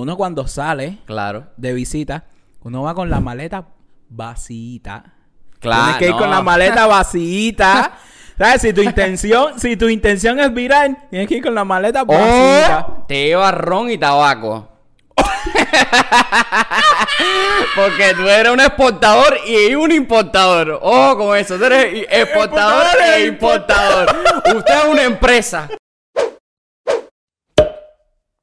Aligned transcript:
Uno 0.00 0.16
cuando 0.16 0.46
sale 0.46 0.98
Claro. 1.06 1.46
de 1.56 1.72
visita, 1.72 2.26
uno 2.62 2.82
va 2.82 2.94
con 2.94 3.10
la 3.10 3.18
maleta 3.18 3.64
vacita. 4.08 5.14
Claro. 5.58 5.82
Tienes 5.86 5.98
que 5.98 6.06
ir 6.10 6.12
con 6.12 6.30
la 6.30 6.40
maleta 6.40 6.86
vacita. 6.86 7.94
¿Sabes? 8.38 8.62
Si 8.62 8.72
tu 8.72 8.82
intención, 8.84 9.58
si 9.58 9.76
tu 9.76 9.88
intención 9.88 10.38
es 10.38 10.54
virar, 10.54 11.08
tienes 11.10 11.26
que 11.26 11.38
ir 11.38 11.42
con 11.42 11.52
la 11.52 11.64
maleta 11.64 12.04
vacita. 12.04 12.86
O 12.88 13.06
te 13.08 13.24
llevas 13.26 13.52
ron 13.54 13.90
y 13.90 13.98
tabaco. 13.98 14.68
Porque 17.74 18.14
tú 18.14 18.28
eres 18.28 18.52
un 18.52 18.60
exportador 18.60 19.36
y 19.48 19.74
un 19.74 19.90
importador. 19.90 20.78
Ojo 20.80 21.18
con 21.18 21.36
eso. 21.36 21.58
Tú 21.58 21.64
eres 21.64 22.06
exportador 22.08 22.84
Exportador 22.84 23.14
e 23.16 23.26
importador. 23.26 24.16
Usted 24.58 24.74
es 24.78 24.84
una 24.92 25.02
empresa. 25.02 25.68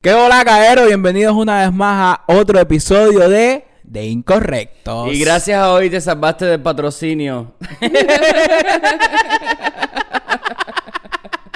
¿Qué 0.06 0.14
hola, 0.14 0.46
caero? 0.46 0.86
Bienvenidos 0.86 1.34
una 1.34 1.62
vez 1.62 1.74
más 1.74 2.20
a 2.20 2.32
otro 2.32 2.60
episodio 2.60 3.28
de 3.28 3.66
De 3.82 4.06
Incorrectos. 4.06 5.12
Y 5.12 5.18
gracias 5.18 5.60
a 5.60 5.72
hoy 5.72 5.90
te 5.90 6.00
salvaste 6.00 6.46
del 6.46 6.62
patrocinio. 6.62 7.54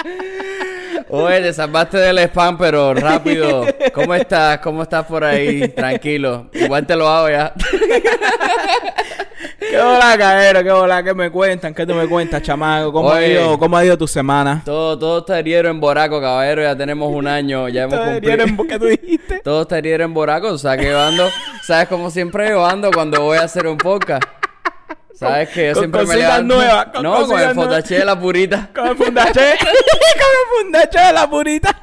Oye, 1.08 1.40
te 1.40 1.52
salvaste 1.52 1.98
del 1.98 2.18
spam, 2.18 2.56
pero 2.58 2.94
rápido. 2.94 3.66
¿Cómo 3.92 4.14
estás? 4.14 4.58
¿Cómo 4.58 4.82
estás 4.82 5.04
por 5.06 5.24
ahí? 5.24 5.68
Tranquilo. 5.68 6.46
Igual 6.52 6.86
te 6.86 6.96
lo 6.96 7.08
hago 7.08 7.30
ya. 7.30 7.52
¿Qué 9.58 9.78
hola, 9.78 10.16
caero? 10.18 10.62
¿Qué 10.62 10.70
hola? 10.70 11.02
¿Qué 11.02 11.14
me 11.14 11.30
cuentan? 11.30 11.74
¿Qué 11.74 11.86
tú 11.86 11.94
me 11.94 12.06
cuentas, 12.08 12.42
chamaco? 12.42 12.92
¿Cómo, 12.92 13.12
ha 13.12 13.24
ido, 13.24 13.58
¿Cómo 13.58 13.76
ha 13.76 13.84
ido 13.84 13.96
tu 13.96 14.08
semana? 14.08 14.62
Todo, 14.64 14.98
todo 14.98 15.18
está 15.20 15.38
herido 15.38 15.68
en 15.68 15.80
Boraco, 15.80 16.20
caballero. 16.20 16.62
Ya 16.62 16.76
tenemos 16.76 17.12
un 17.12 17.26
año. 17.26 17.68
Ya 17.68 17.84
hemos 17.84 17.98
cumplido. 18.00 18.44
¿Qué 18.68 18.78
tú 18.78 18.86
dijiste? 18.86 19.40
Todo 19.40 19.62
está 19.62 19.78
herido 19.78 20.02
en 20.02 20.14
Boraco. 20.14 20.48
O 20.48 20.58
sea, 20.58 20.76
que 20.76 20.86
yo 20.86 21.00
ando... 21.00 21.28
¿Sabes 21.62 21.88
cómo 21.88 22.10
siempre 22.10 22.48
yo 22.48 22.64
ando 22.66 22.90
cuando 22.90 23.22
voy 23.22 23.38
a 23.38 23.42
hacer 23.42 23.66
un 23.66 23.76
podcast? 23.76 24.39
¿Sabes 25.20 25.48
que 25.50 25.66
yo 25.68 25.72
con 25.74 25.80
siempre 25.82 26.00
me 26.00 26.06
cositas 26.06 26.28
levanto... 26.30 26.54
nuevas, 26.56 26.86
con 26.86 27.02
no, 27.02 27.26
con 27.26 27.40
el 27.40 27.54
fotache 27.54 27.94
de 27.98 28.04
la 28.06 28.18
purita. 28.18 28.68
Con 28.74 28.86
el 28.88 28.96
fundache. 28.96 29.40
con 29.60 29.68
el 29.68 30.62
fundache 30.62 30.98
de 30.98 31.12
la 31.12 31.28
purita. 31.30 31.76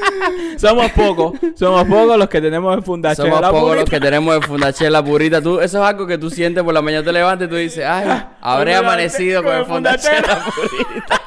somos 0.56 0.90
pocos. 0.92 1.32
Somos 1.56 1.84
pocos 1.86 2.16
los 2.16 2.28
que 2.28 2.40
tenemos 2.40 2.76
el 2.76 2.82
fundache 2.84 3.16
Somos 3.16 3.36
de 3.38 3.42
la 3.42 3.48
pocos 3.50 3.62
purita. 3.64 3.80
los 3.80 3.90
que 3.90 4.00
tenemos 4.00 4.36
el 4.36 4.42
fundache 4.44 4.88
la 4.90 5.04
purita. 5.04 5.42
Tú, 5.42 5.60
eso 5.60 5.82
es 5.82 5.88
algo 5.88 6.06
que 6.06 6.16
tú 6.16 6.30
sientes 6.30 6.62
por 6.62 6.72
la 6.74 6.80
mañana 6.82 7.04
te 7.04 7.12
levantas 7.12 7.48
y 7.48 7.50
tú 7.50 7.56
dices, 7.56 7.84
ay, 7.84 8.06
habré 8.40 8.72
Con 8.76 8.78
el- 8.84 8.84
amanecido 8.88 9.42
con 9.42 9.50
con 9.50 9.58
el 9.60 9.66
fundache 9.66 10.08
de 10.10 10.20
la 10.22 10.44
purita. 10.44 11.20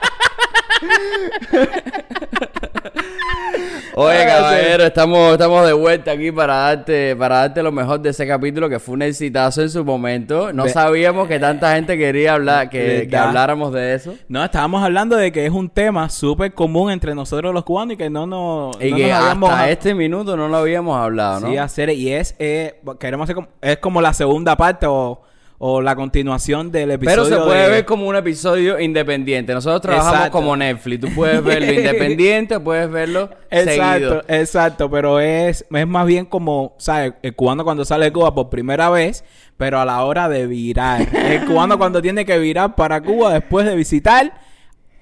Oye, 3.95 4.17
Ay, 4.17 4.27
caballero, 4.27 4.83
estamos, 4.85 5.33
estamos 5.33 5.65
de 5.65 5.73
vuelta 5.73 6.11
aquí 6.11 6.31
para 6.31 6.55
darte, 6.55 7.15
para 7.15 7.37
darte 7.39 7.61
lo 7.61 7.71
mejor 7.71 7.99
de 7.99 8.11
ese 8.11 8.25
capítulo 8.25 8.69
que 8.69 8.79
fue 8.79 8.95
un 8.95 9.01
exitazo 9.01 9.61
en 9.61 9.69
su 9.69 9.83
momento. 9.83 10.53
No 10.53 10.69
sabíamos 10.69 11.27
que 11.27 11.39
tanta 11.39 11.75
gente 11.75 11.97
quería 11.97 12.35
hablar, 12.35 12.69
que, 12.69 13.07
que 13.09 13.17
habláramos 13.17 13.73
de 13.73 13.95
eso. 13.95 14.15
No, 14.27 14.43
estábamos 14.43 14.83
hablando 14.83 15.17
de 15.17 15.31
que 15.31 15.45
es 15.45 15.51
un 15.51 15.69
tema 15.69 16.07
súper 16.09 16.53
común 16.53 16.91
entre 16.91 17.13
nosotros 17.15 17.53
los 17.53 17.63
cubanos 17.63 17.95
y 17.95 17.97
que 17.97 18.09
no 18.09 18.25
nos, 18.25 18.81
Y 18.81 18.91
no 18.91 18.97
que 18.97 19.07
nos 19.07 19.21
habíamos 19.21 19.49
hasta 19.49 19.69
este 19.69 19.93
minuto 19.93 20.37
no 20.37 20.47
lo 20.47 20.57
habíamos 20.57 20.97
hablado, 20.97 21.41
¿no? 21.41 21.49
Sí, 21.49 21.57
hacer 21.57 21.89
y 21.89 22.13
es 22.13 22.35
eh, 22.39 22.79
queremos 22.99 23.25
hacer 23.25 23.35
como, 23.35 23.47
es 23.61 23.77
como 23.77 24.01
la 24.01 24.13
segunda 24.13 24.55
parte 24.55 24.85
o, 24.87 25.21
o 25.61 25.81
la 25.81 25.93
continuación 25.95 26.71
del 26.71 26.91
episodio 26.91 27.23
Pero 27.25 27.37
se 27.37 27.43
puede 27.45 27.63
de- 27.63 27.69
ver 27.69 27.85
como 27.85 28.07
un 28.07 28.15
episodio 28.15 28.79
independiente. 28.79 29.53
Nosotros 29.53 29.81
trabajamos 29.81 30.13
Exacto. 30.15 30.37
como 30.37 30.55
Netflix. 30.55 31.01
Tú 31.01 31.13
puedes 31.13 31.43
verlo 31.43 31.71
independiente, 31.73 32.59
puedes 32.61 32.89
verlo 32.89 33.29
Exacto, 33.51 33.91
seguido. 33.91 34.23
exacto, 34.29 34.89
pero 34.89 35.19
es, 35.19 35.65
es 35.69 35.87
más 35.87 36.05
bien 36.07 36.25
como, 36.25 36.75
¿sabes? 36.77 37.13
El 37.21 37.35
cubano 37.35 37.65
cuando 37.65 37.83
sale 37.83 38.05
de 38.05 38.13
Cuba 38.13 38.33
por 38.33 38.49
primera 38.49 38.89
vez, 38.89 39.25
pero 39.57 39.79
a 39.81 39.85
la 39.85 40.01
hora 40.05 40.29
de 40.29 40.47
virar. 40.47 41.01
El 41.13 41.45
cubano 41.45 41.77
cuando 41.77 42.01
tiene 42.01 42.23
que 42.25 42.39
virar 42.39 42.75
para 42.75 43.01
Cuba 43.01 43.33
después 43.33 43.65
de 43.65 43.75
visitar 43.75 44.33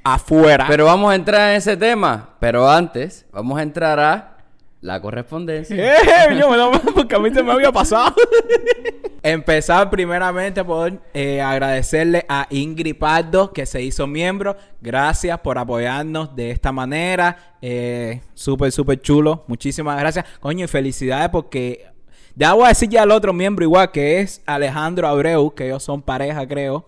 afuera. 0.04 0.66
Pero 0.68 0.86
vamos 0.86 1.12
a 1.12 1.16
entrar 1.16 1.52
en 1.52 1.58
ese 1.58 1.78
tema. 1.78 2.30
Pero 2.40 2.70
antes, 2.70 3.26
vamos 3.32 3.60
a 3.60 3.62
entrar 3.62 4.00
a 4.00 4.37
la 4.82 5.02
correspondencia. 5.02 5.76
¡Eh! 5.94 6.38
Yo 6.40 6.50
me 6.50 6.58
lo 6.58 6.72
porque 6.96 7.16
a 7.16 7.20
mí 7.20 7.30
se 7.32 7.44
me 7.44 7.52
había 7.52 7.72
pasado. 7.72 8.16
Empezar 9.24 9.90
primeramente 9.90 10.64
por 10.64 11.02
eh, 11.14 11.42
agradecerle 11.42 12.26
a 12.30 12.48
Ingrid 12.50 12.98
Pardo 12.98 13.52
que 13.52 13.66
se 13.66 13.82
hizo 13.82 14.08
miembro. 14.08 14.56
Gracias 14.80 15.40
por 15.40 15.58
apoyarnos 15.58 16.36
de 16.36 16.52
esta 16.52 16.72
manera. 16.72 17.56
Eh, 17.62 18.22
súper, 18.34 18.72
súper 18.72 19.02
chulo. 19.02 19.44
Muchísimas 19.48 20.00
gracias. 20.00 20.26
Coño, 20.40 20.66
y 20.66 20.68
felicidades 20.68 21.30
porque 21.30 21.88
ya 22.36 22.54
voy 22.54 22.66
a 22.66 22.70
decir 22.70 22.90
ya 22.90 23.02
al 23.02 23.12
otro 23.12 23.34
miembro 23.34 23.66
igual 23.66 23.92
que 23.92 24.20
es 24.20 24.44
Alejandro 24.46 25.08
Abreu, 25.08 25.54
que 25.56 25.66
ellos 25.66 25.84
son 25.84 26.02
pareja, 26.02 26.48
creo. 26.48 26.86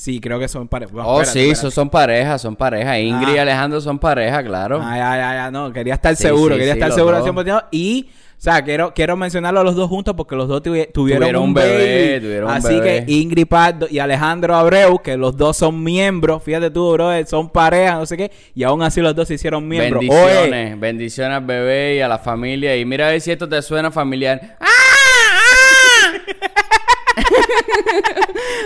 Sí, 0.00 0.20
creo 0.20 0.38
que 0.38 0.46
son 0.46 0.68
pareja. 0.68 0.92
Bueno, 0.92 1.08
Oh, 1.08 1.20
espérate, 1.22 1.32
sí, 1.32 1.50
espérate. 1.50 1.60
so- 1.60 1.70
son 1.72 1.90
pareja, 1.90 2.38
son 2.38 2.54
pareja. 2.54 3.00
Ingrid 3.00 3.34
y 3.34 3.38
Ah. 3.38 3.42
Alejandro 3.42 3.80
son 3.80 3.98
pareja, 3.98 4.44
claro. 4.44 4.80
Ah, 4.80 4.96
ya, 4.96 5.16
ya, 5.16 5.34
ya, 5.34 5.50
no, 5.50 5.72
quería 5.72 5.94
estar 5.94 6.14
Sí, 6.14 6.22
seguro, 6.22 6.54
sí, 6.54 6.60
quería 6.60 6.74
sí, 6.74 6.78
estar 6.78 6.92
seguro 6.92 7.16
al 7.16 7.22
dos. 7.22 7.24
100%. 7.34 7.64
Y, 7.72 8.06
o 8.12 8.40
sea, 8.40 8.62
quiero, 8.62 8.94
quiero 8.94 9.16
mencionarlo 9.16 9.58
a 9.58 9.64
los 9.64 9.74
dos 9.74 9.88
juntos 9.88 10.14
porque 10.16 10.36
los 10.36 10.46
dos 10.46 10.62
tuvi- 10.62 10.92
tuvieron, 10.92 11.22
Tuvieron 11.22 11.42
un 11.42 11.48
un 11.48 11.54
bebé, 11.54 12.20
tuvieron 12.20 12.48
un 12.48 12.56
Así 12.56 12.74
bebé. 12.74 13.04
que 13.06 13.12
Ingrid 13.12 13.48
Pardo 13.48 13.88
y 13.90 13.98
Alejandro 13.98 14.54
Abreu, 14.54 15.00
que 15.02 15.16
los 15.16 15.36
dos 15.36 15.56
son 15.56 15.82
miembros, 15.82 16.44
fíjate 16.44 16.70
tú, 16.70 16.92
bro, 16.92 17.10
son 17.26 17.50
pareja, 17.50 17.96
no 17.96 18.06
sé 18.06 18.16
qué, 18.16 18.30
y 18.54 18.62
aún 18.62 18.80
así 18.84 19.00
los 19.00 19.16
dos 19.16 19.26
se 19.26 19.34
hicieron 19.34 19.66
miembros. 19.66 20.00
Oye, 20.00 20.10
Bendiciones, 20.12 20.78
bendiciones 20.80 21.36
al 21.38 21.44
bebé 21.44 21.96
y 21.96 22.00
a 22.02 22.06
la 22.06 22.18
familia. 22.20 22.76
Y 22.76 22.84
mira 22.84 23.08
a 23.08 23.10
ver 23.10 23.20
si 23.20 23.32
esto 23.32 23.48
te 23.48 23.60
suena 23.62 23.90
familiar. 23.90 24.56
¡Ah! 24.60 24.66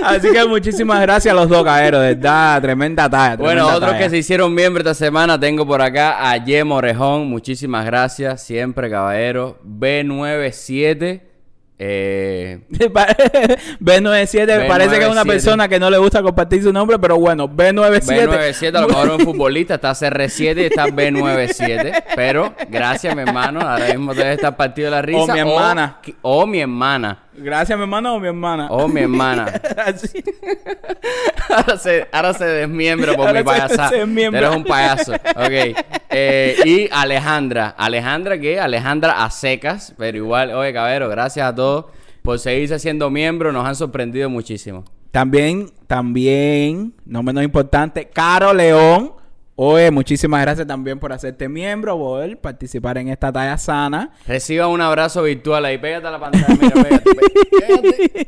Así 0.05 0.31
que 0.31 0.45
muchísimas 0.47 1.01
gracias 1.01 1.33
a 1.33 1.37
los 1.37 1.49
dos, 1.49 1.65
caeros, 1.65 2.03
de 2.03 2.15
verdad, 2.15 2.61
tremenda 2.61 3.09
talla. 3.09 3.37
Bueno, 3.37 3.67
otros 3.67 3.81
talla. 3.81 3.99
que 3.99 4.11
se 4.11 4.19
hicieron 4.19 4.55
miembros 4.55 4.87
esta 4.87 5.07
semana, 5.07 5.39
tengo 5.39 5.67
por 5.67 5.83
acá 5.83 6.31
a 6.31 6.45
Yemo 6.45 6.77
Orejón, 6.77 7.27
muchísimas 7.27 7.85
gracias, 7.85 8.43
siempre 8.43 8.91
caballero. 8.91 9.59
B97, 9.65 11.21
eh, 11.85 12.61
B97 13.81 14.69
parece 14.69 14.99
que 15.01 15.05
es 15.05 15.11
una 15.11 15.25
B97. 15.25 15.27
persona 15.27 15.69
que 15.69 15.81
no 15.81 15.91
le 15.91 15.99
gusta 15.99 16.23
compartir 16.23 16.63
su 16.63 16.73
nombre, 16.73 16.97
pero 17.01 17.19
bueno, 17.19 17.49
B97. 17.49 18.29
B97, 18.29 18.77
a 18.77 18.81
lo 18.83 18.89
mejor 18.89 19.11
un 19.11 19.21
futbolista, 19.21 19.75
está 19.75 19.91
CR7 19.91 20.59
y 20.59 20.65
está 20.67 20.87
B97. 20.87 22.05
Pero, 22.15 22.55
gracias, 22.69 23.17
mi 23.17 23.23
hermano, 23.23 23.61
ahora 23.63 23.89
mismo 23.89 24.15
debe 24.15 24.35
estar 24.35 24.57
partido 24.57 24.87
de 24.87 24.91
la 24.93 25.03
risa. 25.03 25.23
O 25.23 25.27
mi 25.27 25.39
hermana. 25.41 25.99
O, 26.23 26.47
mi 26.47 26.61
hermana. 26.61 27.19
Gracias, 27.35 27.79
mi 27.79 27.83
hermano 27.83 28.15
o 28.15 28.21
mi 28.21 28.29
hermana. 28.29 28.69
O 28.71 28.89
mi 28.89 29.01
hermana. 29.01 29.47
Así. 29.87 30.23
Ahora 31.49 31.77
se, 31.77 32.09
ahora 32.13 32.33
se 32.33 32.45
desmiembra 32.45 33.15
por 33.15 33.27
Ahora 33.27 33.43
mi 33.43 33.97
desmiembra. 33.99 34.41
Eres 34.41 34.57
un 34.57 34.65
payaso. 34.65 35.13
Ok. 35.13 35.77
Eh, 36.11 36.57
y 36.65 36.89
Alejandra. 36.91 37.75
Alejandra, 37.77 38.39
¿qué? 38.39 38.59
Alejandra 38.59 39.25
a 39.25 39.31
secas. 39.31 39.95
Pero 39.99 40.17
igual, 40.17 40.53
oye, 40.53 40.73
cabero, 40.73 41.09
gracias 41.09 41.47
a 41.47 41.55
todos 41.55 41.87
por 42.23 42.39
seguirse 42.39 42.79
siendo 42.79 43.11
miembros. 43.11 43.53
Nos 43.53 43.67
han 43.67 43.77
sorprendido 43.77 44.31
muchísimo. 44.31 44.85
También, 45.11 45.71
también, 45.87 46.95
no 47.05 47.23
menos 47.23 47.45
importante, 47.45 48.09
Caro 48.09 48.55
León. 48.55 49.13
Oye, 49.55 49.91
muchísimas 49.91 50.41
gracias 50.41 50.67
también 50.67 50.99
por 50.99 51.13
hacerte 51.13 51.49
miembro, 51.49 51.99
por 51.99 52.37
participar 52.39 52.97
en 52.99 53.09
esta 53.09 53.31
talla 53.31 53.59
sana. 53.59 54.11
Reciba 54.27 54.67
un 54.67 54.81
abrazo 54.81 55.23
virtual 55.23 55.65
ahí. 55.65 55.77
Pégate 55.79 56.07
a 56.07 56.11
la 56.11 56.21
pantalla. 56.21 56.47
Mira, 56.61 56.83
pégate. 56.83 57.11
pégate. 57.61 58.23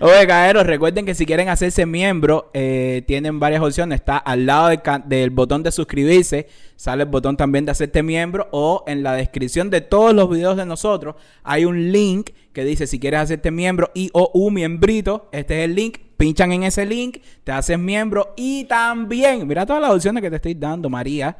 Oye, 0.00 0.26
caeros, 0.26 0.66
recuerden 0.66 1.06
que 1.06 1.14
si 1.14 1.24
quieren 1.24 1.48
hacerse 1.48 1.86
miembro, 1.86 2.50
eh, 2.52 3.02
tienen 3.06 3.40
varias 3.40 3.62
opciones. 3.62 4.00
Está 4.00 4.18
al 4.18 4.46
lado 4.46 4.68
del, 4.68 4.80
del 5.06 5.30
botón 5.30 5.62
de 5.62 5.72
suscribirse, 5.72 6.48
sale 6.76 7.04
el 7.04 7.08
botón 7.08 7.36
también 7.36 7.64
de 7.64 7.70
hacerte 7.70 8.02
miembro, 8.02 8.48
o 8.50 8.84
en 8.86 9.02
la 9.02 9.14
descripción 9.14 9.70
de 9.70 9.80
todos 9.80 10.12
los 10.12 10.28
videos 10.28 10.56
de 10.56 10.66
nosotros 10.66 11.14
hay 11.42 11.64
un 11.64 11.92
link 11.92 12.30
que 12.52 12.64
dice 12.64 12.86
si 12.86 13.00
quieres 13.00 13.20
hacerte 13.20 13.50
miembro 13.50 13.90
y 13.94 14.10
o 14.12 14.30
un 14.34 14.54
miembrito. 14.54 15.28
Este 15.32 15.60
es 15.60 15.64
el 15.64 15.74
link. 15.74 15.98
Pinchan 16.16 16.52
en 16.52 16.62
ese 16.64 16.86
link, 16.86 17.18
te 17.42 17.52
haces 17.52 17.78
miembro 17.78 18.32
y 18.36 18.64
también, 18.64 19.46
mira 19.46 19.66
todas 19.66 19.82
las 19.82 19.90
opciones 19.90 20.22
que 20.22 20.30
te 20.30 20.36
estoy 20.36 20.54
dando, 20.54 20.88
María. 20.88 21.36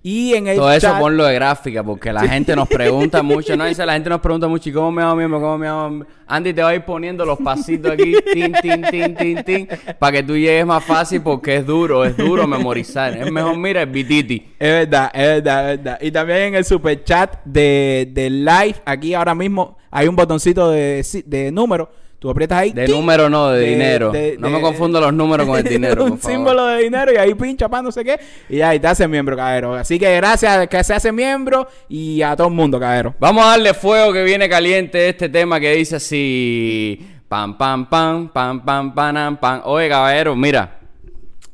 Y 0.00 0.32
en 0.34 0.46
el 0.46 0.56
Todo 0.56 0.70
eso 0.70 0.86
chat- 0.86 1.00
ponlo 1.00 1.24
de 1.24 1.34
gráfica 1.34 1.82
porque 1.82 2.12
la 2.12 2.20
gente 2.28 2.54
nos 2.54 2.68
pregunta 2.68 3.20
mucho. 3.24 3.56
No 3.56 3.64
dice, 3.64 3.84
la 3.84 3.94
gente 3.94 4.08
nos 4.08 4.20
pregunta 4.20 4.46
mucho, 4.46 4.68
¿y 4.68 4.72
cómo 4.72 4.92
me 4.92 5.02
hago 5.02 5.16
miembro? 5.16 5.40
¿Cómo 5.40 5.58
me 5.58 5.66
hago 5.66 5.88
miembro? 5.88 6.08
Andy 6.28 6.54
te 6.54 6.62
va 6.62 6.68
a 6.68 6.74
ir 6.76 6.84
poniendo 6.84 7.24
los 7.26 7.36
pasitos 7.38 7.90
aquí, 7.92 8.14
tin, 8.32 8.52
tin, 8.62 8.82
tin, 8.82 9.16
tin, 9.16 9.42
tin, 9.42 9.68
para 9.98 10.12
que 10.12 10.22
tú 10.22 10.36
llegues 10.36 10.64
más 10.64 10.84
fácil 10.84 11.20
porque 11.20 11.56
es 11.56 11.66
duro, 11.66 12.04
es 12.04 12.16
duro 12.16 12.46
memorizar. 12.46 13.16
Es 13.18 13.30
mejor, 13.32 13.56
mira, 13.56 13.82
el 13.82 13.90
bititi. 13.90 14.36
Es 14.56 14.86
verdad, 14.88 15.10
es 15.12 15.26
verdad, 15.26 15.72
es 15.72 15.78
verdad. 15.78 15.98
Y 16.00 16.10
también 16.12 16.38
en 16.42 16.54
el 16.54 16.64
super 16.64 17.02
chat 17.02 17.44
de, 17.44 18.08
de 18.12 18.30
live, 18.30 18.76
aquí 18.84 19.14
ahora 19.14 19.34
mismo 19.34 19.78
hay 19.90 20.06
un 20.06 20.14
botoncito 20.14 20.70
de, 20.70 21.04
de 21.26 21.50
número. 21.50 21.90
Tú 22.18 22.28
aprietas 22.30 22.58
ahí. 22.58 22.72
De 22.72 22.86
¡ting! 22.86 22.94
número 22.96 23.30
no, 23.30 23.50
de, 23.50 23.60
De- 23.60 23.66
dinero. 23.70 24.10
de- 24.10 24.36
no 24.40 24.48
de- 24.48 24.54
me 24.54 24.60
confundo 24.60 25.00
los 25.00 25.12
números 25.14 25.46
con 25.46 25.56
el 25.58 25.62
dinero. 25.68 26.02
un 26.04 26.10
por 26.10 26.18
favor. 26.18 26.36
símbolo 26.36 26.66
de 26.66 26.82
dinero 26.82 27.12
y 27.12 27.16
ahí 27.16 27.32
pincha 27.34 27.68
para 27.68 27.82
no 27.82 27.92
sé 27.92 28.04
qué. 28.04 28.18
Y 28.48 28.60
ahí 28.60 28.80
te 28.80 28.88
hace 28.88 29.06
miembro, 29.06 29.36
caballero. 29.36 29.74
Así 29.74 29.98
que 30.00 30.16
gracias 30.16 30.66
que 30.66 30.82
se 30.82 30.94
hace 30.94 31.12
miembro 31.12 31.68
y 31.88 32.20
a 32.22 32.34
todo 32.34 32.48
el 32.48 32.54
mundo, 32.54 32.80
caballero. 32.80 33.14
Vamos 33.20 33.44
a 33.44 33.50
darle 33.50 33.72
fuego 33.72 34.12
que 34.12 34.24
viene 34.24 34.48
caliente 34.48 35.08
este 35.08 35.28
tema 35.28 35.60
que 35.60 35.72
dice 35.74 35.96
así. 35.96 37.06
Pam, 37.28 37.56
pam, 37.56 37.88
pam, 37.88 38.28
pam, 38.32 38.64
pam, 38.64 38.94
pam, 38.94 39.36
pam. 39.36 39.60
Oye, 39.64 39.88
caballero, 39.88 40.34
mira. 40.34 40.80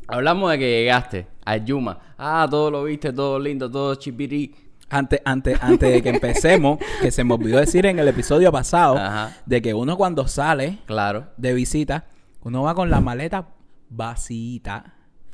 Hablamos 0.06 0.50
de 0.52 0.58
que 0.58 0.70
llegaste 0.80 1.26
a 1.44 1.56
Yuma. 1.56 1.98
Ah, 2.16 2.46
todo 2.50 2.70
lo 2.70 2.84
viste, 2.84 3.12
todo 3.12 3.38
lindo, 3.38 3.70
todo 3.70 3.94
chipirí. 3.96 4.54
Antes, 4.90 5.20
antes, 5.24 5.58
antes 5.62 5.92
de 5.92 6.02
que 6.02 6.10
empecemos, 6.10 6.78
que 7.00 7.10
se 7.10 7.24
me 7.24 7.34
olvidó 7.34 7.58
decir 7.58 7.86
en 7.86 7.98
el 7.98 8.06
episodio 8.08 8.52
pasado, 8.52 8.96
Ajá. 8.98 9.32
de 9.46 9.60
que 9.62 9.74
uno 9.74 9.96
cuando 9.96 10.28
sale 10.28 10.78
Claro. 10.86 11.28
de 11.36 11.52
visita, 11.54 12.04
uno 12.42 12.62
va 12.62 12.74
con 12.74 12.90
la 12.90 13.00
maleta 13.00 13.46
vacita. 13.90 14.84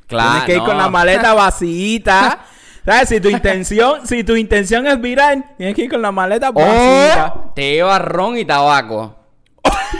Claro, 0.07 0.29
Tienes 0.31 0.45
que 0.45 0.55
ir 0.55 0.63
con 0.63 0.77
la 0.77 0.89
maleta 0.89 1.33
vacita. 1.33 2.39
¿Sabes? 2.85 3.09
Si 3.09 3.19
tu 3.21 3.29
intención, 3.29 4.07
si 4.07 4.23
tu 4.23 4.35
intención 4.35 4.87
es 4.87 4.99
virar, 4.99 5.55
tienes 5.55 5.75
que 5.75 5.83
ir 5.83 5.89
con 5.91 6.01
la 6.01 6.11
maleta 6.11 6.49
vacita. 6.51 7.33
O 7.49 7.53
te 7.53 7.73
lleva 7.73 7.99
ron 7.99 8.37
y 8.37 8.45
tabaco. 8.45 9.17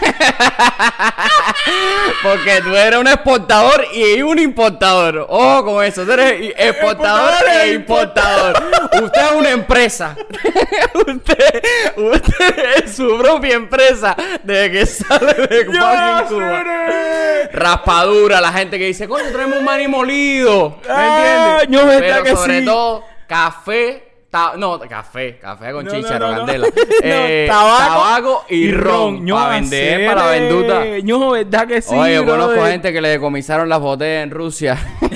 Porque 2.24 2.62
tú 2.62 2.76
eres 2.76 3.00
un 3.00 3.08
exportador 3.08 3.86
y 3.94 4.22
un 4.22 4.38
importador. 4.40 5.26
Ojo 5.30 5.66
con 5.66 5.84
eso. 5.86 6.04
Tú 6.06 6.12
eres 6.14 6.54
exportador 6.58 7.32
Exportador 7.32 7.50
e 7.50 7.64
e 7.64 7.74
importador. 7.74 8.64
Usted 9.04 9.22
es 9.22 9.32
una 9.34 9.50
empresa. 9.52 10.16
usted, 10.94 11.64
usted 11.98 12.60
es 12.84 12.96
su 12.96 13.18
propia 13.18 13.56
empresa 13.56 14.16
desde 14.44 14.72
que 14.72 14.86
sale 14.86 15.34
de 15.34 15.66
¡Yo 15.66 15.72
fucking 15.82 16.28
Cuba. 16.38 16.64
Raspadura, 17.54 18.42
la 18.42 18.52
gente 18.54 18.78
que 18.78 18.86
dice, 18.86 19.08
coño, 19.08 19.32
traemos 19.32 19.58
un 19.60 19.66
maní 19.66 19.88
molido. 19.88 20.78
¿Me 20.88 20.94
Ah, 20.94 21.60
entiendes? 21.64 21.98
Pero 22.00 22.38
sobre 22.38 22.60
sí. 22.60 22.66
todo, 22.66 23.04
café. 23.28 24.11
Ta- 24.32 24.54
no, 24.58 24.80
café, 24.80 25.38
café 25.38 25.72
con 25.72 25.86
No, 25.86 25.94
no, 25.94 26.08
candela. 26.38 26.68
Eh, 27.04 27.46
tabaco 27.48 27.94
tabaco 27.94 28.46
y 28.50 28.72
ron. 28.72 29.26
Para 29.28 29.50
vender, 29.50 30.08
para 30.08 30.26
la 30.26 30.32
venduta. 30.32 30.84
ño, 31.04 31.30
¿verdad 31.32 31.68
que 31.68 31.82
sí? 31.82 31.94
Oye, 31.94 32.16
yo 32.16 32.26
conozco 32.26 32.54
brother? 32.54 32.72
gente 32.72 32.94
que 32.94 33.02
le 33.02 33.10
decomisaron 33.10 33.70
las 33.70 33.80
botellas 33.80 34.24
en 34.24 34.32
Rusia. 34.32 34.78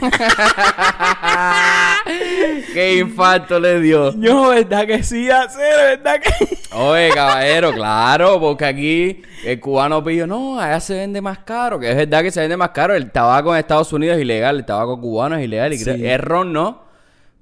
Qué 2.73 2.97
infarto 2.97 3.59
le 3.59 3.79
dio. 3.81 4.11
ño, 4.13 4.49
¿verdad 4.49 4.85
que 4.85 5.03
sí? 5.03 5.29
Hacer, 5.29 5.97
¿verdad 5.97 6.21
que 6.21 6.57
Oye, 6.75 7.09
caballero, 7.15 7.71
claro, 7.73 8.39
porque 8.39 8.65
aquí 8.65 9.21
el 9.45 9.59
cubano 9.59 10.03
pidió, 10.03 10.27
no, 10.27 10.59
allá 10.59 10.79
se 10.79 10.95
vende 10.95 11.21
más 11.21 11.39
caro, 11.39 11.79
que 11.79 11.89
es 11.89 11.95
verdad 11.95 12.21
que 12.21 12.31
se 12.31 12.41
vende 12.41 12.57
más 12.57 12.69
caro. 12.71 12.93
El 12.93 13.11
tabaco 13.11 13.53
en 13.53 13.59
Estados 13.59 13.91
Unidos 13.93 14.17
es 14.17 14.23
ilegal, 14.23 14.57
el 14.57 14.65
tabaco 14.65 14.99
cubano 14.99 15.35
es 15.37 15.43
ilegal, 15.45 15.73
y 15.73 15.77
Sí. 15.77 15.89
el 15.89 16.19
ron 16.19 16.51
no. 16.53 16.84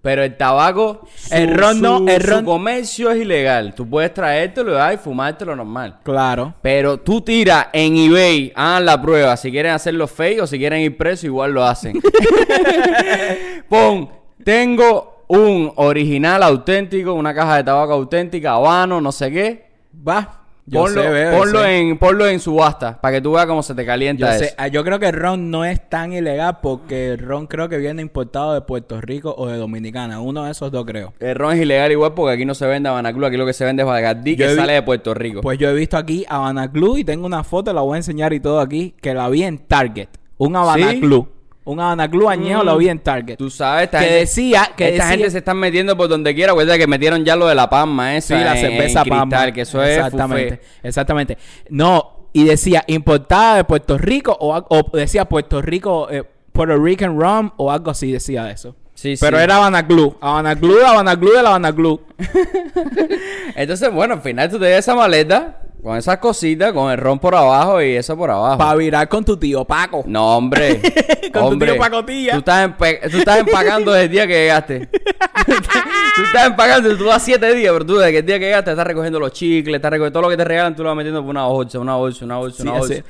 Pero 0.04 0.22
el 0.22 0.36
tabaco, 0.36 1.08
su- 1.16 1.34
El 1.34 1.56
ron 1.56 1.82
no, 1.82 2.00
su- 2.00 2.08
el 2.10 2.22
su 2.22 2.28
ron- 2.28 2.44
comercio 2.46 3.10
es 3.10 3.22
ilegal. 3.22 3.74
Tú 3.74 3.90
puedes 3.90 4.14
traértelo 4.14 4.76
y 4.94 4.98
fumártelo 4.98 5.56
normal. 5.56 6.00
Claro. 6.04 6.54
Pero 6.62 7.00
tú 7.00 7.22
tiras 7.22 7.68
en 7.72 7.96
eBay, 7.96 8.52
hagan 8.54 8.86
la 8.86 9.02
prueba. 9.02 9.38
Si 9.38 9.50
quieren 9.50 9.72
hacerlo 9.72 10.06
fake 10.08 10.42
o 10.42 10.48
si 10.48 10.58
quieren 10.60 10.82
ir 10.82 10.98
preso, 10.98 11.26
igual 11.26 11.54
lo 11.54 11.64
hacen. 11.64 12.02
Pon, 13.70 14.10
tengo 14.44 15.24
un 15.28 15.72
original 15.78 16.44
auténtico, 16.44 17.14
una 17.14 17.34
caja 17.34 17.56
de 17.58 17.64
tabaco 17.64 17.94
auténtica, 17.94 18.54
habano, 18.54 19.00
no 19.02 19.12
sé 19.12 19.32
qué. 19.32 19.66
Va. 20.08 20.42
Yo 20.65 20.80
Ponlo, 20.83 21.04
sé, 21.04 21.10
veo, 21.10 21.38
ponlo, 21.38 21.62
sé. 21.63 21.77
en, 21.80 21.98
ponlo 21.98 22.25
en 22.25 22.39
subasta 22.39 23.01
para 23.01 23.15
que 23.15 23.21
tú 23.21 23.33
veas 23.33 23.45
cómo 23.48 23.62
se 23.62 23.75
te 23.75 23.81
Yo, 23.81 23.88
calienta 23.88 24.31
sé, 24.38 24.45
eso. 24.45 24.56
ah, 24.57 24.69
yo 24.69 24.83
creo 24.86 24.98
que 24.98 25.07
el 25.07 25.13
ron 25.13 25.51
no 25.51 25.65
es 25.65 25.89
tan 25.89 26.13
ilegal 26.13 26.60
porque 26.62 27.10
el 27.12 27.18
ron 27.19 27.48
creo 27.48 27.68
que 27.68 27.77
viene 27.77 28.01
importado 28.01 28.54
de 28.54 28.62
Puerto 28.62 29.01
Rico 29.01 29.36
o 29.38 29.48
de 29.48 29.57
Dominicana. 29.57 30.21
Uno 30.21 30.45
de 30.45 30.51
esos 30.51 30.71
dos 30.71 30.86
creo. 30.86 31.13
El 31.19 31.36
ron 31.36 31.54
es 31.56 31.62
ilegal 31.62 31.92
igual 31.92 32.13
porque 32.13 32.36
aquí 32.36 32.45
no 32.45 32.56
se 32.56 32.65
vende 32.65 32.88
Habana 32.88 33.12
Club, 33.12 33.25
aquí 33.25 33.36
lo 33.36 33.45
que 33.45 33.51
se 33.51 33.65
vende 33.65 33.83
es 33.83 33.88
Bagardí, 33.88 34.38
Yo 34.38 34.45
que 34.45 34.54
vi- 34.54 34.57
sale 34.60 34.74
de 34.74 34.81
Puerto 34.83 35.13
Rico. 35.13 35.42
Pues 35.42 35.57
yo 35.60 35.69
he 35.69 35.74
visto 35.74 35.98
aquí 35.98 36.25
Habana 36.30 36.71
Club 36.71 36.95
y 36.98 37.04
tengo 37.04 37.25
una 37.25 37.44
foto, 37.44 37.74
la 37.74 37.81
voy 37.81 37.95
a 37.95 37.98
enseñar 37.98 38.31
y 38.31 38.39
todo 38.39 38.62
aquí, 38.62 38.95
que 39.01 39.13
la 39.13 39.27
vi 39.27 39.44
en 39.44 39.57
Target. 39.57 40.07
Un 40.38 40.56
Habana 40.56 40.92
¿Sí? 40.92 41.00
Club. 41.01 41.30
Un 41.65 41.80
Club 42.10 42.27
añejo 42.30 42.62
Mm. 42.62 42.65
la 42.65 42.75
vi 42.75 42.89
en 42.89 43.00
Target. 43.00 43.38
Tú 43.38 43.50
sabes, 43.50 43.83
esta 43.86 44.00
que 44.00 44.06
gente- 44.06 44.19
decía, 44.19 44.71
que 44.75 44.89
esta 44.89 45.04
decía- 45.06 45.18
gente 45.18 45.31
se 45.31 45.38
están 45.38 45.57
metiendo 45.57 45.95
por 45.95 46.10
donde 46.10 46.36
quiera. 46.36 46.51
Acuérdate 46.51 46.77
que 46.80 46.88
metieron 46.88 47.24
ya 47.24 47.36
lo 47.36 47.48
de 47.48 47.56
la 47.56 47.69
palma 47.69 48.15
esa. 48.18 48.38
Sí, 48.38 48.44
la 48.44 48.54
en- 48.56 48.60
cerveza 48.62 49.00
en 49.00 49.06
cristal, 49.06 49.30
Palma. 49.30 49.51
que 49.54 49.62
eso 49.62 49.81
es 49.83 49.98
Exactamente. 49.98 50.62
Exactamente. 50.83 51.38
No, 51.69 52.27
y 52.33 52.44
decía 52.44 52.83
importada 52.88 53.56
de 53.57 53.63
Puerto 53.63 53.98
Rico 53.98 54.36
o, 54.39 54.65
decía 54.98 55.25
Puerto 55.25 55.62
Rico, 55.62 56.10
eh, 56.10 56.24
Puerto 56.51 56.75
Rican 56.77 57.19
rum 57.19 57.51
o 57.57 57.71
algo 57.71 57.92
así 57.92 58.12
decía 58.12 58.51
eso. 58.51 58.75
Sí, 58.94 59.16
Pero 59.19 59.38
sí. 59.38 59.44
era 59.44 59.56
Habana 59.57 59.86
Club. 59.88 60.18
Habana 60.21 60.56
Habana 60.86 61.16
de 61.36 61.44
la 61.44 61.50
Habana. 61.50 62.01
Entonces, 63.56 63.92
bueno, 63.92 64.16
al 64.16 64.21
final 64.21 64.50
tú 64.50 64.59
te 64.59 64.66
llevas 64.66 64.80
esa 64.80 64.95
maleta 64.95 65.62
con 65.83 65.97
esas 65.97 66.18
cositas, 66.18 66.71
con 66.71 66.89
el 66.89 66.97
ron 66.97 67.19
por 67.19 67.35
abajo 67.35 67.81
y 67.81 67.95
eso 67.97 68.15
por 68.15 68.31
abajo. 68.31 68.57
Para 68.57 68.75
virar 68.75 69.09
con 69.09 69.25
tu 69.25 69.35
tío 69.35 69.65
Paco. 69.65 70.03
No, 70.07 70.38
hombre. 70.38 70.81
Con 71.33 71.59
tu 71.59 71.65
tío 71.65 71.77
Pacotilla. 71.77 72.33
Tú 72.33 72.38
estás, 72.39 72.71
tú 73.12 73.18
estás 73.18 73.39
empacando 73.39 73.91
desde 73.91 74.06
el 74.06 74.12
día 74.12 74.27
que 74.27 74.33
llegaste. 74.33 74.88
tú 75.45 76.24
estás 76.24 76.45
empacando, 76.45 76.95
tú 76.95 77.06
vas 77.06 77.24
siete 77.24 77.53
días, 77.56 77.74
pero 77.74 77.85
tú 77.85 77.97
desde 77.97 78.19
el 78.19 78.25
día 78.25 78.38
que 78.39 78.45
llegaste 78.45 78.69
estás 78.71 78.85
recogiendo 78.85 79.19
los 79.19 79.33
chicles, 79.33 79.75
estás 79.75 79.91
recogiendo 79.91 80.13
todo 80.13 80.24
lo 80.24 80.30
que 80.30 80.38
te 80.38 80.45
regalan, 80.45 80.75
tú 80.75 80.83
lo 80.83 80.89
vas 80.89 80.97
metiendo 80.97 81.21
por 81.21 81.31
una 81.31 81.47
bolsa, 81.47 81.80
una 81.80 81.95
bolsa, 81.95 82.24
una 82.24 82.38
bolsa, 82.38 82.57
Sí, 82.57 82.69
una 82.69 82.77
bolsa. 82.80 82.94
así. 82.94 83.03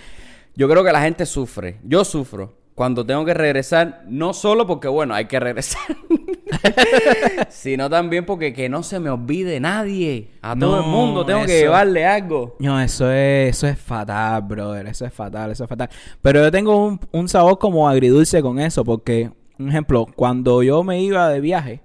Yo 0.55 0.69
creo 0.69 0.83
que 0.83 0.91
la 0.91 1.01
gente 1.01 1.25
sufre. 1.25 1.79
Yo 1.83 2.05
sufro 2.05 2.53
cuando 2.75 3.05
tengo 3.05 3.23
que 3.25 3.33
regresar, 3.33 4.03
no 4.07 4.33
solo 4.33 4.65
porque, 4.65 4.87
bueno, 4.87 5.13
hay 5.13 5.25
que 5.25 5.39
regresar, 5.39 5.81
sino 7.50 7.89
también 7.89 8.25
porque 8.25 8.53
que 8.53 8.69
no 8.69 8.83
se 8.83 9.00
me 9.00 9.09
olvide 9.09 9.59
nadie. 9.59 10.29
A 10.41 10.55
todo 10.55 10.79
el 10.79 10.85
mundo 10.85 11.25
tengo 11.25 11.45
que 11.45 11.59
llevarle 11.59 12.05
algo. 12.05 12.55
No, 12.59 12.79
eso 12.79 13.11
es, 13.11 13.55
eso 13.57 13.67
es 13.67 13.77
fatal, 13.77 14.41
brother. 14.41 14.88
Eso 14.88 15.05
es 15.05 15.13
fatal, 15.13 15.51
eso 15.51 15.63
es 15.63 15.69
fatal. 15.69 15.89
Pero 16.21 16.41
yo 16.41 16.51
tengo 16.51 16.85
un, 16.85 17.00
un 17.11 17.27
sabor 17.27 17.59
como 17.59 17.88
agridulce 17.88 18.41
con 18.41 18.59
eso, 18.59 18.83
porque, 18.83 19.31
un 19.59 19.69
ejemplo, 19.69 20.07
cuando 20.15 20.63
yo 20.63 20.83
me 20.83 21.01
iba 21.01 21.29
de 21.29 21.39
viaje, 21.39 21.81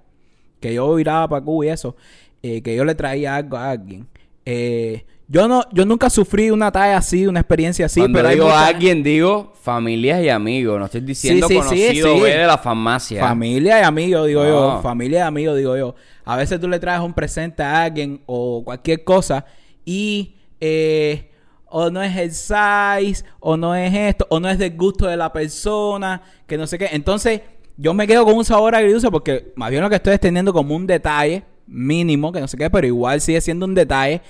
que 0.59 0.73
yo 0.73 0.93
viraba 0.95 1.27
para 1.27 1.43
Cuba 1.43 1.65
y 1.65 1.69
eso, 1.69 1.95
eh, 2.41 2.61
que 2.61 2.75
yo 2.75 2.85
le 2.85 2.95
traía 2.95 3.35
algo 3.35 3.57
a 3.57 3.71
alguien, 3.71 4.07
eh, 4.45 5.05
yo 5.31 5.47
no, 5.47 5.63
yo 5.71 5.85
nunca 5.85 6.09
sufrí 6.09 6.49
una 6.49 6.71
talla 6.71 6.97
así, 6.97 7.27
una 7.27 7.39
experiencia 7.41 7.85
así, 7.85 7.99
Cuando 7.99 8.17
pero 8.17 8.27
hay 8.29 8.35
digo 8.35 8.47
mucha- 8.47 8.65
alguien, 8.65 9.03
digo 9.03 9.53
familias 9.61 10.23
y 10.23 10.29
amigos. 10.29 10.79
No 10.79 10.85
estoy 10.85 11.01
diciendo 11.01 11.47
sí, 11.47 11.53
sí, 11.53 11.59
conocido 11.59 12.15
sí. 12.15 12.21
De 12.21 12.47
la 12.47 12.57
farmacia. 12.57 13.21
Familia 13.21 13.79
y 13.79 13.83
amigos, 13.83 14.25
digo 14.27 14.43
No. 14.43 14.49
yo. 14.49 14.81
Familia 14.81 15.19
y 15.19 15.21
amigos, 15.21 15.55
digo 15.57 15.77
yo. 15.77 15.93
A 16.25 16.35
veces 16.35 16.59
tú 16.59 16.67
le 16.67 16.79
traes 16.79 16.99
un 17.01 17.13
presente 17.13 17.61
a 17.61 17.83
alguien 17.83 18.21
o 18.25 18.63
cualquier 18.65 19.03
cosa 19.03 19.45
y 19.85 20.35
eh, 20.59 21.29
o 21.67 21.91
no 21.91 22.01
es 22.01 22.17
el 22.17 22.31
size, 22.31 23.23
o 23.39 23.55
no 23.55 23.75
es 23.75 23.93
esto, 23.93 24.25
o 24.31 24.39
no 24.39 24.49
es 24.49 24.57
del 24.57 24.75
gusto 24.75 25.05
de 25.05 25.15
la 25.15 25.31
persona, 25.31 26.23
que 26.47 26.57
no 26.57 26.65
sé 26.65 26.79
qué. 26.79 26.89
Entonces, 26.93 27.41
yo 27.77 27.93
me 27.93 28.07
quedo 28.07 28.25
con 28.25 28.35
un 28.35 28.43
sabor 28.43 28.73
agridulce 28.73 29.11
porque 29.11 29.53
más 29.55 29.69
bien 29.69 29.83
lo 29.83 29.89
que 29.89 29.97
estoy 29.97 30.15
es 30.15 30.19
teniendo 30.19 30.51
como 30.51 30.75
un 30.75 30.87
detalle 30.87 31.43
mínimo, 31.67 32.31
que 32.31 32.39
no 32.41 32.47
sé 32.47 32.57
qué, 32.57 32.69
pero 32.71 32.87
igual 32.87 33.21
sigue 33.21 33.39
siendo 33.41 33.67
un 33.67 33.75
detalle. 33.75 34.21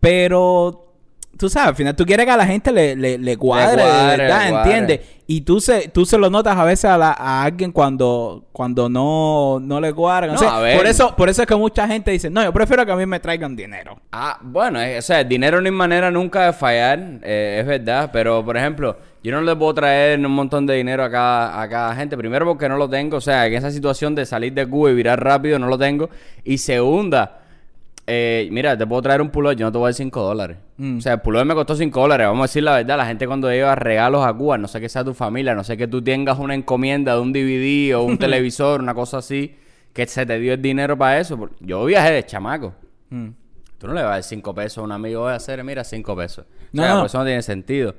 Pero 0.00 0.84
tú 1.36 1.48
sabes, 1.48 1.68
al 1.68 1.76
final 1.76 1.94
tú 1.94 2.04
quieres 2.04 2.26
que 2.26 2.32
a 2.32 2.36
la 2.36 2.46
gente 2.46 2.72
le, 2.72 2.96
le, 2.96 3.16
le 3.18 3.36
cuadre, 3.36 3.82
cuadre, 3.82 4.10
de 4.10 4.16
verdad, 4.18 4.44
le 4.44 4.50
cuadre. 4.50 4.70
¿entiendes? 4.78 5.06
Y 5.30 5.42
tú 5.42 5.60
se, 5.60 5.88
tú 5.88 6.06
se 6.06 6.16
lo 6.18 6.30
notas 6.30 6.56
a 6.56 6.64
veces 6.64 6.86
a, 6.86 6.96
la- 6.98 7.12
a 7.12 7.44
alguien 7.44 7.70
cuando, 7.70 8.44
cuando 8.50 8.88
no, 8.88 9.58
no 9.60 9.80
le 9.80 9.92
cuadra. 9.92 10.32
No, 10.32 10.40
a 10.40 10.60
ver. 10.60 10.76
Por 10.76 10.86
eso, 10.86 11.14
por 11.14 11.28
eso 11.28 11.42
es 11.42 11.48
que 11.48 11.54
mucha 11.54 11.86
gente 11.86 12.10
dice, 12.10 12.30
no, 12.30 12.42
yo 12.42 12.52
prefiero 12.52 12.84
que 12.86 12.92
a 12.92 12.96
mí 12.96 13.04
me 13.06 13.20
traigan 13.20 13.54
dinero. 13.54 14.00
Ah, 14.10 14.38
bueno, 14.42 14.78
o 14.98 15.02
sea, 15.02 15.20
el 15.20 15.28
dinero 15.28 15.60
no 15.60 15.66
hay 15.66 15.72
manera 15.72 16.10
nunca 16.10 16.46
de 16.46 16.52
fallar, 16.54 16.98
eh, 17.22 17.58
es 17.60 17.66
verdad, 17.66 18.10
pero 18.12 18.42
por 18.44 18.56
ejemplo, 18.56 18.96
yo 19.22 19.30
no 19.32 19.42
le 19.42 19.54
puedo 19.54 19.74
traer 19.74 20.18
un 20.18 20.32
montón 20.32 20.64
de 20.66 20.74
dinero 20.74 21.04
a 21.04 21.10
cada, 21.10 21.60
a 21.60 21.68
cada 21.68 21.94
gente, 21.94 22.16
primero 22.16 22.46
porque 22.46 22.68
no 22.68 22.76
lo 22.78 22.88
tengo, 22.88 23.18
o 23.18 23.20
sea, 23.20 23.46
en 23.46 23.52
esa 23.54 23.70
situación 23.70 24.14
de 24.14 24.24
salir 24.24 24.54
de 24.54 24.66
Cuba 24.66 24.90
y 24.90 24.94
virar 24.94 25.22
rápido 25.22 25.58
no 25.58 25.66
lo 25.66 25.76
tengo, 25.76 26.08
y 26.42 26.56
segunda, 26.56 27.37
eh, 28.10 28.48
mira, 28.50 28.76
te 28.76 28.86
puedo 28.86 29.02
traer 29.02 29.20
un 29.20 29.28
pullover, 29.28 29.54
yo 29.56 29.66
no 29.66 29.72
te 29.72 29.76
voy 29.76 29.84
a 29.84 29.88
dar 29.88 29.94
5 29.94 30.22
dólares. 30.22 30.56
Mm. 30.78 30.96
O 30.96 31.00
sea, 31.02 31.12
el 31.12 31.20
pullover 31.20 31.46
me 31.46 31.54
costó 31.54 31.76
5 31.76 32.00
dólares, 32.00 32.26
vamos 32.26 32.40
a 32.40 32.44
decir 32.44 32.62
la 32.62 32.76
verdad, 32.76 32.96
la 32.96 33.04
gente 33.04 33.26
cuando 33.26 33.50
lleva 33.50 33.74
regalos 33.74 34.24
a 34.24 34.32
Cuba, 34.32 34.56
no 34.56 34.66
sé 34.66 34.80
que 34.80 34.88
sea 34.88 35.04
tu 35.04 35.12
familia, 35.12 35.54
no 35.54 35.62
sé 35.62 35.76
que 35.76 35.86
tú 35.86 36.02
tengas 36.02 36.38
una 36.38 36.54
encomienda 36.54 37.14
de 37.14 37.20
un 37.20 37.34
DVD 37.34 37.94
o 37.96 38.02
un 38.04 38.16
televisor, 38.18 38.80
una 38.80 38.94
cosa 38.94 39.18
así, 39.18 39.54
que 39.92 40.06
se 40.06 40.24
te 40.24 40.38
dio 40.38 40.54
el 40.54 40.62
dinero 40.62 40.96
para 40.96 41.20
eso. 41.20 41.50
Yo 41.60 41.84
viajé 41.84 42.12
de 42.12 42.24
chamaco. 42.24 42.74
Mm. 43.10 43.28
Tú 43.76 43.86
no 43.86 43.92
le 43.92 44.00
vas 44.00 44.10
a 44.10 44.14
dar 44.14 44.22
5 44.22 44.54
pesos 44.54 44.78
a 44.78 44.82
un 44.82 44.92
amigo 44.92 45.20
voy 45.20 45.32
a 45.32 45.34
hacer, 45.34 45.62
mira, 45.62 45.84
5 45.84 46.16
pesos. 46.16 46.46
No, 46.72 46.82
o 46.82 46.86
sea, 46.86 46.94
no. 46.94 47.00
pues 47.00 47.12
eso 47.12 47.18
no 47.18 47.24
tiene 47.26 47.42
sentido. 47.42 47.94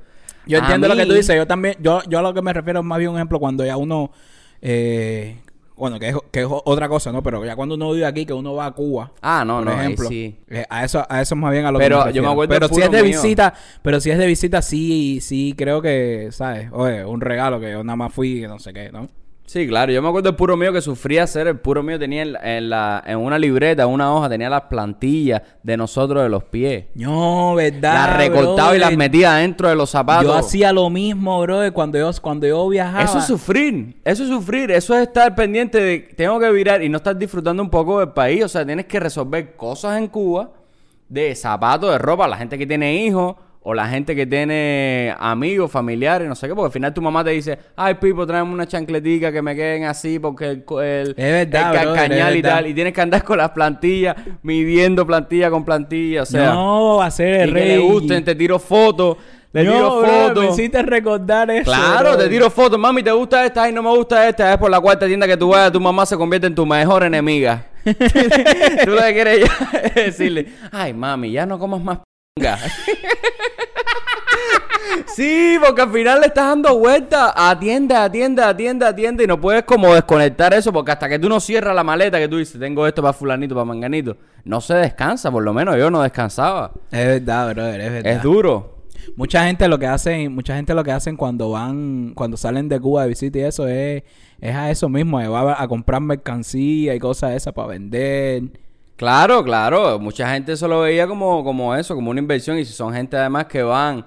Yo 0.48 0.58
A 0.58 0.62
entiendo 0.62 0.88
lo 0.88 0.96
que 0.96 1.06
tú 1.06 1.14
dices. 1.14 1.36
Yo 1.36 1.46
también, 1.46 1.76
yo, 1.80 2.02
yo 2.10 2.18
a 2.18 2.22
lo 2.24 2.34
que 2.34 2.42
me 2.42 2.52
refiero 2.52 2.80
es 2.80 2.86
más 2.86 2.98
bien 2.98 3.12
un 3.12 3.18
ejemplo 3.18 3.40
cuando 3.40 3.64
ya 3.64 3.78
uno, 3.78 4.12
eh, 4.60 5.38
bueno, 5.80 5.98
que 6.00 6.10
es, 6.10 6.16
que 6.32 6.42
es 6.42 6.48
otra 6.50 6.88
cosa, 6.90 7.12
¿no? 7.12 7.24
Pero 7.24 7.44
ya 7.46 7.56
cuando 7.56 7.76
uno 7.76 7.92
vive 7.92 8.06
aquí, 8.06 8.26
que 8.26 8.34
uno 8.34 8.54
va 8.54 8.68
a 8.68 8.72
Cuba. 8.72 9.12
Ah, 9.22 9.44
no, 9.46 9.58
por 9.64 9.66
no, 9.66 9.72
ejemplo, 9.82 10.08
sí. 10.10 10.36
eh, 10.50 10.66
a 10.70 10.84
eso 10.84 11.04
a 11.10 11.22
eso 11.22 11.36
más 11.36 11.52
bien 11.52 11.66
a 11.66 11.72
lo 11.72 11.80
Pero 11.80 12.04
que 12.06 12.14
yo 12.14 12.22
me 12.22 12.30
acuerdo 12.30 12.54
pero 12.54 12.68
si 12.68 12.82
es 12.82 12.92
de 12.92 13.02
mío. 13.04 13.06
visita 13.16 13.54
pero 13.82 14.00
si 14.00 14.12
es 14.12 14.18
de 14.18 14.28
visita 14.28 14.62
sí 14.62 15.20
sí 15.22 15.56
creo 15.58 15.82
que 15.82 16.30
sabes 16.32 16.70
oye 16.72 17.04
un 17.06 17.22
regalo 17.22 17.60
que 17.60 17.72
yo 17.72 17.84
nada 17.84 17.96
más 17.96 18.14
fui 18.14 18.42
no 18.42 18.60
sé 18.60 18.74
qué 18.74 18.92
no 18.92 19.08
Sí, 19.52 19.68
claro. 19.68 19.92
Yo 19.92 20.00
me 20.04 20.10
acuerdo 20.10 20.30
del 20.30 20.36
puro 20.36 20.56
mío 20.56 20.72
que 20.72 20.80
sufría 20.80 21.24
hacer. 21.24 21.48
El 21.48 21.58
puro 21.58 21.82
mío 21.82 21.98
tenía 21.98 22.22
en, 22.22 22.34
la- 22.34 22.58
en, 22.58 22.70
la, 22.70 23.04
en 23.08 23.18
una 23.18 23.40
libreta, 23.40 23.88
una 23.88 24.14
hoja, 24.14 24.30
tenía 24.30 24.48
las 24.48 24.62
plantillas 24.66 25.42
de 25.64 25.76
nosotros 25.76 26.22
de 26.22 26.30
los 26.30 26.44
pies. 26.44 26.86
no 26.94 27.56
verdad 27.56 28.10
Las 28.10 28.18
recortaba 28.18 28.76
y 28.76 28.80
las 28.80 28.96
metía 28.96 29.34
dentro 29.34 29.68
de 29.68 29.76
los 29.76 29.90
zapatos. 29.90 30.26
yo 30.26 30.36
hacía 30.36 30.72
lo 30.72 30.88
mismo 30.92 31.42
bro 31.42 31.62
cuando 31.74 31.98
yo 31.98 32.12
cuando 32.22 32.46
yo 32.46 32.70
viajaba 32.70 33.04
Eso 33.04 33.18
es 33.18 33.26
sufrir, 33.26 33.96
eso 34.06 34.22
es 34.22 34.30
sufrir, 34.30 34.70
eso 34.70 34.96
es 34.96 35.08
estar 35.08 35.34
pendiente 35.34 35.82
de 35.82 35.98
tengo 36.16 36.40
que 36.40 36.52
virar 36.52 36.84
y 36.84 36.90
no 36.90 36.98
estar 36.98 37.18
disfrutando 37.18 37.64
un 37.64 37.72
poco 37.72 38.00
del 38.02 38.10
país. 38.10 38.44
O 38.44 38.48
sea, 38.48 38.64
tienes 38.64 38.86
que 38.86 39.00
resolver 39.00 39.56
cosas 39.56 39.98
en 39.98 40.10
Cuba 40.10 40.52
de 41.08 41.34
zapatos, 41.34 41.90
de 41.92 41.98
ropa, 41.98 42.28
la 42.28 42.38
gente 42.38 42.56
que 42.56 42.68
tiene 42.68 43.04
hijos 43.04 43.36
o 43.62 43.74
la 43.74 43.88
gente 43.88 44.16
que 44.16 44.26
tiene 44.26 45.14
amigos, 45.20 45.70
familiares, 45.72 46.28
no 46.28 46.36
sé 46.36 46.48
qué, 46.48 46.56
porque 46.56 46.68
al 46.68 46.72
final 46.72 46.94
tu 46.94 47.02
mamá 47.02 47.24
te 47.24 47.32
dice, 47.32 47.60
ay 47.76 47.96
Pipo, 47.96 48.26
tráeme 48.26 48.52
una 48.54 48.68
chancletica 48.68 49.32
que 49.32 49.42
me 49.42 49.56
queden 49.56 49.84
así 49.84 50.18
porque 50.18 50.46
el, 50.50 50.64
el, 50.82 51.10
Es 51.10 51.16
verdad, 51.52 52.06
el 52.06 52.12
es 52.12 52.36
y 52.38 52.42
tal, 52.42 52.68
y 52.68 52.74
tienes 52.74 52.94
que 52.94 53.02
andar 53.02 53.24
con 53.24 53.38
las 53.38 53.50
plantillas, 53.52 54.16
midiendo 54.44 55.06
plantilla 55.06 55.50
con 55.50 55.66
plantilla, 55.66 56.24
o 56.24 56.26
sea, 56.26 56.54
no 56.54 57.02
hacer 57.02 57.42
el 57.42 57.50
y 57.50 57.54
que 57.54 57.60
rey 57.60 57.68
le 57.70 57.78
gusten, 57.80 58.24
te 58.24 58.34
tiro 58.36 58.60
fotos, 58.60 59.18
le 59.52 59.64
no, 59.64 59.72
tiro 59.72 60.06
fotos. 60.06 60.44
me 60.46 60.50
hiciste 60.52 60.82
recordar 60.84 61.50
eso 61.52 61.64
Claro, 61.66 62.12
bro. 62.12 62.18
te 62.18 62.30
tiro 62.30 62.50
fotos. 62.52 62.78
Mami, 62.78 63.02
¿te 63.02 63.12
gusta 63.12 63.46
esta? 63.46 63.64
Ay, 63.64 63.74
no 63.74 63.82
me 63.82 63.90
gusta 63.90 64.30
esta. 64.30 64.54
Es 64.54 64.60
por 64.60 64.70
la 64.70 64.80
cuarta 64.80 65.08
tienda 65.08 65.26
que 65.26 65.36
tú 65.38 65.50
vayas. 65.50 65.72
Tu 65.72 65.80
mamá 65.82 66.06
se 66.06 66.16
convierte 66.16 66.46
en 66.46 66.54
tu 66.54 66.68
mejor 66.68 67.04
enemiga. 67.04 67.66
tú 67.84 68.92
lo 68.92 69.02
que 69.02 69.14
quieres 69.14 69.40
ya 69.40 69.80
es 69.80 69.96
decirle, 70.06 70.50
ay, 70.72 70.94
mami, 70.94 71.32
ya 71.32 71.48
no 71.48 71.58
comas 71.58 71.82
más 71.82 71.98
p***. 71.98 72.06
Sí, 75.20 75.58
porque 75.66 75.82
al 75.82 75.92
final 75.92 76.22
le 76.22 76.28
estás 76.28 76.48
dando 76.48 76.78
vuelta. 76.78 77.34
Atiende, 77.36 77.96
atiende, 77.96 78.42
atiende, 78.42 78.86
atiende. 78.86 79.24
Y 79.26 79.28
no 79.28 79.40
puedes 79.40 79.64
como 79.64 79.94
desconectar 79.94 80.54
eso 80.54 80.72
porque 80.72 80.92
hasta 80.92 81.10
que 81.10 81.20
tú 81.20 81.28
no 81.28 81.40
cierras 81.40 81.76
la 81.76 81.84
maleta 81.84 82.20
que 82.20 82.28
tú 82.28 82.38
dices, 82.38 82.60
tengo 82.60 82.88
esto 82.88 83.02
para 83.02 83.14
fulanito, 83.14 83.54
para 83.54 83.66
manganito, 83.66 84.16
no 84.46 84.62
se 84.62 84.76
descansa. 84.76 85.30
Por 85.32 85.44
lo 85.44 85.54
menos 85.54 85.78
yo 85.78 85.92
no 85.92 86.02
descansaba. 86.02 86.72
es 86.92 87.06
verdad 87.06 87.54
brother 87.54 87.82
es 87.82 87.92
verdad 87.92 88.12
Es 88.14 88.24
duro. 88.24 88.78
Mucha 89.16 89.46
gente 89.46 89.68
lo 89.68 89.80
que 89.80 89.88
hacen, 89.88 90.34
mucha 90.34 90.56
gente 90.56 90.74
lo 90.74 90.84
que 90.84 90.92
hacen 90.92 91.18
cuando 91.18 91.52
van, 91.52 92.14
cuando 92.14 92.38
salen 92.38 92.70
de 92.70 92.80
Cuba 92.80 93.04
de 93.04 93.10
visita 93.10 93.40
y 93.40 93.42
eso 93.42 93.68
es, 93.68 94.04
es 94.40 94.56
a 94.56 94.70
eso 94.70 94.88
mismo, 94.88 95.18
va 95.18 95.62
a 95.62 95.68
comprar 95.68 96.00
mercancía 96.02 96.94
y 96.94 97.00
cosas 97.00 97.32
esas 97.32 97.54
para 97.54 97.70
vender. 97.70 98.44
Claro, 98.96 99.44
claro. 99.44 99.98
Mucha 100.00 100.32
gente 100.34 100.52
eso 100.52 100.68
lo 100.68 100.82
veía 100.82 101.08
como, 101.08 101.44
como 101.44 101.74
eso, 101.74 101.96
como 101.96 102.12
una 102.12 102.20
inversión. 102.20 102.58
Y 102.58 102.66
si 102.66 102.74
son 102.74 102.94
gente 102.94 103.16
además 103.16 103.46
que 103.46 103.64
van 103.64 104.06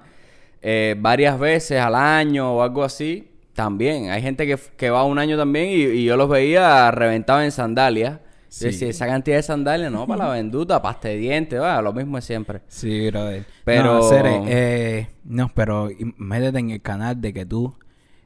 eh, 0.63 0.95
varias 0.97 1.37
veces 1.37 1.79
al 1.79 1.93
año 1.95 2.53
o 2.55 2.63
algo 2.63 2.83
así, 2.83 3.29
también. 3.53 4.09
Hay 4.09 4.21
gente 4.23 4.47
que, 4.47 4.57
que 4.77 4.89
va 4.89 5.03
un 5.03 5.19
año 5.19 5.37
también 5.37 5.69
y, 5.69 5.75
y 5.99 6.05
yo 6.05 6.17
los 6.17 6.27
veía 6.29 6.89
reventados 6.89 7.43
en 7.43 7.51
sandalias. 7.51 8.19
Sí. 8.49 8.67
Esa 8.67 9.07
cantidad 9.07 9.37
de 9.37 9.43
sandalias, 9.43 9.91
no, 9.91 10.05
para 10.07 10.27
la 10.27 10.33
venduta, 10.35 10.81
pasta 10.81 11.07
de 11.09 11.17
dientes, 11.17 11.59
va, 11.59 11.81
lo 11.81 11.91
mismo 11.91 12.17
es 12.19 12.25
siempre. 12.25 12.61
Sí, 12.67 13.09
brother. 13.09 13.45
Pero- 13.63 13.99
No, 13.99 14.45
eh, 14.47 15.07
no, 15.23 15.51
pero 15.53 15.89
métete 16.17 16.59
en 16.59 16.69
el 16.71 16.81
canal 16.81 17.19
de 17.19 17.33
que 17.33 17.45
tú, 17.47 17.75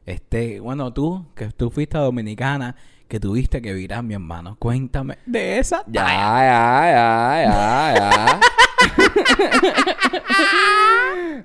este, 0.06 0.60
bueno, 0.60 0.92
tú, 0.94 1.26
que 1.36 1.48
tú 1.48 1.70
fuiste 1.70 1.98
a 1.98 2.02
Dominicana, 2.02 2.76
que 3.08 3.22
tuviste 3.22 3.62
que 3.62 3.74
virar, 3.74 4.04
mi 4.04 4.16
hermano. 4.16 4.58
Cuéntame 4.60 5.18
de 5.26 5.60
esa. 5.60 5.84
Ya, 5.88 6.06
ya, 6.06 6.92
ya, 6.92 7.44
ya, 7.44 7.94
ya. 7.96 8.40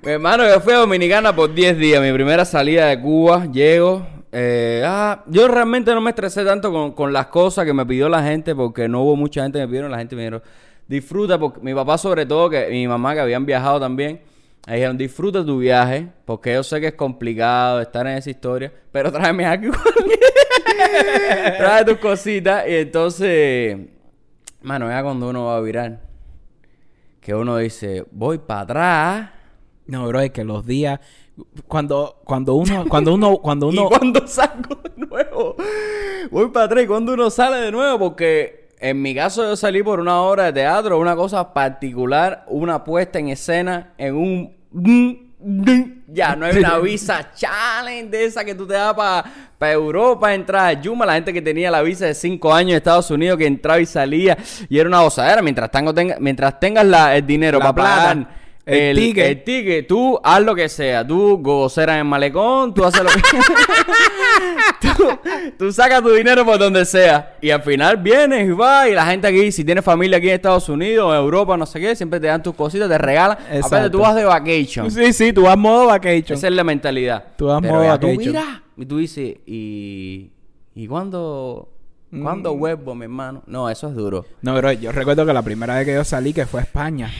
Hermano, 0.05 0.45
yo 0.45 0.59
fui 0.59 0.73
a 0.73 0.79
Dominicana 0.79 1.33
por 1.33 1.53
10 1.53 1.77
días. 1.77 2.01
Mi 2.01 2.11
primera 2.11 2.43
salida 2.43 2.87
de 2.87 2.99
Cuba, 2.99 3.45
llego. 3.45 4.05
eh, 4.33 4.83
ah, 4.85 5.23
yo 5.27 5.47
realmente 5.47 5.93
no 5.93 6.01
me 6.01 6.09
estresé 6.09 6.43
tanto 6.43 6.71
con, 6.73 6.91
con 6.91 7.13
las 7.13 7.27
cosas 7.27 7.65
que 7.65 7.71
me 7.71 7.85
pidió 7.85 8.09
la 8.09 8.21
gente, 8.21 8.53
porque 8.53 8.89
no 8.89 9.01
hubo 9.03 9.15
mucha 9.15 9.43
gente 9.43 9.59
que 9.59 9.65
me 9.65 9.67
pidieron. 9.69 9.91
La 9.91 9.99
gente 9.99 10.15
me 10.17 10.23
dijeron, 10.23 10.43
disfruta, 10.89 11.39
porque 11.39 11.61
mi 11.61 11.73
papá, 11.73 11.97
sobre 11.97 12.25
todo, 12.25 12.49
que 12.49 12.67
mi 12.69 12.85
mamá, 12.85 13.13
que 13.13 13.21
habían 13.21 13.45
viajado 13.45 13.79
también, 13.79 14.21
me 14.67 14.73
dijeron, 14.73 14.97
disfruta 14.97 15.45
tu 15.45 15.59
viaje, 15.59 16.09
porque 16.25 16.53
yo 16.53 16.63
sé 16.63 16.81
que 16.81 16.87
es 16.87 16.95
complicado 16.95 17.79
estar 17.79 18.05
en 18.05 18.17
esa 18.17 18.29
historia, 18.29 18.73
pero 18.91 19.09
tráeme 19.09 19.45
aquí. 19.45 19.67
Trae 21.57 21.85
tus 21.85 21.97
cositas. 21.99 22.65
Y 22.67 22.75
entonces, 22.75 23.77
mano, 24.61 24.89
ya 24.89 25.01
cuando 25.01 25.29
uno 25.29 25.45
va 25.45 25.55
a 25.57 25.61
virar, 25.61 26.01
que 27.21 27.33
uno 27.33 27.55
dice, 27.55 28.03
voy 28.11 28.37
para 28.37 28.61
atrás. 28.61 29.29
No, 29.87 30.07
bro, 30.07 30.21
es 30.21 30.31
que 30.31 30.43
los 30.43 30.65
días, 30.65 30.99
cuando, 31.67 32.21
cuando 32.23 32.53
uno, 32.55 32.85
cuando 32.87 33.13
uno, 33.13 33.37
cuando 33.41 33.67
uno, 33.67 33.85
Y 33.85 33.97
cuando 33.97 34.27
salgo 34.27 34.75
de 34.83 35.05
nuevo, 35.05 35.55
voy 36.31 36.49
para 36.49 36.65
atrás. 36.65 36.83
Y 36.83 36.87
cuando 36.87 37.13
uno 37.13 37.29
sale 37.29 37.57
de 37.57 37.71
nuevo, 37.71 37.99
porque 37.99 38.69
en 38.79 39.01
mi 39.01 39.13
caso 39.15 39.43
yo 39.43 39.55
salí 39.55 39.81
por 39.83 39.99
una 39.99 40.21
obra 40.21 40.45
de 40.45 40.53
teatro, 40.53 40.99
una 40.99 41.15
cosa 41.15 41.53
particular, 41.53 42.45
una 42.47 42.83
puesta 42.83 43.19
en 43.19 43.29
escena 43.29 43.93
en 43.97 44.15
un... 44.15 44.53
Ya, 46.07 46.35
no 46.37 46.45
hay 46.45 46.57
una 46.57 46.77
visa 46.77 47.31
challenge 47.35 48.09
de 48.09 48.25
esa 48.25 48.45
que 48.45 48.55
tú 48.55 48.65
te 48.65 48.75
das 48.75 48.93
para 48.93 49.73
Europa, 49.73 50.33
entrar 50.33 50.67
a 50.67 50.73
Yuma, 50.81 51.05
la 51.05 51.13
gente 51.15 51.33
que 51.33 51.41
tenía 51.41 51.69
la 51.69 51.81
visa 51.81 52.05
de 52.05 52.13
5 52.13 52.53
años 52.53 52.71
de 52.71 52.77
Estados 52.77 53.09
Unidos 53.11 53.37
que 53.37 53.45
entraba 53.45 53.79
y 53.81 53.85
salía 53.85 54.37
y 54.69 54.77
era 54.79 54.87
una 54.87 55.01
gozadera. 55.01 55.41
Mientras, 55.41 55.69
tengo, 55.71 55.93
tenga- 55.93 56.17
mientras 56.19 56.59
tengas 56.59 56.85
la- 56.85 57.15
el 57.17 57.25
dinero 57.27 57.59
para 57.59 57.73
pagar 57.75 58.42
plata, 58.65 58.79
el 58.79 58.97
ticket. 58.97 59.25
el 59.25 59.43
ticket, 59.43 59.87
tú 59.87 60.19
haz 60.23 60.41
lo 60.41 60.55
que 60.55 60.69
sea. 60.69 61.05
Tú 61.05 61.37
gocera 61.41 61.93
en 61.93 61.99
el 61.99 62.05
malecón, 62.05 62.73
tú 62.73 62.83
haces 62.85 63.03
lo 63.03 63.09
que... 63.09 63.21
tú, 64.97 65.09
tú 65.57 65.71
sacas 65.71 66.01
tu 66.01 66.09
dinero 66.11 66.45
por 66.45 66.57
donde 66.57 66.85
sea. 66.85 67.35
Y 67.41 67.49
al 67.49 67.61
final 67.61 67.97
vienes 67.97 68.47
y 68.47 68.51
vas. 68.51 68.87
Y 68.89 68.93
la 68.93 69.05
gente 69.05 69.27
aquí, 69.27 69.51
si 69.51 69.63
tienes 69.63 69.83
familia 69.83 70.17
aquí 70.17 70.29
en 70.29 70.35
Estados 70.35 70.69
Unidos, 70.69 71.11
en 71.13 71.19
Europa, 71.19 71.57
no 71.57 71.65
sé 71.65 71.79
qué, 71.79 71.95
siempre 71.95 72.19
te 72.19 72.27
dan 72.27 72.41
tus 72.43 72.55
cositas, 72.55 72.89
te 72.89 72.97
regalan. 72.97 73.37
Exacto. 73.51 73.67
Aparte, 73.67 73.89
tú 73.89 73.99
vas 73.99 74.15
de 74.15 74.25
vacation. 74.25 74.89
sí, 74.91 75.13
sí, 75.13 75.33
tú 75.33 75.43
vas 75.43 75.57
modo 75.57 75.87
vacation. 75.87 76.37
Esa 76.37 76.47
es 76.47 76.53
la 76.53 76.63
mentalidad. 76.63 77.23
Tú 77.37 77.47
vas 77.47 77.61
Pero 77.61 77.73
modo 77.75 77.83
ya 77.83 77.99
tú 77.99 78.07
vacation. 78.07 78.33
miras, 78.33 78.61
y 78.77 78.85
tú 78.85 78.97
dices, 78.97 79.37
¿y, 79.45 80.31
y 80.75 80.87
cuándo, 80.87 81.69
cuándo 82.21 82.55
Mm. 82.55 82.59
vuelvo, 82.59 82.95
mi 82.95 83.03
hermano? 83.05 83.43
No, 83.45 83.69
eso 83.69 83.87
es 83.89 83.95
duro. 83.95 84.25
No, 84.41 84.55
bro, 84.55 84.71
yo 84.73 84.91
recuerdo 84.91 85.25
que 85.25 85.33
la 85.33 85.41
primera 85.41 85.75
vez 85.75 85.85
que 85.85 85.93
yo 85.93 86.03
salí, 86.03 86.33
que 86.33 86.45
fue 86.45 86.61
a 86.61 86.63
España, 86.63 87.11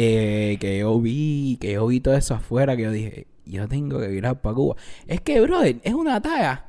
eh, 0.00 0.56
que 0.60 0.78
yo 0.78 1.00
vi, 1.00 1.58
que 1.60 1.72
yo 1.72 1.86
vi 1.88 1.98
todo 2.00 2.14
eso 2.14 2.34
afuera, 2.34 2.76
que 2.76 2.82
yo 2.84 2.90
dije, 2.92 3.26
yo 3.44 3.66
tengo 3.66 3.98
que 3.98 4.06
virar 4.08 4.40
para 4.40 4.54
Cuba. 4.54 4.76
Es 5.06 5.20
que, 5.20 5.40
bro, 5.40 5.62
es 5.62 5.94
una 5.94 6.20
talla. 6.20 6.66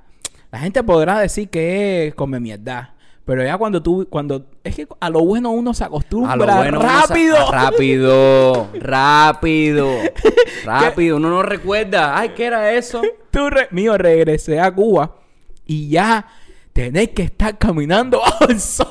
La 0.51 0.59
gente 0.59 0.81
podrá 0.83 1.19
decir 1.19 1.47
que 1.49 2.07
es 2.07 2.15
come 2.15 2.39
mierda. 2.39 2.95
Pero 3.25 3.43
ya 3.43 3.59
cuando 3.59 3.83
tú, 3.83 4.07
cuando, 4.09 4.47
es 4.63 4.75
que 4.75 4.87
a 4.99 5.09
lo 5.11 5.23
bueno 5.23 5.51
uno 5.51 5.75
se 5.75 5.83
acostumbra 5.83 6.31
A 6.33 6.35
lo 6.35 6.45
bueno, 6.47 6.79
uno 6.79 6.89
rápido. 6.89 7.51
rápido, 7.51 8.69
rápido, 8.79 9.87
rápido. 10.65 11.17
Uno 11.17 11.29
no 11.29 11.43
recuerda, 11.43 12.17
ay, 12.17 12.29
¿qué 12.35 12.45
era 12.45 12.71
eso? 12.73 13.01
Tú, 13.29 13.49
re- 13.51 13.67
mío, 13.69 13.95
regresé 13.99 14.59
a 14.59 14.73
Cuba 14.73 15.15
y 15.65 15.89
ya 15.89 16.25
tenés 16.79 17.09
que 17.09 17.23
estar 17.23 17.57
caminando 17.57 18.19
bajo 18.25 18.47
el 18.47 18.61
sol. 18.61 18.87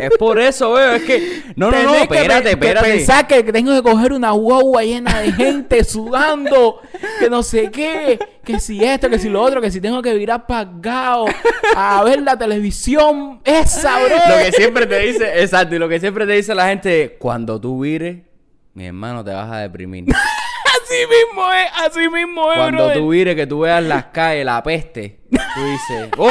Es 0.00 0.10
por 0.18 0.38
eso, 0.38 0.72
veo, 0.72 0.92
es 0.92 1.02
que... 1.02 1.42
No, 1.56 1.70
no, 1.70 1.82
no, 1.82 1.94
espérate, 1.94 2.50
espérate. 2.50 2.86
pensar 2.86 3.26
que 3.26 3.42
tengo 3.44 3.72
que 3.72 3.82
coger 3.82 4.12
una 4.12 4.32
guagua 4.32 4.82
llena 4.82 5.20
de 5.20 5.32
gente 5.32 5.82
sudando, 5.84 6.80
que 7.18 7.30
no 7.30 7.42
sé 7.42 7.70
qué, 7.70 8.18
que 8.44 8.60
si 8.60 8.84
esto, 8.84 9.08
que 9.08 9.18
si 9.18 9.30
lo 9.30 9.40
otro, 9.40 9.62
que 9.62 9.70
si 9.70 9.80
tengo 9.80 10.02
que 10.02 10.12
virar 10.14 10.46
pagado 10.46 11.24
a 11.74 12.04
ver 12.04 12.20
la 12.20 12.36
televisión, 12.36 13.40
esa, 13.44 13.98
bro. 13.98 14.16
Lo 14.28 14.44
que 14.44 14.52
siempre 14.52 14.86
te 14.86 14.98
dice, 14.98 15.40
exacto, 15.40 15.74
y 15.74 15.78
lo 15.78 15.88
que 15.88 16.00
siempre 16.00 16.26
te 16.26 16.32
dice 16.32 16.54
la 16.54 16.68
gente, 16.68 17.16
cuando 17.18 17.58
tú 17.58 17.80
vires, 17.80 18.18
mi 18.74 18.86
hermano, 18.86 19.24
te 19.24 19.32
vas 19.32 19.50
a 19.50 19.58
deprimir. 19.58 20.04
Así 20.14 20.96
mismo 21.06 21.52
es, 21.52 21.86
así 21.86 22.08
mismo 22.08 22.52
es, 22.52 22.58
Cuando 22.58 22.92
tú 22.92 23.08
vires, 23.10 23.34
que 23.34 23.46
tú 23.46 23.60
veas 23.60 23.82
las 23.82 24.06
calles, 24.06 24.44
la 24.44 24.62
peste, 24.62 25.20
tú 25.30 25.64
dices, 25.64 26.08
¡oh! 26.18 26.30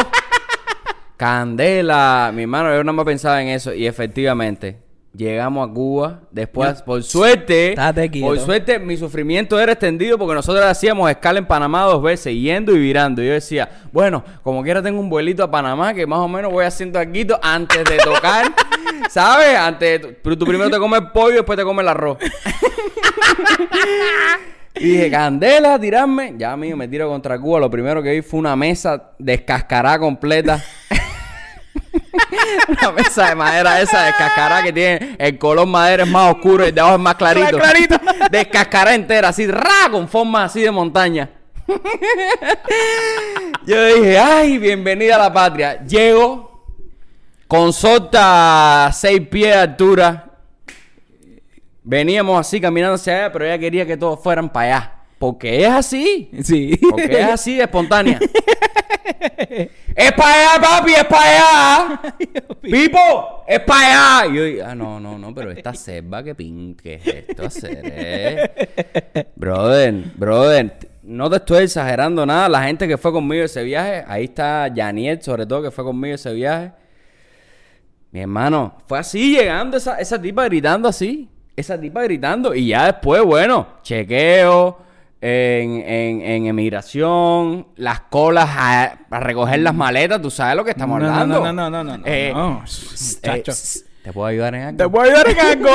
Candela, 1.21 2.31
mi 2.33 2.41
hermano, 2.41 2.73
yo 2.75 2.83
no 2.83 2.93
me 2.93 3.05
pensaba 3.05 3.39
en 3.43 3.49
eso. 3.49 3.71
Y 3.75 3.85
efectivamente, 3.85 4.79
llegamos 5.15 5.69
a 5.69 5.71
Cuba. 5.71 6.21
Después, 6.31 6.81
por 6.81 7.03
suerte, 7.03 7.75
por 8.21 8.39
suerte, 8.39 8.79
mi 8.79 8.97
sufrimiento 8.97 9.59
era 9.59 9.73
extendido 9.73 10.17
porque 10.17 10.33
nosotros 10.33 10.65
hacíamos 10.65 11.11
escala 11.11 11.37
en 11.37 11.45
Panamá 11.45 11.83
dos 11.83 12.01
veces, 12.01 12.33
yendo 12.33 12.75
y 12.75 12.79
virando. 12.79 13.21
Y 13.21 13.27
yo 13.27 13.33
decía, 13.33 13.69
bueno, 13.91 14.23
como 14.41 14.63
quiera 14.63 14.81
tengo 14.81 14.99
un 14.99 15.11
vuelito 15.11 15.43
a 15.43 15.51
Panamá 15.51 15.93
que 15.93 16.07
más 16.07 16.17
o 16.17 16.27
menos 16.27 16.51
voy 16.51 16.65
haciendo 16.65 16.97
aquí 16.97 17.27
antes 17.43 17.83
de 17.83 17.97
tocar. 17.97 18.47
¿Sabes? 19.11 19.55
Antes, 19.55 20.01
de- 20.01 20.07
pero 20.23 20.35
tú 20.35 20.43
primero 20.47 20.71
te 20.71 20.79
comes 20.79 21.01
el 21.01 21.11
pollo 21.11 21.33
y 21.33 21.35
después 21.35 21.55
te 21.55 21.63
comes 21.63 21.83
el 21.83 21.89
arroz. 21.89 22.17
Y 24.73 24.85
dije, 24.85 25.11
Candela, 25.11 25.77
tirarme. 25.77 26.33
Ya, 26.35 26.57
mío, 26.57 26.75
me 26.75 26.87
tiro 26.87 27.07
contra 27.09 27.39
Cuba. 27.39 27.59
Lo 27.59 27.69
primero 27.69 28.01
que 28.01 28.09
vi 28.09 28.21
fue 28.23 28.39
una 28.39 28.55
mesa 28.55 29.11
descascarada 29.19 29.99
completa. 29.99 30.63
Una 32.67 32.91
mesa 32.91 33.29
de 33.29 33.35
madera 33.35 33.81
esa 33.81 34.05
descascarada 34.05 34.63
que 34.63 34.73
tiene 34.73 35.15
el 35.17 35.37
color 35.37 35.67
madera 35.67 36.03
es 36.03 36.09
más 36.09 36.33
oscuro 36.35 36.65
y 36.65 36.69
el 36.69 36.75
de 36.75 36.81
abajo 36.81 36.95
es 36.97 37.01
más 37.01 37.15
clarito. 37.15 37.57
Más 37.57 37.71
clarito. 37.71 37.99
Descascarada 38.31 38.95
entera, 38.95 39.29
así, 39.29 39.47
ra, 39.47 39.89
con 39.89 40.07
forma 40.07 40.45
así 40.45 40.61
de 40.61 40.71
montaña. 40.71 41.29
Yo 43.65 43.85
dije, 43.85 44.17
ay, 44.19 44.57
bienvenida 44.57 45.15
a 45.15 45.19
la 45.19 45.33
patria. 45.33 45.83
Llego 45.85 46.65
con 47.47 47.71
sota 47.73 48.87
a 48.87 48.91
seis 48.91 49.21
pies 49.29 49.53
de 49.53 49.61
altura. 49.61 50.27
Veníamos 51.83 52.39
así 52.39 52.61
caminando 52.61 52.95
hacia 52.95 53.15
allá, 53.17 53.31
pero 53.31 53.45
ella 53.45 53.59
quería 53.59 53.85
que 53.85 53.97
todos 53.97 54.21
fueran 54.21 54.49
para 54.51 54.75
allá. 54.75 54.93
Porque 55.19 55.63
es 55.63 55.69
así. 55.69 56.31
Sí. 56.43 56.79
Porque 56.89 57.19
es 57.19 57.27
así, 57.27 57.55
de 57.55 57.63
espontánea. 57.63 58.19
¡Es 59.95 60.11
para 60.13 60.53
allá, 60.53 60.61
papi! 60.61 60.91
¡Es 60.93 61.05
para 61.05 61.23
allá! 61.23 62.01
¡Pipo! 62.61 63.43
¡Es 63.47 63.59
para 63.61 64.21
allá! 64.21 64.31
Y 64.31 64.35
yo 64.37 64.43
digo, 64.43 64.65
ah, 64.65 64.75
no, 64.75 64.99
no, 64.99 65.17
no, 65.17 65.33
pero 65.33 65.51
esta 65.51 65.73
selva, 65.73 66.23
¿qué 66.23 66.35
pin? 66.35 66.75
¿Qué 66.75 66.95
es 66.95 67.07
esto 67.07 67.45
hacer, 67.45 67.81
eh? 67.83 69.27
Brother, 69.35 69.93
brother, 70.15 70.77
no 71.03 71.29
te 71.29 71.37
estoy 71.37 71.63
exagerando 71.63 72.25
nada. 72.25 72.47
La 72.47 72.63
gente 72.63 72.87
que 72.87 72.97
fue 72.97 73.11
conmigo 73.11 73.43
ese 73.43 73.63
viaje, 73.63 74.03
ahí 74.07 74.25
está 74.25 74.71
Janiel, 74.73 75.21
sobre 75.21 75.45
todo, 75.45 75.63
que 75.63 75.71
fue 75.71 75.83
conmigo 75.83 76.15
ese 76.15 76.33
viaje. 76.33 76.71
Mi 78.11 78.21
hermano, 78.21 78.77
fue 78.87 78.99
así, 78.99 79.35
llegando 79.35 79.77
esa, 79.77 79.99
esa 79.99 80.21
tipa 80.21 80.45
gritando 80.45 80.87
así. 80.87 81.29
Esa 81.55 81.79
tipa 81.79 82.03
gritando. 82.03 82.55
Y 82.55 82.67
ya 82.67 82.85
después, 82.85 83.23
bueno, 83.23 83.67
chequeo 83.83 84.90
en, 85.21 85.71
en, 85.87 86.21
en 86.21 86.45
emigración, 86.47 87.67
las 87.75 88.01
colas 88.01 88.49
a, 88.49 88.83
a 89.09 89.19
recoger 89.19 89.59
las 89.59 89.75
maletas, 89.75 90.21
tú 90.21 90.31
sabes 90.31 90.55
lo 90.55 90.63
que 90.65 90.71
estamos 90.71 90.99
no, 90.99 91.07
hablando. 91.07 91.39
No, 91.39 91.53
no, 91.53 91.69
no, 91.69 91.83
no, 91.83 91.97
no. 91.99 92.03
Eh, 92.05 92.31
no. 92.33 92.63
eh. 93.23 93.43
¿Te 94.03 94.11
puedo 94.13 94.25
ayudar 94.25 94.55
en 94.55 94.61
algo? 94.63 94.77
¿Te 94.83 94.89
puedo 94.89 95.03
ayudar 95.05 95.29
en 95.29 95.39
algo? 95.39 95.69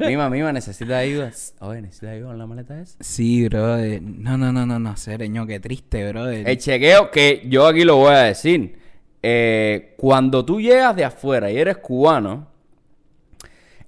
Mima, 0.08 0.28
mima, 0.28 0.52
¿necesitas 0.52 0.96
ayuda? 0.96 1.30
Oye, 1.60 1.80
¿necesitas 1.82 2.10
ayuda 2.10 2.32
en 2.32 2.38
la 2.38 2.46
maleta 2.46 2.80
esa? 2.80 2.96
sí, 3.00 3.48
brother. 3.48 4.02
No, 4.02 4.36
no, 4.36 4.52
no, 4.52 4.66
no, 4.66 4.80
no. 4.80 4.96
Sereño, 4.96 5.46
qué 5.46 5.60
triste, 5.60 6.08
brother. 6.10 6.48
El 6.48 6.58
chequeo, 6.58 7.12
que 7.12 7.44
yo 7.46 7.68
aquí 7.68 7.84
lo 7.84 7.96
voy 7.96 8.14
a 8.14 8.18
decir. 8.22 8.78
eh, 9.22 9.94
cuando 9.96 10.44
tú 10.44 10.60
llegas 10.60 10.96
de 10.96 11.04
afuera 11.04 11.52
y 11.52 11.56
eres 11.56 11.76
cubano, 11.76 12.48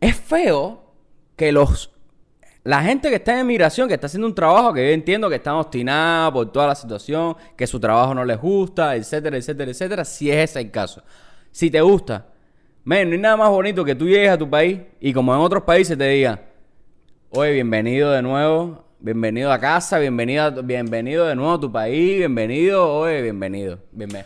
es 0.00 0.14
feo 0.14 0.92
que 1.34 1.50
los 1.50 1.90
la 2.66 2.82
gente 2.82 3.08
que 3.08 3.14
está 3.14 3.32
en 3.34 3.38
emigración, 3.40 3.86
que 3.86 3.94
está 3.94 4.06
haciendo 4.08 4.26
un 4.26 4.34
trabajo 4.34 4.72
que 4.72 4.84
yo 4.88 4.92
entiendo 4.92 5.28
que 5.28 5.36
están 5.36 5.54
obstinados 5.54 6.32
por 6.32 6.50
toda 6.52 6.66
la 6.66 6.74
situación, 6.74 7.36
que 7.56 7.64
su 7.66 7.78
trabajo 7.78 8.12
no 8.12 8.24
les 8.24 8.40
gusta, 8.40 8.96
etcétera, 8.96 9.36
etcétera, 9.36 9.70
etcétera, 9.70 10.04
si 10.04 10.30
es 10.30 10.50
ese 10.50 10.60
el 10.60 10.70
caso. 10.72 11.00
Si 11.52 11.70
te 11.70 11.80
gusta, 11.80 12.26
men, 12.84 13.08
no 13.08 13.14
hay 13.14 13.20
nada 13.20 13.36
más 13.36 13.50
bonito 13.50 13.84
que 13.84 13.94
tú 13.94 14.06
llegues 14.08 14.30
a 14.30 14.36
tu 14.36 14.50
país 14.50 14.80
y 15.00 15.12
como 15.12 15.32
en 15.32 15.40
otros 15.40 15.62
países 15.62 15.96
te 15.96 16.08
digan, 16.08 16.40
oye, 17.30 17.52
bienvenido 17.52 18.10
de 18.10 18.20
nuevo, 18.22 18.84
bienvenido 18.98 19.52
a 19.52 19.60
casa, 19.60 19.98
bienvenido, 20.00 20.62
bienvenido 20.64 21.24
de 21.26 21.36
nuevo 21.36 21.52
a 21.54 21.60
tu 21.60 21.70
país, 21.70 22.18
bienvenido, 22.18 22.92
oye, 22.92 23.22
bienvenido, 23.22 23.78
bienve- 23.92 24.24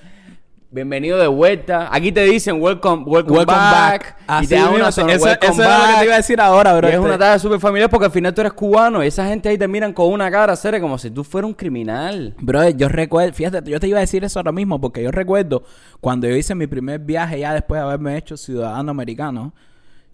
bienvenido 0.72 1.18
de 1.18 1.26
vuelta. 1.26 1.88
Aquí 1.92 2.12
te 2.12 2.22
dicen 2.24 2.60
welcome, 2.62 3.02
welcome, 3.04 3.38
Welcome 3.38 3.56
back, 3.58 4.16
back. 4.28 4.42
y 4.44 4.46
te 4.46 4.54
dan 4.54 4.74
una 4.74 4.92
sonrisa, 4.92 5.32
eso, 5.32 5.50
es 5.50 5.58
lo 5.58 5.64
que 5.64 5.98
te 5.98 6.04
iba 6.04 6.14
a 6.14 6.16
decir 6.18 6.40
ahora, 6.40 6.74
bro. 6.76 6.86
Y 6.88 6.90
es 6.90 6.96
Este- 6.96 7.06
una 7.06 7.18
tarea 7.18 7.38
súper 7.38 7.58
familiar 7.60 7.90
porque 7.90 8.06
al 8.06 8.12
final 8.12 8.32
tú 8.32 8.40
eres 8.40 8.52
cubano 8.52 9.02
y 9.02 9.08
esa 9.08 9.26
gente 9.26 9.48
ahí 9.48 9.58
te 9.58 9.66
miran 9.66 9.92
con 9.92 10.12
una 10.12 10.30
cara 10.30 10.54
seria 10.56 10.80
como 10.80 10.96
si 10.98 11.10
tú 11.10 11.24
fueras 11.24 11.48
un 11.48 11.54
criminal. 11.54 12.34
Brother, 12.38 12.76
yo 12.76 12.88
recuerdo, 12.88 13.32
fíjate, 13.34 13.68
yo 13.70 13.80
te 13.80 13.88
iba 13.88 13.98
a 13.98 14.02
decir 14.02 14.22
eso 14.24 14.38
ahora 14.38 14.52
mismo 14.52 14.80
porque 14.80 15.02
yo 15.02 15.10
recuerdo 15.10 15.64
cuando 16.00 16.28
yo 16.28 16.36
hice 16.36 16.54
mi 16.54 16.66
primer 16.66 17.00
viaje 17.00 17.40
ya 17.40 17.52
después 17.52 17.80
de 17.80 17.86
haberme 17.86 18.16
hecho 18.16 18.36
ciudadano 18.36 18.90
americano, 18.92 19.52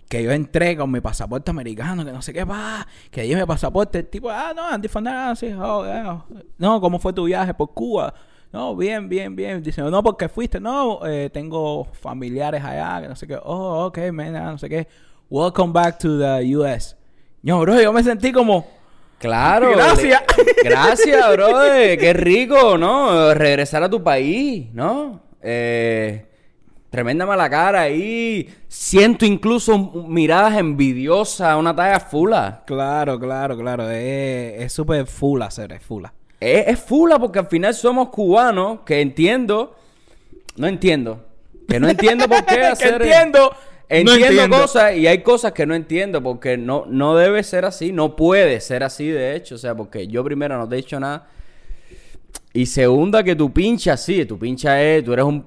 que 0.08 0.22
yo 0.22 0.30
entré 0.30 0.76
con 0.76 0.90
mi 0.90 1.00
pasaporte 1.00 1.50
americano, 1.50 2.04
que 2.04 2.12
no 2.12 2.22
sé 2.22 2.32
qué 2.32 2.44
va, 2.44 2.86
que 3.10 3.22
allí 3.22 3.34
mi 3.34 3.44
pasaporte, 3.44 3.98
el 3.98 4.06
tipo, 4.06 4.30
ah, 4.30 4.52
no, 4.54 4.66
Andy 4.68 4.88
Fernández, 4.88 5.38
sí, 5.40 5.52
oh, 5.58 5.84
yeah. 5.84 6.24
no, 6.58 6.80
¿cómo 6.80 6.98
fue 7.00 7.12
tu 7.12 7.24
viaje 7.24 7.52
por 7.52 7.72
Cuba? 7.74 8.14
No, 8.52 8.74
bien, 8.76 9.08
bien, 9.08 9.34
bien. 9.36 9.62
Dice, 9.62 9.82
no, 9.82 10.02
porque 10.02 10.28
fuiste, 10.28 10.60
no, 10.60 11.06
eh, 11.06 11.30
tengo 11.32 11.84
familiares 11.92 12.62
allá, 12.64 13.02
que 13.02 13.08
no 13.08 13.16
sé 13.16 13.26
qué, 13.26 13.38
oh, 13.42 13.86
ok, 13.86 13.98
man, 14.12 14.32
no 14.32 14.58
sé 14.58 14.68
qué, 14.68 14.86
welcome 15.28 15.72
back 15.72 15.98
to 15.98 16.18
the 16.18 16.56
US. 16.56 16.96
No, 17.42 17.60
bro, 17.60 17.80
yo 17.80 17.92
me 17.92 18.02
sentí 18.02 18.32
como, 18.32 18.66
Claro. 19.18 19.70
Gracias. 19.72 20.22
le- 20.36 20.68
Gracias, 20.70 21.32
brother. 21.32 21.98
Qué 21.98 22.12
rico, 22.12 22.76
¿no? 22.76 23.32
Regresar 23.34 23.82
a 23.82 23.88
tu 23.88 24.02
país, 24.02 24.68
¿no? 24.74 25.22
Eh, 25.40 26.26
tremenda 26.90 27.24
mala 27.24 27.48
cara 27.48 27.80
ahí. 27.82 28.46
Siento 28.68 29.24
incluso 29.24 29.78
miradas 30.06 30.58
envidiosas, 30.58 31.56
una 31.56 31.74
talla 31.74 31.98
fula. 32.00 32.62
Claro, 32.66 33.18
claro, 33.18 33.56
claro. 33.56 33.88
Es 33.90 34.60
es 34.62 34.72
súper 34.74 35.06
full 35.06 35.40
hacer, 35.40 35.72
es 35.72 35.82
fula. 35.82 36.12
Es, 36.40 36.68
es 36.68 36.78
fula 36.80 37.18
porque 37.18 37.38
al 37.38 37.46
final 37.46 37.74
somos 37.74 38.08
cubanos 38.10 38.80
que 38.84 39.00
entiendo. 39.00 39.74
No 40.56 40.66
entiendo. 40.66 41.24
Que 41.68 41.80
no 41.80 41.88
entiendo 41.88 42.28
por 42.28 42.44
qué 42.44 42.54
Que 42.56 42.66
hacer. 42.66 43.02
entiendo, 43.02 43.50
no 43.50 43.56
Entiendo, 43.88 44.26
entiendo. 44.26 44.60
cosas 44.60 44.96
y 44.96 45.06
hay 45.06 45.22
cosas 45.22 45.52
que 45.52 45.64
no 45.66 45.74
entiendo 45.74 46.22
porque 46.22 46.56
no, 46.56 46.84
no 46.88 47.16
debe 47.16 47.42
ser 47.44 47.64
así, 47.64 47.92
no 47.92 48.16
puede 48.16 48.60
ser 48.60 48.82
así 48.82 49.06
de 49.08 49.36
hecho, 49.36 49.54
o 49.54 49.58
sea, 49.58 49.74
porque 49.76 50.06
yo 50.08 50.24
primero 50.24 50.58
no 50.58 50.68
te 50.68 50.74
he 50.74 50.78
dicho 50.78 50.98
nada 50.98 51.28
y 52.52 52.66
segunda 52.66 53.22
que 53.22 53.36
tu 53.36 53.52
pincha 53.52 53.92
así, 53.92 54.24
tu 54.24 54.38
pincha 54.38 54.82
es, 54.82 55.04
tú 55.04 55.12
eres 55.12 55.24
un 55.24 55.46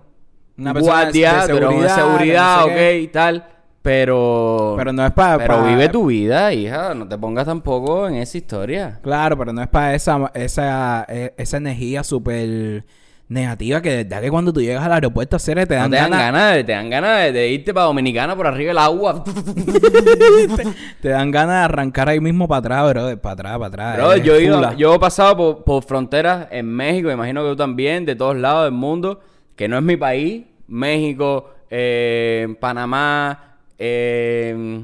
Una 0.58 0.74
de- 0.74 0.80
guardia, 0.80 1.46
de 1.46 1.48
tú 1.50 1.58
eres 1.58 1.70
un 1.70 1.82
de 1.82 1.90
seguridad, 1.90 2.58
no 2.62 2.68
sé 2.68 2.98
ok, 2.98 3.04
y 3.04 3.08
tal, 3.10 3.48
pero 3.82 4.76
Pero 4.78 4.92
no 4.94 5.06
es 5.06 5.12
para... 5.12 5.38
pero 5.38 5.64
vive 5.64 5.90
tu 5.90 6.08
vida, 6.08 6.54
hija, 6.54 6.94
no 6.94 7.08
te 7.08 7.18
pongas 7.18 7.46
tampoco 7.46 8.08
en 8.08 8.16
esa 8.16 8.38
historia. 8.38 9.00
Claro, 9.02 9.38
pero 9.38 9.54
no 9.54 9.62
es 9.62 9.68
para 9.68 9.96
esa, 9.96 10.32
esa, 10.34 11.06
eh, 11.10 11.34
esa 11.38 11.58
energía 11.58 12.04
súper 12.04 12.84
negativa 13.30 13.80
que 13.80 13.92
de 13.92 14.04
verdad 14.06 14.22
que 14.22 14.32
cuando 14.32 14.52
tú 14.52 14.60
llegas 14.60 14.84
al 14.84 14.92
aeropuerto 14.92 15.36
a 15.36 15.38
hacer 15.38 15.68
te 15.68 15.76
No 15.76 15.82
dan 15.82 15.92
te 15.92 15.98
dan 15.98 16.10
ganas 16.10 16.56
de, 16.56 16.64
te 16.64 16.72
dan 16.72 16.90
ganas 16.90 17.24
de, 17.26 17.32
de 17.32 17.50
irte 17.50 17.74
para 17.76 17.86
Dominicana 17.86 18.36
por 18.36 18.48
arriba 18.48 18.70
del 18.70 18.80
agua. 18.80 19.24
te 21.02 21.10
dan 21.10 21.32
ganas 21.32 21.56
de 21.60 21.64
arrancar 21.66 22.10
ahí 22.10 22.20
mismo 22.20 22.48
para 22.48 22.60
atrás, 22.60 22.90
bro, 22.94 23.18
para 23.22 23.34
atrás, 23.34 23.54
para 23.58 23.66
atrás. 23.68 23.98
Bro, 23.98 24.14
es 24.14 24.24
yo, 24.24 24.36
he 24.36 24.44
ido- 24.44 24.74
yo 24.74 24.96
he 24.96 25.00
pasado 25.00 25.38
por, 25.38 25.64
por 25.64 25.84
fronteras 25.84 26.48
en 26.52 26.66
México, 26.68 27.12
imagino 27.12 27.44
que 27.44 27.50
tú 27.50 27.56
también, 27.56 28.06
de 28.06 28.16
todos 28.16 28.36
lados 28.36 28.64
del 28.66 28.74
mundo, 28.74 29.20
que 29.56 29.68
no 29.68 29.78
es 29.78 29.84
mi 29.84 29.96
país. 29.98 30.44
México, 30.68 31.50
eh, 31.70 32.56
Panamá, 32.60 33.49
eh, 33.80 34.84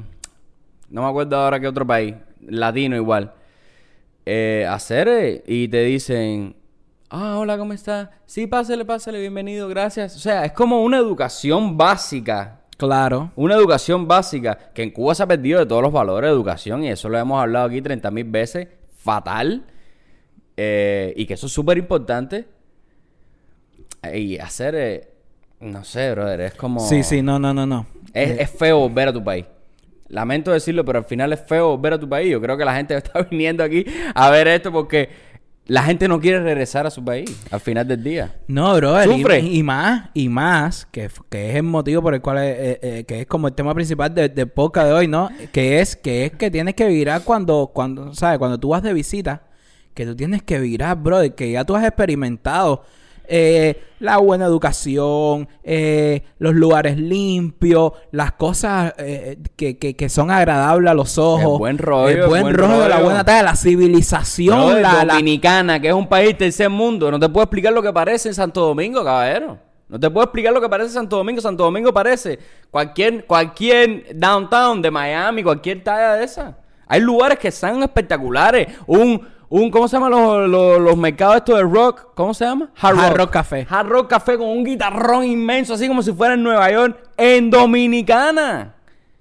no 0.90 1.02
me 1.02 1.08
acuerdo 1.08 1.36
ahora 1.36 1.60
qué 1.60 1.68
otro 1.68 1.86
país, 1.86 2.14
latino 2.40 2.96
igual. 2.96 3.32
Eh, 4.24 4.66
hacer 4.68 5.06
eh, 5.08 5.44
y 5.46 5.68
te 5.68 5.82
dicen, 5.84 6.56
ah, 7.10 7.38
hola, 7.38 7.56
¿cómo 7.56 7.72
estás? 7.72 8.08
Sí, 8.26 8.46
pásale, 8.46 8.84
pásale, 8.84 9.20
bienvenido, 9.20 9.68
gracias. 9.68 10.16
O 10.16 10.18
sea, 10.18 10.44
es 10.44 10.52
como 10.52 10.82
una 10.82 10.96
educación 10.98 11.76
básica 11.76 12.62
Claro. 12.76 13.30
una 13.36 13.54
educación 13.54 14.06
básica 14.06 14.58
que 14.74 14.82
en 14.82 14.90
Cuba 14.90 15.14
se 15.14 15.22
ha 15.22 15.26
perdido 15.26 15.60
de 15.60 15.66
todos 15.66 15.80
los 15.80 15.92
valores 15.92 16.28
de 16.28 16.34
educación 16.34 16.84
y 16.84 16.90
eso 16.90 17.08
lo 17.08 17.16
hemos 17.18 17.40
hablado 17.40 17.66
aquí 17.68 17.80
30 17.80 18.10
mil 18.10 18.24
veces, 18.24 18.68
fatal. 18.98 19.64
Eh, 20.58 21.12
y 21.16 21.24
que 21.26 21.34
eso 21.34 21.46
es 21.46 21.52
súper 21.52 21.78
importante. 21.78 22.46
Y 24.14 24.38
hacer, 24.38 25.14
no 25.60 25.84
sé, 25.84 26.10
brother, 26.12 26.40
es 26.42 26.54
como... 26.54 26.80
Sí, 26.80 27.02
sí, 27.02 27.22
no, 27.22 27.38
no, 27.38 27.52
no, 27.54 27.66
no. 27.66 27.86
Es, 28.12 28.38
es 28.40 28.50
feo 28.50 28.78
volver 28.80 29.08
a 29.08 29.12
tu 29.12 29.22
país. 29.22 29.44
Lamento 30.08 30.52
decirlo, 30.52 30.84
pero 30.84 30.98
al 31.00 31.04
final 31.04 31.32
es 31.32 31.40
feo 31.40 31.76
volver 31.76 31.94
a 31.94 31.98
tu 31.98 32.08
país. 32.08 32.30
Yo 32.30 32.40
creo 32.40 32.56
que 32.56 32.64
la 32.64 32.74
gente 32.76 32.94
está 32.96 33.22
viniendo 33.22 33.64
aquí 33.64 33.84
a 34.14 34.30
ver 34.30 34.46
esto 34.48 34.70
porque 34.72 35.08
la 35.68 35.82
gente 35.82 36.06
no 36.06 36.20
quiere 36.20 36.38
regresar 36.40 36.86
a 36.86 36.90
su 36.90 37.04
país 37.04 37.28
al 37.50 37.58
final 37.58 37.88
del 37.88 38.04
día. 38.04 38.36
No, 38.46 38.76
bro, 38.76 39.02
Sufre. 39.02 39.40
y, 39.40 39.58
y 39.58 39.62
más, 39.64 40.10
y 40.14 40.28
más, 40.28 40.86
que, 40.86 41.10
que 41.28 41.50
es 41.50 41.56
el 41.56 41.64
motivo 41.64 42.02
por 42.02 42.14
el 42.14 42.20
cual, 42.22 42.38
eh, 42.38 42.50
eh, 42.56 42.78
eh, 42.82 43.04
que 43.04 43.22
es 43.22 43.26
como 43.26 43.48
el 43.48 43.54
tema 43.54 43.74
principal 43.74 44.14
de- 44.14 44.28
del 44.28 44.48
podcast 44.48 44.86
de 44.86 44.92
hoy, 44.92 45.08
¿no? 45.08 45.28
Que 45.52 45.80
es 45.80 45.96
que 45.96 46.26
es 46.26 46.32
que 46.32 46.52
tienes 46.52 46.74
que 46.76 46.86
virar 46.86 47.22
cuando, 47.24 47.72
cuando, 47.74 48.14
¿sabes? 48.14 48.38
Cuando 48.38 48.60
tú 48.60 48.68
vas 48.68 48.82
de 48.84 48.92
visita, 48.92 49.42
que 49.92 50.06
tú 50.06 50.14
tienes 50.14 50.42
que 50.44 50.60
virar, 50.60 50.96
bro, 51.02 51.18
que 51.34 51.50
ya 51.50 51.64
tú 51.64 51.74
has 51.74 51.84
experimentado 51.84 52.84
eh, 53.28 53.82
la 54.00 54.18
buena 54.18 54.44
educación, 54.44 55.48
eh, 55.64 56.22
los 56.38 56.54
lugares 56.54 56.98
limpios, 56.98 57.92
las 58.12 58.32
cosas 58.32 58.92
eh, 58.98 59.38
que, 59.56 59.78
que, 59.78 59.96
que 59.96 60.08
son 60.08 60.30
agradables 60.30 60.90
a 60.90 60.94
los 60.94 61.16
ojos. 61.18 61.52
El 61.54 61.58
buen 61.58 61.78
rollo, 61.78 62.24
El 62.24 62.28
buen, 62.28 62.42
buen 62.42 62.54
rollo, 62.56 62.88
la 62.88 63.00
buena 63.00 63.24
talla, 63.24 63.42
la 63.42 63.56
civilización, 63.56 64.82
la, 64.82 65.04
la- 65.04 65.14
Dominicana, 65.14 65.80
que 65.80 65.88
es 65.88 65.94
un 65.94 66.08
país 66.08 66.36
tercer 66.36 66.70
mundo. 66.70 67.10
No 67.10 67.18
te 67.18 67.28
puedo 67.28 67.44
explicar 67.44 67.72
lo 67.72 67.82
que 67.82 67.92
parece 67.92 68.28
en 68.28 68.34
Santo 68.34 68.60
Domingo, 68.66 69.02
caballero. 69.04 69.58
No 69.88 70.00
te 70.00 70.10
puedo 70.10 70.24
explicar 70.24 70.52
lo 70.52 70.60
que 70.60 70.68
parece 70.68 70.90
Santo 70.90 71.16
Domingo. 71.16 71.40
Santo 71.40 71.62
Domingo 71.64 71.92
parece 71.94 72.38
cualquier, 72.70 73.24
cualquier 73.24 74.18
downtown 74.18 74.82
de 74.82 74.90
Miami, 74.90 75.42
cualquier 75.44 75.82
talla 75.84 76.14
de 76.14 76.24
esa. 76.24 76.58
Hay 76.88 77.00
lugares 77.00 77.38
que 77.38 77.50
son 77.50 77.82
espectaculares. 77.82 78.68
Un, 78.86 79.20
un 79.48 79.70
¿cómo 79.70 79.88
se 79.88 79.96
llaman 79.96 80.10
los, 80.10 80.48
los, 80.48 80.80
los 80.80 80.96
mercados 80.96 81.36
estos 81.36 81.56
de 81.56 81.62
rock? 81.62 82.08
¿Cómo 82.14 82.34
se 82.34 82.44
llama? 82.44 82.70
Hard 82.80 83.16
Rock 83.16 83.30
Café. 83.30 83.66
Hard 83.68 83.88
Rock 83.88 84.08
Café 84.08 84.36
con 84.36 84.48
un 84.48 84.64
guitarrón 84.64 85.24
inmenso, 85.24 85.74
así 85.74 85.86
como 85.88 86.02
si 86.02 86.12
fuera 86.12 86.34
en 86.34 86.42
Nueva 86.42 86.70
York, 86.70 86.98
en 87.16 87.50
Dominicana. 87.50 88.76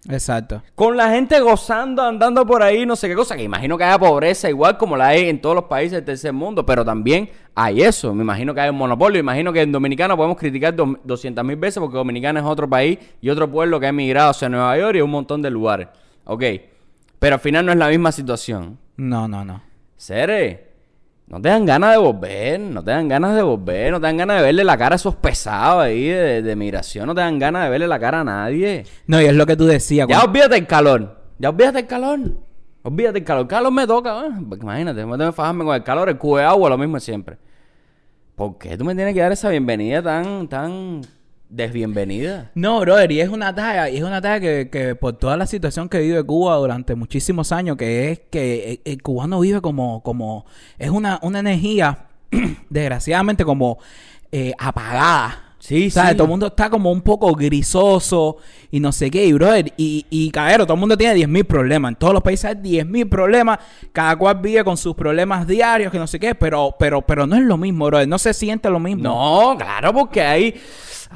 Exacto. 0.10 0.62
Con 0.76 0.96
la 0.98 1.10
gente 1.10 1.40
gozando, 1.40 2.04
andando 2.04 2.46
por 2.46 2.62
ahí, 2.62 2.86
no 2.86 2.96
sé 2.96 3.08
qué 3.08 3.16
cosa. 3.16 3.36
Que 3.36 3.44
imagino 3.44 3.78
que 3.78 3.84
haya 3.84 3.98
pobreza 3.98 4.50
igual 4.50 4.78
como 4.78 4.96
la 4.96 5.08
hay 5.08 5.30
en 5.30 5.42
todos 5.42 5.56
los 5.56 5.66
países 5.66 5.94
del 5.94 6.06
tercer 6.06 6.32
mundo. 6.32 6.66
Pero 6.66 6.86
también 6.86 7.30
hay 7.56 7.82
eso. 7.82 8.14
Me 8.14 8.24
imagino 8.24 8.54
que 8.54 8.62
hay 8.62 8.70
un 8.70 8.78
monopolio. 8.78 9.20
Imagino 9.20 9.52
que 9.52 9.62
en 9.62 9.72
Dominicana 9.72 10.16
podemos 10.16 10.38
criticar 10.38 10.76
200 10.76 11.44
mil 11.44 11.56
veces 11.56 11.80
porque 11.80 11.98
Dominicana 11.98 12.40
es 12.40 12.46
otro 12.46 12.70
país 12.70 13.00
y 13.22 13.30
otro 13.30 13.50
pueblo 13.50 13.80
que 13.80 13.88
ha 13.88 13.90
emigrado 13.90 14.30
hacia 14.30 14.48
Nueva 14.48 14.78
York 14.78 14.96
y 14.98 15.02
un 15.02 15.12
montón 15.12 15.42
de 15.42 15.50
lugares. 15.50 15.88
Ok. 16.26 16.44
Pero 17.18 17.36
al 17.36 17.42
final 17.42 17.66
no 17.66 17.72
es 17.72 17.78
la 17.78 17.90
misma 17.90 18.12
situación. 18.12 18.78
No, 18.98 19.28
no, 19.28 19.44
no. 19.44 19.62
Sere, 19.98 20.72
no 21.28 21.42
te 21.42 21.50
dan 21.50 21.66
ganas 21.66 21.92
de 21.92 21.98
volver, 21.98 22.60
no 22.60 22.84
te 22.84 22.92
dan 22.92 23.08
ganas 23.08 23.36
de 23.36 23.42
volver, 23.42 23.92
no 23.92 24.00
te 24.00 24.08
dan 24.08 24.18
ganas 24.18 24.38
de 24.38 24.44
verle 24.44 24.64
la 24.64 24.78
cara 24.78 24.96
a 24.96 24.98
esos 24.98 25.16
pesados 25.16 25.84
ahí 25.84 26.04
de, 26.08 26.42
de 26.42 26.56
migración, 26.56 27.08
no 27.08 27.16
te 27.16 27.22
dan 27.22 27.40
ganas 27.40 27.64
de 27.64 27.70
verle 27.70 27.88
la 27.88 28.00
cara 28.00 28.22
a 28.22 28.24
nadie. 28.24 28.84
No, 29.08 29.22
y 29.22 29.26
es 29.26 29.34
lo 29.34 29.46
que 29.46 29.56
tú 29.56 29.66
decías. 29.66 30.08
Ya 30.08 30.16
cuando- 30.16 30.32
olvídate 30.32 30.58
el 30.58 30.68
calor. 30.68 31.18
Ya 31.40 31.50
olvídate 31.50 31.80
el 31.80 31.88
calor. 31.88 32.20
Olvídate 32.84 33.18
el 33.20 33.24
calor. 33.26 33.42
El 33.44 33.48
calor 33.48 33.72
me 33.72 33.88
toca, 33.88 34.26
¿eh? 34.28 34.30
Porque 34.48 34.64
Imagínate, 34.64 35.06
me 35.06 35.18
tengo 35.18 35.32
que 35.32 35.36
fajarme 35.36 35.64
con 35.66 35.76
el 35.76 35.84
calor, 35.84 36.08
el 36.10 36.18
cubo 36.18 36.38
de 36.38 36.44
agua, 36.44 36.70
lo 36.70 36.78
mismo 36.78 37.00
siempre. 37.00 37.38
¿Por 38.36 38.58
qué 38.58 38.78
tú 38.78 38.84
me 38.86 38.94
tienes 38.96 39.14
que 39.14 39.22
dar 39.22 39.32
esa 39.32 39.50
bienvenida 39.50 40.04
tan, 40.04 40.48
tan 40.48 41.02
desbienvenida? 41.56 42.52
No, 42.56 42.80
brother, 42.82 43.12
y 43.12 43.22
es 43.22 43.30
una 43.30 43.54
talla, 43.54 43.90
y 43.90 43.98
es 43.98 44.04
una 44.04 44.22
talla 44.22 44.40
que, 44.40 44.70
que 44.70 44.96
por 44.96 45.14
toda 45.14 45.38
la 45.38 45.48
situación 45.48 45.90
que 45.90 46.00
vive 46.00 46.24
Cuba 46.24 46.56
durante 46.58 46.96
muchísimos 46.96 47.52
años, 47.52 47.78
que 47.78 48.12
es 48.12 48.22
que 48.30 48.82
el, 48.84 48.92
el 48.94 49.02
cubano 49.02 49.40
vive 49.40 49.62
como, 49.62 50.02
como, 50.04 50.46
es 50.78 50.90
una, 50.90 51.20
una 51.22 51.40
energía, 51.40 52.08
desgraciadamente, 52.70 53.46
como 53.46 53.80
eh, 54.32 54.54
apagada. 54.58 55.42
Sí, 55.58 55.90
¿Sabes? 55.90 56.12
sí. 56.12 56.18
Todo 56.18 56.26
el 56.26 56.30
mundo 56.30 56.48
está 56.48 56.70
como 56.70 56.92
un 56.92 57.02
poco 57.02 57.34
grisoso 57.34 58.38
y 58.70 58.80
no 58.80 58.92
sé 58.92 59.10
qué. 59.10 59.26
Y, 59.26 59.34
brother, 59.34 59.74
y, 59.78 60.06
y 60.12 60.30
caballero, 60.30 60.66
todo 60.66 60.76
el 60.76 60.80
mundo 60.80 60.96
tiene 60.96 61.16
10.000 61.16 61.44
problemas. 61.46 61.90
En 61.90 61.96
todos 61.96 62.14
los 62.14 62.22
países 62.22 62.46
hay 62.46 62.56
10.000 62.56 63.10
problemas. 63.10 63.60
Cada 63.92 64.16
cual 64.16 64.40
vive 64.42 64.64
con 64.64 64.78
sus 64.78 64.94
problemas 64.94 65.48
diarios, 65.48 65.92
que 65.92 65.98
no 65.98 66.06
sé 66.06 66.20
qué. 66.20 66.36
Pero, 66.36 66.76
pero, 66.78 67.02
pero 67.02 67.26
no 67.26 67.36
es 67.36 67.42
lo 67.42 67.58
mismo, 67.58 67.86
brother. 67.86 68.08
No 68.08 68.20
se 68.20 68.34
siente 68.36 68.70
lo 68.70 68.80
mismo. 68.80 69.04
No, 69.04 69.56
claro, 69.58 69.92
porque 69.92 70.22
hay, 70.22 70.62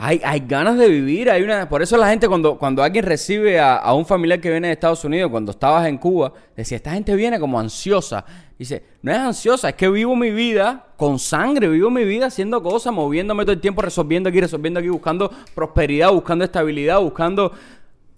hay, 0.01 0.21
hay 0.23 0.39
ganas 0.39 0.77
de 0.77 0.87
vivir. 0.87 1.29
Hay 1.29 1.43
una, 1.43 1.67
por 1.67 1.81
eso 1.81 1.97
la 1.97 2.09
gente 2.09 2.27
cuando, 2.29 2.57
cuando 2.57 2.81
alguien 2.81 3.05
recibe 3.05 3.59
a, 3.59 3.93
un 3.93 4.05
familiar 4.05 4.39
que 4.39 4.49
viene 4.49 4.67
de 4.67 4.73
Estados 4.73 5.03
Unidos, 5.03 5.29
cuando 5.29 5.51
estabas 5.51 5.87
en 5.87 5.97
Cuba, 5.97 6.31
decía, 6.55 6.77
esta 6.77 6.91
gente 6.91 7.13
viene 7.15 7.37
como 7.37 7.59
ansiosa. 7.59 8.23
Dice, 8.57 8.81
no 9.01 9.11
es 9.11 9.17
ansiosa, 9.17 9.69
es 9.69 9.75
que 9.75 9.89
vivo 9.89 10.15
mi 10.15 10.31
vida 10.31 10.85
con 10.95 11.19
sangre, 11.19 11.67
vivo 11.67 11.89
mi 11.89 12.05
vida 12.05 12.27
haciendo 12.27 12.63
cosas, 12.63 12.93
moviéndome 12.93 13.43
todo 13.43 13.51
el 13.51 13.59
tiempo, 13.59 13.81
resolviendo 13.81 14.29
aquí, 14.29 14.39
resolviendo 14.39 14.79
aquí, 14.79 14.87
buscando 14.87 15.29
prosperidad, 15.53 16.11
buscando 16.11 16.45
estabilidad, 16.45 16.99
buscando... 17.01 17.51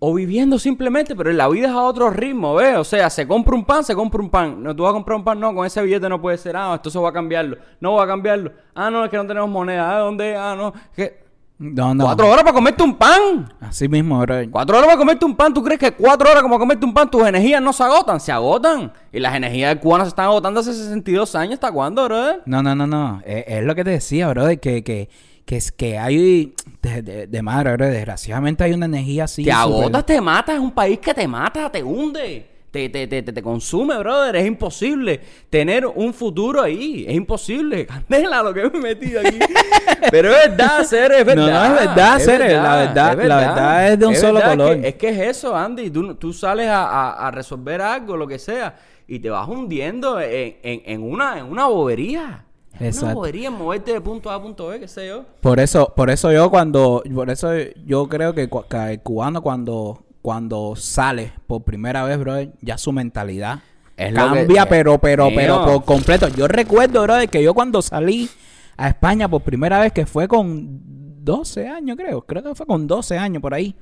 O 0.04 0.15
viviendo 0.15 0.58
simplemente, 0.58 1.15
pero 1.15 1.32
la 1.32 1.48
vida 1.48 1.67
es 1.67 1.74
a 1.74 1.84
otro 1.84 2.10
ritmo, 2.10 2.56
¿ves? 2.56 2.76
O 2.76 2.84
sea, 2.84 3.08
se 3.12 3.28
compra 3.28 3.54
un 3.54 3.63
pan, 3.63 3.84
se 3.84 3.94
compra 3.94 4.20
un 4.20 4.32
pan. 4.32 4.63
No, 4.63 4.76
tú 4.76 4.82
vas 4.82 4.89
a 4.89 4.94
comprar 4.94 5.15
un 5.15 5.24
pan, 5.24 5.39
no, 5.39 5.54
con 5.54 5.63
ese 5.63 5.80
billete 5.84 6.10
no 6.10 6.20
puede 6.20 6.39
ser. 6.39 6.58
Ah, 6.58 6.74
esto 6.74 6.89
se 6.89 6.98
va 6.98 7.10
a 7.10 7.13
cambiarlo. 7.13 7.58
No 7.80 7.94
va 7.94 8.06
a 8.06 8.08
cambiarlo. 8.08 8.52
Ah, 8.74 8.89
no, 8.89 9.06
es 9.06 9.12
que 9.12 9.17
no 9.17 9.28
tenemos 9.28 9.48
moneda. 9.48 9.96
Ah, 9.96 10.00
¿dónde? 10.00 10.36
Ah, 10.36 10.56
no. 10.58 10.74
que 10.96 11.22
No, 11.62 11.93
no. 11.93 12.06
Cuatro 12.06 12.28
horas 12.28 12.41
para 12.43 12.56
comerte 12.56 12.82
un 12.82 12.95
pan. 12.95 13.54
Así 13.60 13.88
mismo, 13.88 14.19
brother. 14.19 14.50
Cuatro 14.50 14.78
horas 14.78 14.88
para 14.88 14.97
comerte 14.97 15.26
un 15.26 15.36
pan. 15.36 15.54
¿Tú 15.54 15.63
crees 15.63 15.80
que 15.80 15.91
cuatro 15.91 16.28
horas 16.28 16.41
como 16.41 16.58
comerte 16.58 16.84
un 16.88 16.93
pan 16.93 17.12
tus 17.12 17.21
energías 17.24 17.62
no 17.62 17.71
se 17.71 17.84
agotan? 17.84 18.19
Se 18.19 18.32
agotan. 18.32 18.91
Y 19.12 19.19
las 19.19 19.36
energías 19.36 19.76
cubanas 19.76 20.08
se 20.08 20.10
están 20.10 20.26
agotando 20.26 20.60
hace 20.60 20.74
62 20.74 21.36
años. 21.36 21.54
¿Hasta 21.54 21.71
cuándo, 21.71 22.04
brother? 22.06 22.41
No, 22.47 22.63
no, 22.63 22.74
no, 22.74 22.88
no. 22.88 23.21
Es, 23.24 23.43
es 23.45 23.63
lo 23.63 23.76
que 23.76 23.84
te 23.84 23.91
decía, 23.91 24.28
brother, 24.30 24.60
que, 24.60 24.84
que, 24.84 25.10
que 25.45 25.58
es 25.58 25.71
que 25.71 26.00
hay 26.00 26.56
de, 26.82 27.04
de, 27.04 27.28
de 27.28 27.41
madre, 27.43 27.74
brother, 27.74 27.93
desgraciadamente 27.93 28.63
hay 28.63 28.74
una 28.74 28.88
energía 28.88 29.26
así. 29.26 29.43
te 29.43 29.52
agotas, 29.52 30.04
te 30.04 30.19
matas. 30.19 30.56
Es 30.56 30.62
un 30.62 30.71
país 30.71 30.97
que 30.97 31.13
te 31.13 31.28
mata, 31.28 31.71
te 31.71 31.84
hunde. 31.84 32.51
Te, 32.71 32.88
te, 32.88 33.05
te, 33.05 33.21
te, 33.21 33.34
te 33.34 33.41
consume, 33.43 33.97
brother. 33.97 34.38
Es 34.38 34.47
imposible 34.47 35.19
tener 35.49 35.86
un 35.86 36.13
futuro 36.13 36.62
ahí. 36.62 37.03
Es 37.07 37.13
imposible. 37.15 37.86
Candela, 38.10 38.41
lo 38.41 38.53
que 38.53 38.69
me 38.69 38.77
he 38.77 38.81
metido 38.81 39.19
aquí. 39.19 39.38
Pero 40.10 40.29
es 40.34 40.47
verdad, 40.49 40.84
ser, 40.86 41.12
es 41.12 41.25
verdad. 41.25 41.47
No, 41.47 41.69
no, 41.69 41.75
es 41.79 41.86
verdad, 41.88 42.19
Cere, 42.19 42.53
la 42.53 42.75
verdad- 42.77 43.19
es 43.21 43.27
la 43.27 43.38
verdad 43.38 43.91
es 43.93 43.99
de 43.99 44.05
un 44.05 44.15
solo 44.15 44.41
color. 44.41 44.81
que- 44.81 44.88
es 44.88 44.95
que 44.95 45.10
es 45.10 45.19
eso, 45.38 45.55
Andy. 45.55 45.89
Tú, 45.89 46.15
tú 46.15 46.31
sales 46.31 46.67
a, 46.69 46.86
a- 46.88 47.27
a 47.27 47.31
resolver 47.31 47.81
algo, 47.81 48.15
lo 48.15 48.25
que 48.25 48.39
sea, 48.39 48.75
y 49.07 49.19
te 49.19 49.29
vas 49.29 49.47
hundiendo 49.49 50.19
en, 50.21 50.57
en- 50.63 50.81
en 50.86 51.03
una, 51.03 51.39
en 51.39 51.45
una 51.47 51.65
bobería. 51.67 52.45
En 52.75 52.79
una 52.79 52.88
Exacto. 52.88 53.15
bobería, 53.15 53.47
en 53.49 53.53
moverte 53.55 53.91
de 53.91 53.99
punto 54.01 54.31
A 54.31 54.36
a 54.36 54.41
punto 54.41 54.67
B, 54.67 54.79
qué 54.79 54.88
sé 54.88 55.10
yo. 55.10 55.25
Por 55.41 55.60
eso, 55.60 55.91
por 55.93 56.10
eso 56.10 56.31
yo 56.31 56.49
cuando, 56.49 57.03
por 57.13 57.29
eso 57.29 57.49
yo 57.86 58.07
creo 58.07 58.34
que, 58.34 58.49
que 58.49 58.93
el 58.93 59.01
cubano 59.01 59.41
cuando, 59.41 60.05
cuando 60.21 60.75
sale 60.75 61.34
por 61.47 61.63
primera 61.63 62.03
vez, 62.03 62.17
brother, 62.19 62.53
ya 62.62 62.77
su 62.77 62.91
mentalidad 62.91 63.60
Es 63.97 64.13
cambia, 64.13 64.63
que- 64.63 64.69
pero, 64.69 64.97
pero, 64.99 65.29
pero 65.36 65.65
por 65.65 65.86
completo. 65.86 66.27
Yo 66.29 66.47
recuerdo, 66.47 67.01
brother, 67.03 67.29
que 67.29 67.41
yo 67.43 67.53
cuando 67.53 67.81
salí 67.81 68.29
a 68.77 68.88
España 68.89 69.27
por 69.27 69.41
primera 69.41 69.79
vez, 69.79 69.91
que 69.91 70.05
fue 70.05 70.27
con 70.27 70.79
12 71.23 71.67
años, 71.67 71.97
creo, 71.97 72.21
creo 72.21 72.43
que 72.43 72.55
fue 72.55 72.65
con 72.65 72.88
12 72.88 73.17
años 73.17 73.41
por 73.41 73.53
ahí. 73.53 73.75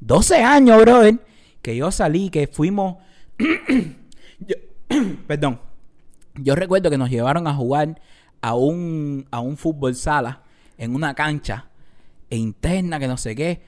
12 0.00 0.42
años, 0.42 0.80
brother, 0.80 1.18
que 1.62 1.76
yo 1.76 1.90
salí, 1.90 2.28
que 2.30 2.46
fuimos, 2.46 2.96
yo- 4.40 4.56
perdón, 5.26 5.60
yo 6.34 6.54
recuerdo 6.54 6.90
que 6.90 6.98
nos 6.98 7.10
llevaron 7.10 7.46
a 7.46 7.54
jugar 7.54 8.00
a 8.42 8.54
un, 8.54 9.26
a 9.30 9.40
un 9.40 9.56
fútbol 9.56 9.94
sala 9.94 10.42
en 10.76 10.94
una 10.94 11.14
cancha 11.14 11.66
e 12.30 12.36
interna 12.36 12.98
que 12.98 13.08
no 13.08 13.16
sé 13.16 13.34
qué. 13.34 13.62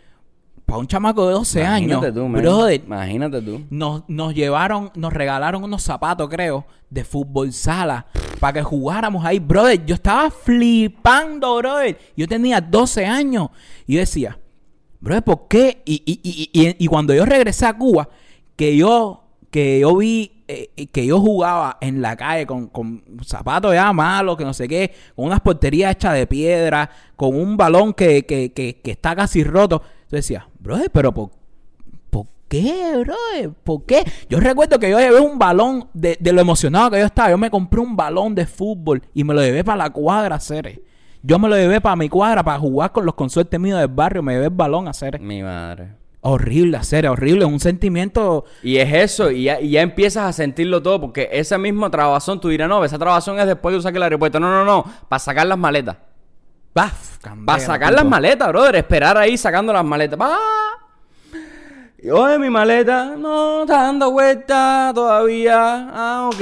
Para 0.67 0.79
un 0.81 0.87
chamaco 0.89 1.27
de 1.29 1.33
12 1.35 1.65
años, 1.65 1.91
Imagínate 2.03 2.13
tú, 2.13 2.29
man. 2.29 2.43
brother, 2.43 2.83
Imagínate 2.85 3.41
tú. 3.43 3.65
nos, 3.71 4.03
nos 4.09 4.35
llevaron, 4.35 4.91
nos 4.97 5.13
regalaron 5.13 5.63
unos 5.63 5.83
zapatos, 5.83 6.29
creo, 6.29 6.67
de 6.91 7.05
fútbol 7.05 7.53
sala 7.53 8.07
para 8.41 8.55
que 8.55 8.63
jugáramos 8.63 9.25
ahí, 9.25 9.39
brother. 9.39 9.87
Yo 9.87 9.95
estaba 9.95 10.29
flipando, 10.31 11.57
brother. 11.57 11.97
Yo 12.17 12.27
tenía 12.27 12.61
12 12.61 13.07
años 13.07 13.51
y 13.87 13.95
yo 13.95 14.01
decía, 14.01 14.39
brother, 15.01 15.23
¿por 15.23 15.47
qué? 15.49 15.83
Y, 15.85 16.03
y, 16.05 16.21
y, 16.23 16.51
y, 16.69 16.77
y 16.85 16.87
cuando 16.89 17.15
yo 17.15 17.25
regresé 17.25 17.67
a 17.67 17.73
Cuba, 17.79 18.09
que 18.57 18.77
yo, 18.77 19.23
que 19.51 19.79
yo 19.81 19.97
vi, 19.97 20.43
eh, 20.49 20.71
que 20.93 21.07
yo 21.07 21.21
jugaba 21.21 21.79
en 21.81 22.03
la 22.03 22.17
calle 22.17 22.45
con, 22.47 22.67
con 22.69 23.03
zapatos 23.25 23.73
ya 23.73 23.93
malos, 23.93 24.37
que 24.37 24.45
no 24.45 24.53
sé 24.53 24.67
qué, 24.67 24.93
con 25.15 25.27
unas 25.27 25.41
porterías 25.41 25.93
hechas 25.93 26.15
de 26.15 26.27
piedra, 26.27 26.91
con 27.15 27.37
un 27.37 27.57
balón 27.57 27.93
que, 27.95 28.27
que, 28.27 28.53
que, 28.53 28.81
que 28.83 28.91
está 28.91 29.15
casi 29.15 29.45
roto. 29.45 29.83
Yo 30.11 30.17
decía, 30.17 30.49
brother, 30.61 30.91
pero 30.91 31.13
¿por 31.13 31.31
¿Por 32.11 32.27
qué, 32.49 32.97
bro? 33.01 33.17
¿Por 33.65 33.85
qué? 33.85 34.05
Yo 34.31 34.39
recuerdo 34.39 34.79
que 34.79 34.89
yo 34.89 34.99
llevé 34.99 35.21
un 35.21 35.39
balón 35.39 35.89
de, 35.93 36.17
de 36.21 36.33
lo 36.33 36.41
emocionado 36.41 36.93
que 36.93 37.01
yo 37.01 37.07
estaba. 37.07 37.31
Yo 37.31 37.39
me 37.39 37.51
compré 37.51 37.81
un 37.81 37.97
balón 37.97 38.35
de 38.35 38.47
fútbol 38.47 39.03
y 39.13 39.25
me 39.25 39.35
lo 39.35 39.43
llevé 39.43 39.65
para 39.65 39.79
la 39.79 39.91
cuadra, 39.91 40.39
Cere. 40.39 40.83
Yo 41.23 41.41
me 41.41 41.49
lo 41.49 41.57
llevé 41.57 41.81
para 41.81 41.97
mi 41.97 42.09
cuadra 42.09 42.45
para 42.45 42.59
jugar 42.61 42.93
con 42.93 43.05
los 43.05 43.17
consortes 43.17 43.59
míos 43.59 43.81
del 43.81 43.89
barrio. 43.89 44.23
Me 44.23 44.35
llevé 44.35 44.47
el 44.47 44.53
balón 44.53 44.87
a 44.87 44.91
hacer. 44.91 45.21
Mi 45.21 45.43
madre. 45.43 45.95
Horrible, 46.21 46.77
hacer, 46.77 47.09
horrible. 47.09 47.45
Un 47.45 47.59
sentimiento. 47.59 48.45
Y 48.63 48.77
es 48.77 48.93
eso, 48.93 49.31
y 49.31 49.45
ya, 49.45 49.61
y 49.61 49.71
ya 49.71 49.83
empiezas 49.83 50.25
a 50.25 50.33
sentirlo 50.33 50.83
todo, 50.83 51.01
porque 51.01 51.29
esa 51.33 51.59
misma 51.59 51.91
trabazón, 51.91 52.41
tú 52.41 52.49
dirás, 52.49 52.69
no, 52.69 52.85
esa 52.85 52.99
trabazón 52.99 53.39
es 53.41 53.47
después 53.47 53.75
de 53.75 53.83
sacar 53.83 53.97
el 53.97 54.03
aeropuerto. 54.05 54.39
No, 54.39 54.51
no, 54.51 54.65
no, 54.65 54.85
para 55.09 55.19
sacar 55.19 55.47
las 55.47 55.59
maletas. 55.59 55.97
¡Baf! 56.77 57.17
Para 57.47 57.59
sacar 57.59 57.91
las 57.91 58.05
maletas, 58.05 58.49
brother. 58.49 58.77
Esperar 58.77 59.17
ahí 59.17 59.39
sacando 59.39 59.73
las 59.73 59.83
maletas. 59.83 60.19
¡Ah! 60.23 60.37
Y 61.99 62.11
oye, 62.11 62.39
mi 62.39 62.51
maleta, 62.51 63.15
no, 63.17 63.63
está 63.63 63.85
dando 63.85 64.11
vuelta 64.11 64.93
todavía. 64.95 65.89
Ah, 65.91 66.29
ok. 66.31 66.41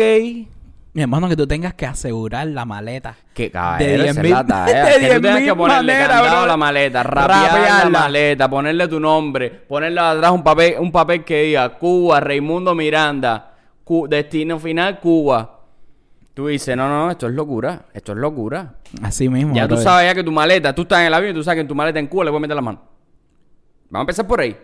Mi 0.92 1.02
hermano, 1.02 1.28
que 1.28 1.36
tú 1.36 1.46
tengas 1.46 1.74
que 1.74 1.86
asegurar 1.86 2.48
la 2.48 2.64
maleta. 2.64 3.14
Que 3.32 3.48
caballero, 3.48 4.02
De 4.02 4.08
esa 4.10 4.20
10.000 4.22 4.24
es 4.24 4.30
la 4.32 4.44
tarea. 4.46 4.84
de 4.98 5.08
que 5.08 5.14
tú 5.14 5.20
tengas 5.22 5.38
10.000 5.40 5.44
que 5.44 5.54
ponerle 5.54 6.04
bro. 6.04 6.14
a 6.14 6.46
la 6.48 6.56
maleta, 6.56 7.02
rapear 7.04 7.84
la 7.84 7.90
maleta, 8.00 8.50
ponerle 8.50 8.88
tu 8.88 8.98
nombre, 8.98 9.50
ponerle 9.50 10.00
atrás 10.00 10.32
un 10.32 10.42
papel, 10.42 10.74
un 10.80 10.90
papel 10.90 11.24
que 11.24 11.42
diga 11.44 11.68
Cuba, 11.78 12.18
Raimundo 12.18 12.74
Miranda, 12.74 13.52
Cu- 13.84 14.08
destino 14.08 14.58
final 14.58 14.98
Cuba. 14.98 15.60
Tú 16.34 16.48
dices, 16.48 16.76
no, 16.76 16.88
no, 16.88 17.12
esto 17.12 17.28
es 17.28 17.34
locura, 17.34 17.82
esto 17.94 18.10
es 18.12 18.18
locura. 18.18 18.74
Así 19.02 19.28
mismo. 19.28 19.54
Ya 19.54 19.62
tú 19.62 19.74
brother. 19.74 19.84
sabes 19.84 20.10
ya 20.10 20.14
que 20.14 20.24
tu 20.24 20.32
maleta, 20.32 20.74
tú 20.74 20.82
estás 20.82 21.00
en 21.00 21.06
el 21.06 21.14
avión 21.14 21.32
y 21.32 21.34
tú 21.34 21.42
sabes 21.42 21.56
que 21.56 21.60
en 21.62 21.68
tu 21.68 21.74
maleta 21.74 21.98
en 21.98 22.06
Cuba 22.06 22.24
le 22.24 22.30
puedes 22.30 22.42
meter 22.42 22.56
la 22.56 22.62
mano. 22.62 22.82
Vamos 23.90 24.00
a 24.00 24.00
empezar 24.02 24.26
por 24.26 24.40
ahí. 24.40 24.56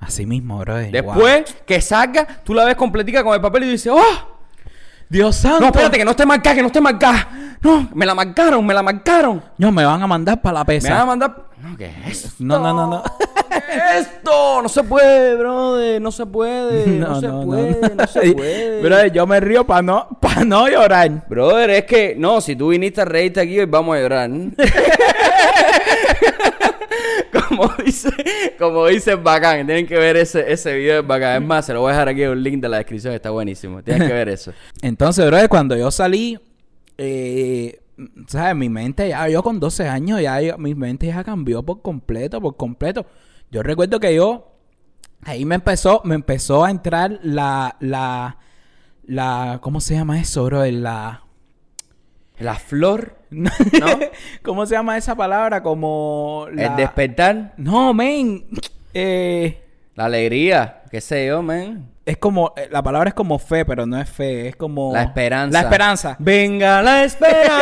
Así 0.00 0.26
mismo, 0.26 0.58
bro. 0.58 0.76
Después 0.76 1.54
que 1.64 1.80
salga, 1.80 2.26
tú 2.42 2.54
la 2.54 2.64
ves 2.64 2.74
completica 2.74 3.22
con 3.22 3.34
el 3.34 3.40
papel 3.40 3.64
y 3.64 3.70
dices, 3.70 3.92
¡oh! 3.94 4.31
Dios 5.12 5.36
santo. 5.36 5.60
No, 5.60 5.66
espérate, 5.66 5.98
que 5.98 6.04
no 6.06 6.12
esté 6.12 6.24
marcada, 6.24 6.56
que 6.56 6.62
no 6.62 6.68
esté 6.68 6.80
marcada. 6.80 7.28
No, 7.60 7.86
me 7.94 8.06
la 8.06 8.14
marcaron, 8.14 8.64
me 8.64 8.72
la 8.72 8.82
marcaron. 8.82 9.42
No, 9.58 9.70
me 9.70 9.84
van 9.84 10.02
a 10.02 10.06
mandar 10.06 10.40
para 10.40 10.54
la 10.54 10.60
Me 10.60 10.64
pesa. 10.64 10.90
van 10.94 11.00
a 11.02 11.04
mandar. 11.04 11.36
No, 11.60 11.76
¿qué 11.76 11.92
es 12.06 12.24
esto? 12.24 12.36
No, 12.38 12.58
no, 12.58 12.72
no, 12.72 12.86
no. 12.86 13.02
¿Qué 13.50 13.76
es 13.98 14.06
esto? 14.06 14.62
No 14.62 14.68
se 14.70 14.82
puede, 14.82 15.36
brother. 15.36 16.00
No 16.00 16.10
se 16.10 16.24
puede. 16.24 16.86
No, 16.98 17.08
No, 17.08 17.20
se 17.20 17.28
no, 17.28 17.42
puede. 17.44 17.78
No, 17.80 17.94
no. 17.94 18.06
se 18.06 18.32
puede. 18.34 18.80
Brother, 18.82 19.12
yo 19.12 19.26
me 19.26 19.38
río 19.38 19.66
para 19.66 19.82
no, 19.82 20.08
pa 20.18 20.44
no 20.46 20.66
llorar. 20.66 21.10
Brother, 21.28 21.68
es 21.70 21.84
que, 21.84 22.14
no, 22.18 22.40
si 22.40 22.56
tú 22.56 22.68
viniste 22.68 23.02
a 23.02 23.04
reírte 23.04 23.40
aquí, 23.40 23.60
hoy 23.60 23.66
vamos 23.66 23.94
a 23.96 24.00
llorar. 24.00 24.30
Como 27.62 27.74
dice, 27.84 28.10
como 28.58 28.86
dice 28.86 29.14
Bacán, 29.14 29.66
tienen 29.66 29.86
que 29.86 29.96
ver 29.96 30.16
ese, 30.16 30.50
ese 30.52 30.74
video 30.74 30.96
de 30.96 31.02
Bacán. 31.02 31.42
Es 31.42 31.48
más, 31.48 31.66
se 31.66 31.72
lo 31.72 31.80
voy 31.80 31.90
a 31.90 31.92
dejar 31.92 32.08
aquí 32.08 32.24
un 32.24 32.42
link 32.42 32.60
de 32.60 32.68
la 32.68 32.78
descripción, 32.78 33.14
está 33.14 33.30
buenísimo. 33.30 33.82
Tienen 33.82 34.08
que 34.08 34.14
ver 34.14 34.28
eso. 34.28 34.52
Entonces, 34.82 35.26
brother, 35.26 35.48
cuando 35.48 35.76
yo 35.76 35.90
salí, 35.90 36.38
eh, 36.98 37.80
¿sabes? 38.26 38.56
Mi 38.56 38.68
mente 38.68 39.08
ya, 39.08 39.28
yo 39.28 39.42
con 39.42 39.60
12 39.60 39.88
años, 39.88 40.20
ya 40.20 40.56
mi 40.58 40.74
mente 40.74 41.06
ya 41.06 41.22
cambió 41.22 41.62
por 41.62 41.82
completo, 41.82 42.40
por 42.40 42.56
completo. 42.56 43.06
Yo 43.50 43.62
recuerdo 43.62 44.00
que 44.00 44.14
yo, 44.14 44.56
ahí 45.22 45.44
me 45.44 45.54
empezó, 45.54 46.00
me 46.04 46.14
empezó 46.14 46.64
a 46.64 46.70
entrar 46.70 47.20
la, 47.22 47.76
la, 47.80 48.38
la, 49.04 49.58
¿cómo 49.62 49.80
se 49.80 49.94
llama 49.94 50.20
eso, 50.20 50.44
bro? 50.44 50.64
La, 50.64 51.21
La 52.42 52.56
flor, 52.56 53.16
¿no? 53.30 53.50
¿Cómo 54.42 54.66
se 54.66 54.74
llama 54.74 54.96
esa 54.96 55.14
palabra? 55.14 55.62
Como 55.62 56.46
la... 56.52 56.66
el 56.66 56.76
despertar, 56.76 57.54
No, 57.56 57.94
men. 57.94 58.44
Eh, 58.94 59.62
la 59.94 60.06
alegría, 60.06 60.82
qué 60.90 61.00
sé 61.00 61.26
yo, 61.26 61.42
man. 61.42 61.88
es 62.04 62.16
como, 62.16 62.52
eh, 62.56 62.68
la 62.70 62.82
palabra 62.82 63.08
es 63.08 63.14
como 63.14 63.38
fe, 63.38 63.64
pero 63.64 63.86
no 63.86 64.00
es 64.00 64.08
fe, 64.08 64.48
es 64.48 64.56
como... 64.56 64.92
La 64.92 65.02
esperanza. 65.02 65.58
La 65.58 65.64
esperanza. 65.64 66.16
Venga 66.18 66.82
la 66.82 67.04
esperanza. 67.04 67.58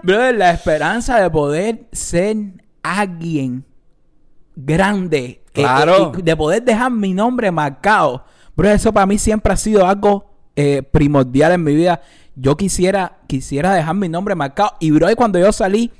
Brother, 0.02 0.34
la 0.34 0.50
esperanza 0.50 1.20
de 1.20 1.30
poder 1.30 1.84
ser 1.92 2.36
alguien 2.82 3.64
grande. 4.56 5.40
Claro. 5.52 6.12
de 6.16 6.36
poder 6.36 6.62
dejar 6.64 6.90
mi 6.90 7.14
nombre 7.14 7.50
marcado. 7.50 8.24
Bro, 8.56 8.70
eso 8.70 8.92
para 8.92 9.06
mí 9.06 9.18
siempre 9.18 9.52
ha 9.52 9.56
sido 9.56 9.86
algo 9.86 10.30
eh, 10.56 10.82
primordial 10.82 11.52
en 11.52 11.62
mi 11.62 11.74
vida. 11.74 12.00
Yo 12.36 12.56
quisiera, 12.56 13.18
quisiera 13.26 13.74
dejar 13.74 13.94
mi 13.94 14.08
nombre 14.08 14.34
marcado. 14.34 14.72
Y 14.80 14.90
bro, 14.90 15.08
cuando 15.16 15.38
yo 15.38 15.52
salí, 15.52 15.92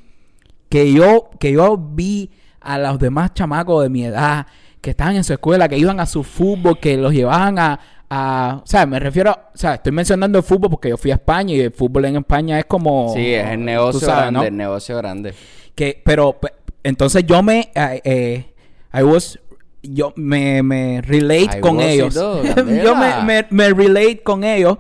que 0.69 0.93
yo, 0.93 1.31
que 1.39 1.53
yo 1.53 1.77
vi 1.77 2.31
a 2.61 2.79
los 2.79 2.99
demás 2.99 3.33
chamacos 3.35 3.83
de 3.83 3.89
mi 3.89 4.05
edad 4.05 4.47
que 4.81 4.91
estaban 4.91 5.17
en 5.17 5.25
su 5.25 5.33
escuela, 5.33 5.69
que 5.69 5.79
iban 5.79 6.01
a 6.01 6.07
su 6.07 6.25
fútbol, 6.25 6.79
que 6.79 6.97
los 6.97 7.13
llevaban 7.13 7.59
a, 7.59 7.79
a 8.11 8.61
o 8.63 8.67
sea, 8.67 8.85
me 8.85 8.99
refiero, 9.01 9.31
o 9.33 9.57
sea, 9.57 9.75
estoy 9.75 9.93
mencionando 9.93 10.37
el 10.39 10.45
fútbol 10.45 10.71
porque 10.71 10.91
yo 10.91 10.97
fui 10.99 11.11
a 11.11 11.15
España 11.15 11.55
y 11.55 11.61
el 11.61 11.73
fútbol 11.73 12.05
en 12.07 12.17
España 12.17 12.59
es 12.59 12.65
como 12.67 13.13
Sí, 13.15 13.33
es 13.33 13.47
el 13.47 13.65
negocio 13.65 14.01
sabes, 14.01 14.17
grande, 14.25 14.39
¿no? 14.41 14.45
el 14.45 14.57
negocio 14.57 14.97
grande. 14.99 15.35
Que, 15.75 16.03
pero, 16.05 16.39
pe- 16.39 16.53
entonces 16.83 17.25
yo 17.25 17.43
me, 17.43 17.71
eh, 17.75 18.01
eh, 18.05 18.55
I 18.93 19.03
was, 19.03 19.39
yo 19.83 20.13
me, 20.17 20.63
me 20.63 21.01
relate 21.01 21.59
I 21.59 21.61
con 21.61 21.81
ellos. 21.81 22.15
yo 22.15 22.95
me, 22.97 23.47
me 23.49 23.71
relate 23.71 24.23
con 24.23 24.45
ellos 24.45 24.79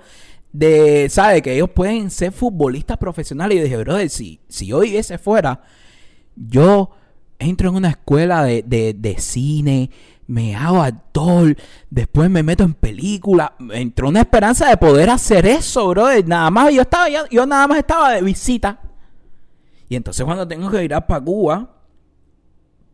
de, 0.54 1.08
¿sabes? 1.10 1.42
Que 1.42 1.54
ellos 1.54 1.68
pueden 1.70 2.10
ser 2.10 2.32
futbolistas 2.32 2.96
profesionales. 2.96 3.56
Y 3.56 3.58
yo 3.58 3.64
dije, 3.64 3.76
brother, 3.76 4.08
si, 4.08 4.40
si 4.48 4.68
yo 4.68 4.80
viviese 4.80 5.18
fuera, 5.18 5.60
yo 6.36 6.90
entro 7.40 7.68
en 7.68 7.74
una 7.74 7.90
escuela 7.90 8.44
de, 8.44 8.62
de, 8.62 8.94
de 8.94 9.18
cine, 9.18 9.90
me 10.28 10.54
hago 10.54 10.80
actor, 10.80 11.56
después 11.90 12.30
me 12.30 12.44
meto 12.44 12.62
en 12.62 12.74
película. 12.74 13.54
Entró 13.72 14.08
una 14.08 14.20
esperanza 14.20 14.68
de 14.68 14.76
poder 14.76 15.10
hacer 15.10 15.44
eso, 15.44 15.88
brother. 15.88 16.26
Nada 16.26 16.48
más, 16.50 16.72
yo 16.72 16.82
estaba, 16.82 17.08
yo, 17.08 17.26
yo 17.30 17.44
nada 17.46 17.66
más 17.66 17.78
estaba 17.78 18.12
de 18.12 18.22
visita. 18.22 18.80
Y 19.88 19.96
entonces 19.96 20.24
cuando 20.24 20.46
tengo 20.46 20.70
que 20.70 20.84
ir 20.84 20.90
para 21.06 21.20
Cuba, 21.20 21.68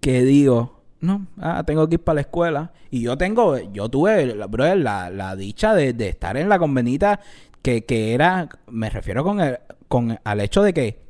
que 0.01 0.23
digo, 0.25 0.81
no, 1.01 1.27
ah, 1.39 1.63
tengo 1.67 1.87
que 1.87 1.97
ir 1.97 2.01
para 2.03 2.15
la 2.15 2.21
escuela. 2.23 2.73
Y 2.91 3.03
yo 3.03 3.19
tengo, 3.19 3.59
yo 3.59 3.91
tuve, 3.91 4.33
brother, 4.47 4.79
la, 4.79 5.11
la 5.11 5.37
dicha 5.37 5.75
de, 5.75 5.93
de 5.93 6.09
estar 6.09 6.39
en 6.39 6.49
la 6.49 6.59
convenita 6.59 7.21
que, 7.63 7.85
que 7.85 8.15
era, 8.15 8.49
me 8.69 8.91
refiero 8.91 9.25
con 9.25 9.41
el, 9.41 9.59
con 9.89 10.19
al 10.23 10.41
hecho 10.41 10.63
de 10.63 10.73
que 10.73 11.03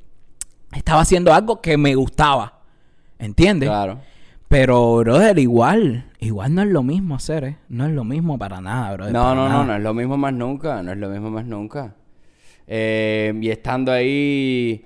estaba 0.72 1.02
haciendo 1.02 1.32
algo 1.32 1.60
que 1.60 1.76
me 1.76 1.94
gustaba. 1.94 2.60
¿Entiendes? 3.18 3.68
Claro. 3.68 3.98
Pero, 4.48 4.96
brother, 4.96 5.38
igual, 5.38 6.06
igual 6.18 6.54
no 6.54 6.62
es 6.62 6.68
lo 6.68 6.82
mismo 6.82 7.14
hacer, 7.14 7.44
¿eh? 7.44 7.56
No 7.68 7.86
es 7.86 7.92
lo 7.92 8.02
mismo 8.02 8.36
para 8.36 8.60
nada, 8.60 8.94
brother. 8.94 9.12
No, 9.12 9.34
no, 9.34 9.48
no, 9.48 9.64
no 9.64 9.76
es 9.76 9.80
lo 9.80 9.94
mismo 9.94 10.16
más 10.16 10.32
nunca, 10.32 10.82
no 10.82 10.90
es 10.90 10.98
lo 10.98 11.08
mismo 11.08 11.30
más 11.30 11.44
nunca. 11.44 11.94
Eh, 12.66 13.32
y 13.40 13.50
estando 13.50 13.92
ahí 13.92 14.84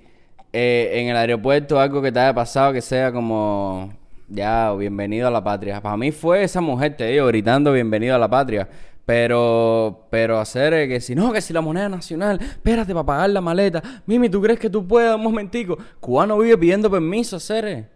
eh, 0.53 0.91
en 0.93 1.07
el 1.07 1.17
aeropuerto, 1.17 1.79
algo 1.79 2.01
que 2.01 2.11
te 2.11 2.19
haya 2.19 2.33
pasado 2.33 2.73
que 2.73 2.81
sea 2.81 3.11
como, 3.11 3.91
ya, 4.27 4.71
bienvenido 4.73 5.27
a 5.27 5.31
la 5.31 5.43
patria. 5.43 5.81
Para 5.81 5.97
mí 5.97 6.11
fue 6.11 6.43
esa 6.43 6.61
mujer, 6.61 6.95
te 6.95 7.07
digo, 7.07 7.25
gritando 7.27 7.71
bienvenido 7.71 8.15
a 8.15 8.19
la 8.19 8.29
patria. 8.29 8.67
Pero, 9.05 10.07
pero 10.09 10.39
hacer 10.39 10.87
que 10.89 10.99
si 10.99 11.13
no, 11.13 11.31
que 11.31 11.39
si 11.39 11.53
la 11.53 11.61
moneda 11.61 11.87
nacional, 11.87 12.39
espérate 12.41 12.91
para 12.91 13.05
pagar 13.05 13.29
la 13.29 13.41
maleta. 13.41 13.81
Mimi, 14.07 14.29
¿tú 14.29 14.41
crees 14.41 14.59
que 14.59 14.69
tú 14.69 14.87
puedas 14.87 15.15
un 15.15 15.21
momentico? 15.21 15.77
Cubano 15.99 16.37
vive 16.39 16.57
pidiendo 16.57 16.89
permiso, 16.89 17.35
hacer. 17.35 17.89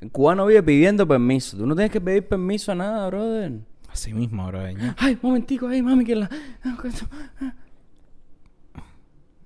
El 0.00 0.10
cubano 0.10 0.46
vive 0.46 0.62
pidiendo 0.62 1.06
permiso. 1.06 1.56
Tú 1.56 1.66
no 1.66 1.74
tienes 1.74 1.90
que 1.90 2.00
pedir 2.00 2.28
permiso 2.28 2.70
a 2.70 2.76
nada, 2.76 3.06
brother. 3.08 3.52
Así 3.90 4.14
mismo, 4.14 4.46
brother. 4.46 4.76
¿no? 4.76 4.94
Ay, 4.98 5.18
momentico, 5.20 5.66
ay, 5.66 5.82
mami, 5.82 6.04
que 6.04 6.14
la. 6.14 6.30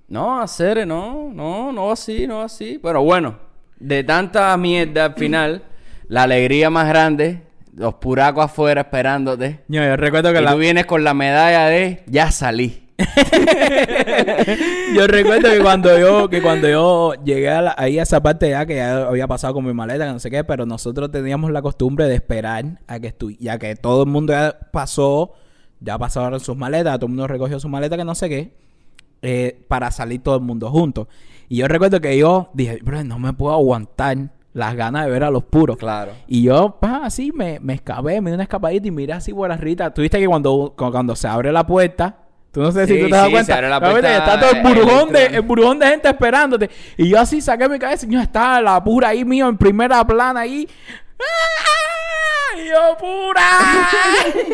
No, 0.07 0.39
hacer, 0.39 0.87
no, 0.87 1.31
no, 1.33 1.73
no 1.73 1.91
así, 1.91 2.27
no 2.27 2.41
así. 2.41 2.79
Pero 2.81 3.03
bueno, 3.03 3.39
de 3.79 4.03
tanta 4.03 4.55
mierda 4.55 5.05
al 5.05 5.13
final, 5.15 5.63
la 6.07 6.23
alegría 6.23 6.69
más 6.69 6.87
grande, 6.87 7.43
los 7.77 7.93
puracos 7.95 8.43
afuera 8.45 8.81
esperándote. 8.81 9.61
Yo, 9.67 9.83
yo 9.83 9.95
recuerdo 9.95 10.33
que 10.33 10.39
Y 10.39 10.43
la, 10.43 10.51
tú 10.53 10.57
vienes 10.57 10.85
con 10.87 11.03
la 11.03 11.13
medalla 11.13 11.67
de 11.67 12.03
ya 12.07 12.31
salí. 12.31 12.83
Yo 14.95 15.05
recuerdo 15.05 15.49
que 15.51 15.59
cuando 15.61 15.97
yo, 15.99 16.29
que 16.29 16.41
cuando 16.41 16.67
yo 16.67 17.13
llegué 17.23 17.49
a 17.49 17.61
la- 17.61 17.75
ahí 17.77 17.99
a 17.99 18.03
esa 18.03 18.21
parte 18.21 18.49
ya 18.49 18.65
que 18.65 18.75
ya 18.77 19.05
había 19.07 19.27
pasado 19.27 19.53
con 19.53 19.65
mi 19.65 19.73
maleta, 19.73 20.05
que 20.07 20.11
no 20.13 20.19
sé 20.19 20.31
qué, 20.31 20.43
pero 20.43 20.65
nosotros 20.65 21.11
teníamos 21.11 21.51
la 21.51 21.61
costumbre 21.61 22.05
de 22.07 22.15
esperar 22.15 22.79
a 22.87 22.99
que 22.99 23.07
estu 23.07 23.29
ya 23.31 23.59
que 23.59 23.75
todo 23.75 24.03
el 24.03 24.09
mundo 24.09 24.33
ya 24.33 24.57
pasó, 24.71 25.33
ya 25.79 25.97
pasaron 25.97 26.39
sus 26.39 26.57
maletas, 26.57 26.95
todo 26.97 27.05
el 27.05 27.09
mundo 27.11 27.27
recogió 27.27 27.59
su 27.59 27.69
maleta, 27.69 27.97
que 27.97 28.05
no 28.05 28.15
sé 28.15 28.29
qué, 28.29 28.53
eh, 29.21 29.63
para 29.67 29.91
salir 29.91 30.23
todo 30.23 30.35
el 30.35 30.41
mundo 30.41 30.69
juntos. 30.71 31.07
Y 31.49 31.57
yo 31.57 31.67
recuerdo 31.67 32.01
que 32.01 32.17
yo 32.17 32.49
dije, 32.53 32.79
bro, 32.81 33.03
no 33.03 33.19
me 33.19 33.33
puedo 33.33 33.53
aguantar 33.53 34.17
las 34.57 34.75
ganas 34.75 35.05
de 35.05 35.11
ver 35.11 35.23
a 35.23 35.29
los 35.29 35.43
puros. 35.43 35.77
Claro. 35.77 36.13
Y 36.27 36.41
yo, 36.43 36.77
pa, 36.79 37.01
así 37.05 37.31
me, 37.31 37.59
me 37.61 37.75
escapé, 37.75 38.19
me 38.21 38.31
di 38.31 38.33
una 38.33 38.43
escapadita 38.43 38.87
y 38.87 38.91
miré 38.91 39.13
así 39.13 39.31
por 39.33 39.51
arriba. 39.51 39.91
Tú 39.93 40.01
viste 40.01 40.19
que 40.19 40.25
cuando, 40.27 40.73
cu- 40.75 40.91
cuando 40.91 41.15
se 41.15 41.27
abre 41.27 41.51
la 41.51 41.65
puerta, 41.65 42.17
tú 42.51 42.61
no 42.61 42.71
sé 42.71 42.87
si 42.87 42.99
tú 42.99 43.05
te 43.05 43.11
das 43.15 43.25
sí, 43.27 43.31
cuenta. 43.31 43.45
se 43.45 43.53
abre 43.53 43.69
la 43.69 43.79
puerta 43.79 44.17
está 44.17 44.39
todo 44.39 44.49
el 44.51 44.61
burujón, 44.63 44.87
de, 45.11 45.19
electrónica. 45.19 45.35
el 45.37 45.41
burujón 45.43 45.79
de 45.79 45.87
gente 45.87 46.07
esperándote. 46.09 46.69
Y 46.97 47.07
yo 47.09 47.19
así 47.19 47.39
saqué 47.39 47.69
mi 47.69 47.77
cabeza 47.77 48.07
y 48.07 48.09
yo 48.09 48.19
estaba 48.19 48.59
la 48.59 48.83
pura 48.83 49.09
ahí 49.09 49.23
mío 49.23 49.47
en 49.47 49.57
primera 49.57 50.03
plana 50.07 50.39
ahí. 50.39 50.67
¡Ah! 51.19 52.57
Y 52.59 52.67
yo, 52.69 52.97
pura. 52.97 53.41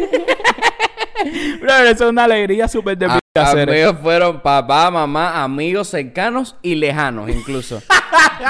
Bro, 1.61 1.73
eso 1.85 2.03
es 2.05 2.09
una 2.09 2.25
alegría 2.25 2.67
súper 2.67 2.97
de 2.97 3.05
A- 3.05 3.09
pinga 3.09 3.19
hacer. 3.41 3.67
Amigos 3.67 3.95
fueron 3.99 4.41
papá, 4.41 4.91
mamá, 4.91 5.43
amigos 5.43 5.87
cercanos 5.87 6.55
y 6.61 6.75
lejanos 6.75 7.29
incluso. 7.29 7.81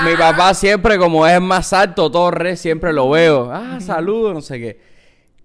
Mi 0.04 0.16
papá 0.18 0.54
siempre, 0.54 0.98
como 0.98 1.26
es 1.26 1.40
más 1.40 1.72
alto, 1.72 2.12
Torres, 2.12 2.60
siempre 2.60 2.92
lo 2.92 3.10
veo. 3.10 3.50
Ah, 3.50 3.80
saludos, 3.80 4.34
no 4.34 4.42
sé 4.42 4.60
qué. 4.60 4.82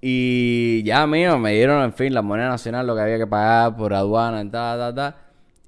Y 0.00 0.82
ya, 0.82 1.06
mío, 1.06 1.38
me 1.38 1.52
dieron, 1.52 1.84
en 1.84 1.92
fin, 1.92 2.14
la 2.14 2.22
moneda 2.22 2.48
nacional, 2.48 2.86
lo 2.86 2.96
que 2.96 3.02
había 3.02 3.18
que 3.18 3.26
pagar 3.28 3.76
por 3.76 3.94
aduana, 3.94 4.42
ta, 4.50 4.76
ta, 4.76 4.94
ta. 4.94 5.16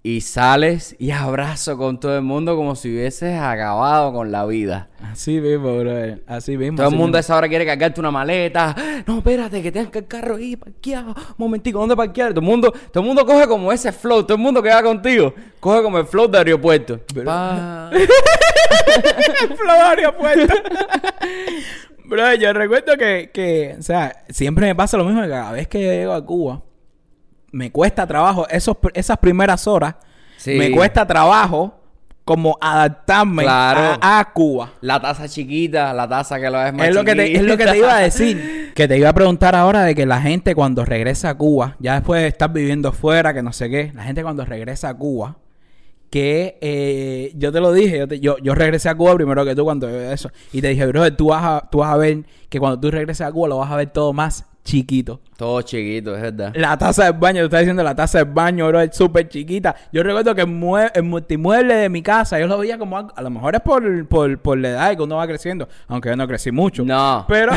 Y 0.03 0.23
sales 0.23 0.97
y 0.99 1.11
abrazo 1.11 1.77
con 1.77 2.01
todo 2.01 2.17
el 2.17 2.23
mundo 2.23 2.57
como 2.57 2.75
si 2.75 2.89
hubieses 2.91 3.39
acabado 3.39 4.15
con 4.15 4.33
la 4.33 4.47
vida. 4.47 4.89
Así 5.03 5.39
mismo, 5.43 5.77
bro. 5.79 5.93
Así 6.27 6.57
mismo. 6.57 6.77
Todo 6.79 6.87
el 6.89 6.93
mundo 6.95 7.07
mismo. 7.09 7.17
a 7.19 7.21
esa 7.21 7.37
hora 7.37 7.49
quiere 7.51 7.67
cargarte 7.67 8.01
una 8.01 8.11
maleta. 8.11 8.75
No, 9.07 9.19
espérate, 9.19 9.61
que 9.63 9.71
tengas 9.71 9.91
que 9.91 9.99
el 9.99 10.07
carro 10.07 10.37
ahí 10.37 10.57
parqueado. 10.57 11.15
Momentico, 11.37 11.81
¿dónde 11.81 11.95
parquear? 11.97 12.31
Todo 12.31 12.41
el 12.41 12.47
mundo, 12.47 12.73
todo 12.73 13.03
el 13.03 13.07
mundo 13.09 13.27
coge 13.27 13.47
como 13.47 13.71
ese 13.73 13.93
flow. 13.93 14.23
Todo 14.23 14.37
el 14.37 14.43
mundo 14.43 14.63
que 14.63 14.71
va 14.71 14.83
contigo 14.83 15.35
coge 15.61 15.83
como 15.83 15.99
el 15.99 16.07
flow 16.07 16.29
de 16.29 16.39
aeropuerto. 16.39 16.99
Pa- 17.23 17.91
el 17.95 19.57
Florio 19.57 20.17
puerta. 20.17 20.55
Bro, 22.07 22.35
yo 22.35 22.53
recuerdo 22.55 22.97
que, 22.97 23.31
que, 23.33 23.77
o 23.79 23.83
sea, 23.83 24.25
siempre 24.31 24.67
me 24.67 24.75
pasa 24.75 24.97
lo 24.97 25.05
mismo 25.05 25.21
que 25.23 25.29
cada 25.29 25.53
vez 25.53 25.69
que 25.69 25.79
llego 25.79 26.13
a 26.13 26.25
Cuba, 26.25 26.63
me 27.53 27.71
cuesta 27.73 28.07
trabajo, 28.07 28.47
esos, 28.49 28.77
esas 28.95 29.19
primeras 29.19 29.67
horas, 29.67 29.95
Sí. 30.37 30.55
me 30.57 30.71
cuesta 30.71 31.07
trabajo 31.07 31.75
como 32.25 32.57
adaptarme 32.61 33.43
Claro. 33.43 33.99
a, 34.01 34.21
a 34.21 34.33
Cuba. 34.33 34.71
La 34.83 35.01
taza 35.01 35.29
chiquita, 35.29 35.93
la 35.93 36.09
taza 36.09 36.39
que 36.41 36.49
lo 36.49 36.65
es 36.65 36.73
más 36.73 36.87
Es 36.89 36.95
lo, 36.95 37.05
que 37.05 37.15
te, 37.17 37.35
es 37.37 37.43
lo 37.43 37.57
que 37.57 37.67
te 37.67 37.79
iba 37.79 37.95
a 37.97 37.99
decir. 38.01 38.71
Que 38.75 38.87
te 38.87 38.97
iba 38.97 39.09
a 39.09 39.13
preguntar 39.13 39.57
ahora 39.57 39.83
de 39.83 39.95
que 39.97 40.07
la 40.07 40.21
gente 40.23 40.55
cuando 40.55 40.85
regresa 40.85 41.31
a 41.31 41.35
Cuba, 41.37 41.75
ya 41.81 41.95
después 41.95 42.23
de 42.23 42.29
estar 42.29 42.53
viviendo 42.53 42.93
fuera, 42.93 43.35
que 43.35 43.43
no 43.43 43.53
sé 43.53 43.69
qué, 43.69 43.91
la 43.95 44.05
gente 44.05 44.23
cuando 44.23 44.45
regresa 44.45 44.91
a 44.91 44.95
Cuba, 44.95 45.37
que 46.09 46.57
eh, 46.61 47.33
yo 47.37 47.53
te 47.53 47.61
lo 47.61 47.73
dije, 47.73 47.99
yo, 47.99 48.09
te- 48.09 48.21
yo, 48.21 48.37
yo 48.39 48.55
regresé 48.55 48.89
a 48.89 48.95
Cuba 48.95 49.15
primero 49.17 49.45
que 49.45 49.55
tú 49.55 49.65
cuando 49.65 49.89
eso. 49.89 50.31
Y 50.53 50.61
te 50.61 50.69
dije, 50.69 50.87
bro, 50.87 51.13
tú 51.15 51.29
vas, 51.29 51.43
a, 51.45 51.69
tú 51.71 51.79
vas 51.79 51.93
a 51.93 51.97
ver 51.97 52.25
que 52.49 52.59
cuando 52.61 52.79
tú 52.81 52.91
regreses 52.91 53.27
a 53.27 53.33
Cuba 53.33 53.49
lo 53.49 53.59
vas 53.59 53.71
a 53.71 53.77
ver 53.77 53.91
todo 53.91 54.13
más 54.13 54.45
chiquito. 54.65 55.21
Todo 55.37 55.63
chiquito, 55.63 56.15
es 56.15 56.23
verdad. 56.23 56.53
La 56.55 56.77
taza 56.77 57.05
del 57.05 57.15
baño, 57.15 57.41
tú 57.41 57.47
estás 57.47 57.61
diciendo 57.61 57.83
la 57.83 57.95
taza 57.95 58.19
del 58.19 58.29
baño, 58.33 58.69
bro, 58.69 58.81
es 58.83 58.95
súper 58.95 59.29
chiquita. 59.29 59.75
Yo 59.91 60.03
recuerdo 60.03 60.35
que 60.35 60.43
el, 60.43 60.49
mue- 60.49 60.91
el 60.95 61.03
multimueble 61.03 61.75
de 61.75 61.89
mi 61.89 62.03
casa, 62.03 62.39
yo 62.39 62.47
lo 62.47 62.59
veía 62.59 62.79
como 62.79 62.99
a 62.99 63.23
lo 63.23 63.31
mejor 63.31 63.55
es 63.55 63.61
por, 63.63 64.07
por, 64.07 64.39
por 64.39 64.59
la 64.59 64.69
edad 64.69 64.97
que 64.97 65.03
uno 65.03 65.17
va 65.17 65.27
creciendo, 65.27 65.67
aunque 65.89 66.11
yo 66.11 66.17
no 66.17 66.29
crecí 66.29 66.53
mucho. 66.53 66.85
No. 66.85 67.25
Pero, 67.27 67.53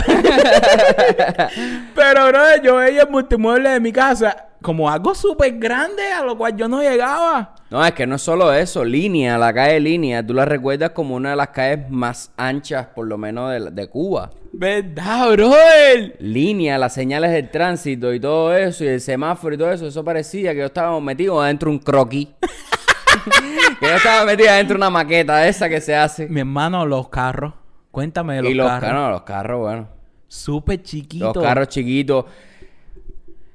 pero, 1.96 2.28
bro, 2.30 2.42
yo 2.64 2.76
veía 2.78 3.04
el 3.04 3.10
multimueble 3.10 3.70
de 3.70 3.80
mi 3.80 3.92
casa 3.92 4.48
como 4.64 4.90
algo 4.90 5.14
súper 5.14 5.60
grande 5.60 6.12
a 6.12 6.24
lo 6.24 6.36
cual 6.36 6.56
yo 6.58 6.68
no 6.68 6.82
llegaba. 6.82 7.54
No, 7.70 7.86
es 7.86 7.92
que 7.92 8.08
no 8.08 8.16
es 8.16 8.22
solo 8.24 8.52
eso. 8.52 8.84
Línea, 8.84 9.38
la 9.38 9.54
calle 9.54 9.80
Línea, 9.80 10.26
tú 10.26 10.34
la 10.34 10.46
recuerdas 10.46 10.92
como 10.92 11.16
una 11.16 11.32
de 11.32 11.36
las 11.36 11.50
calles 11.50 11.88
más 11.90 12.32
anchas, 12.38 12.88
por 12.88 13.06
lo 13.06 13.20
menos, 13.20 13.52
de, 13.52 13.70
de 13.70 13.88
Cuba. 13.88 14.32
¿Verdad, 14.54 15.32
brother? 15.32 16.16
Línea, 16.20 16.78
las 16.78 16.94
señales 16.94 17.32
del 17.32 17.52
tránsito 17.52 18.14
y 18.14 18.20
todo 18.20 18.56
eso, 18.56 18.84
y 18.84 18.88
el 18.88 19.02
semáforo 19.02 19.54
y 19.54 19.58
todo 19.58 19.72
eso, 19.72 19.88
eso 19.88 20.04
parecía 20.04 20.54
que 20.54 20.60
yo 20.60 20.66
estaba 20.66 21.00
metido 21.02 21.42
adentro 21.42 21.70
de 21.70 21.78
un 21.78 21.84
croquis. 21.84 22.28
que 23.80 23.86
yo 23.88 23.96
estaba 23.96 24.26
metido 24.26 24.50
adentro 24.50 24.76
de 24.76 24.78
una 24.78 24.90
maqueta 24.90 25.48
esa 25.48 25.68
que 25.68 25.82
se 25.82 25.96
hace. 25.96 26.28
Mi 26.28 26.40
hermano, 26.40 26.86
los 26.86 27.10
carros. 27.10 27.54
Cuéntame 27.92 28.36
de 28.36 28.42
los, 28.44 28.52
y 28.52 28.54
los 28.56 28.68
carros. 28.68 28.90
carros, 28.90 29.12
los 29.12 29.22
carros, 29.24 29.60
bueno. 29.60 29.88
Súper 30.28 30.82
chiquitos. 30.82 31.36
Los 31.36 31.44
carros 31.44 31.68
chiquitos. 31.68 32.26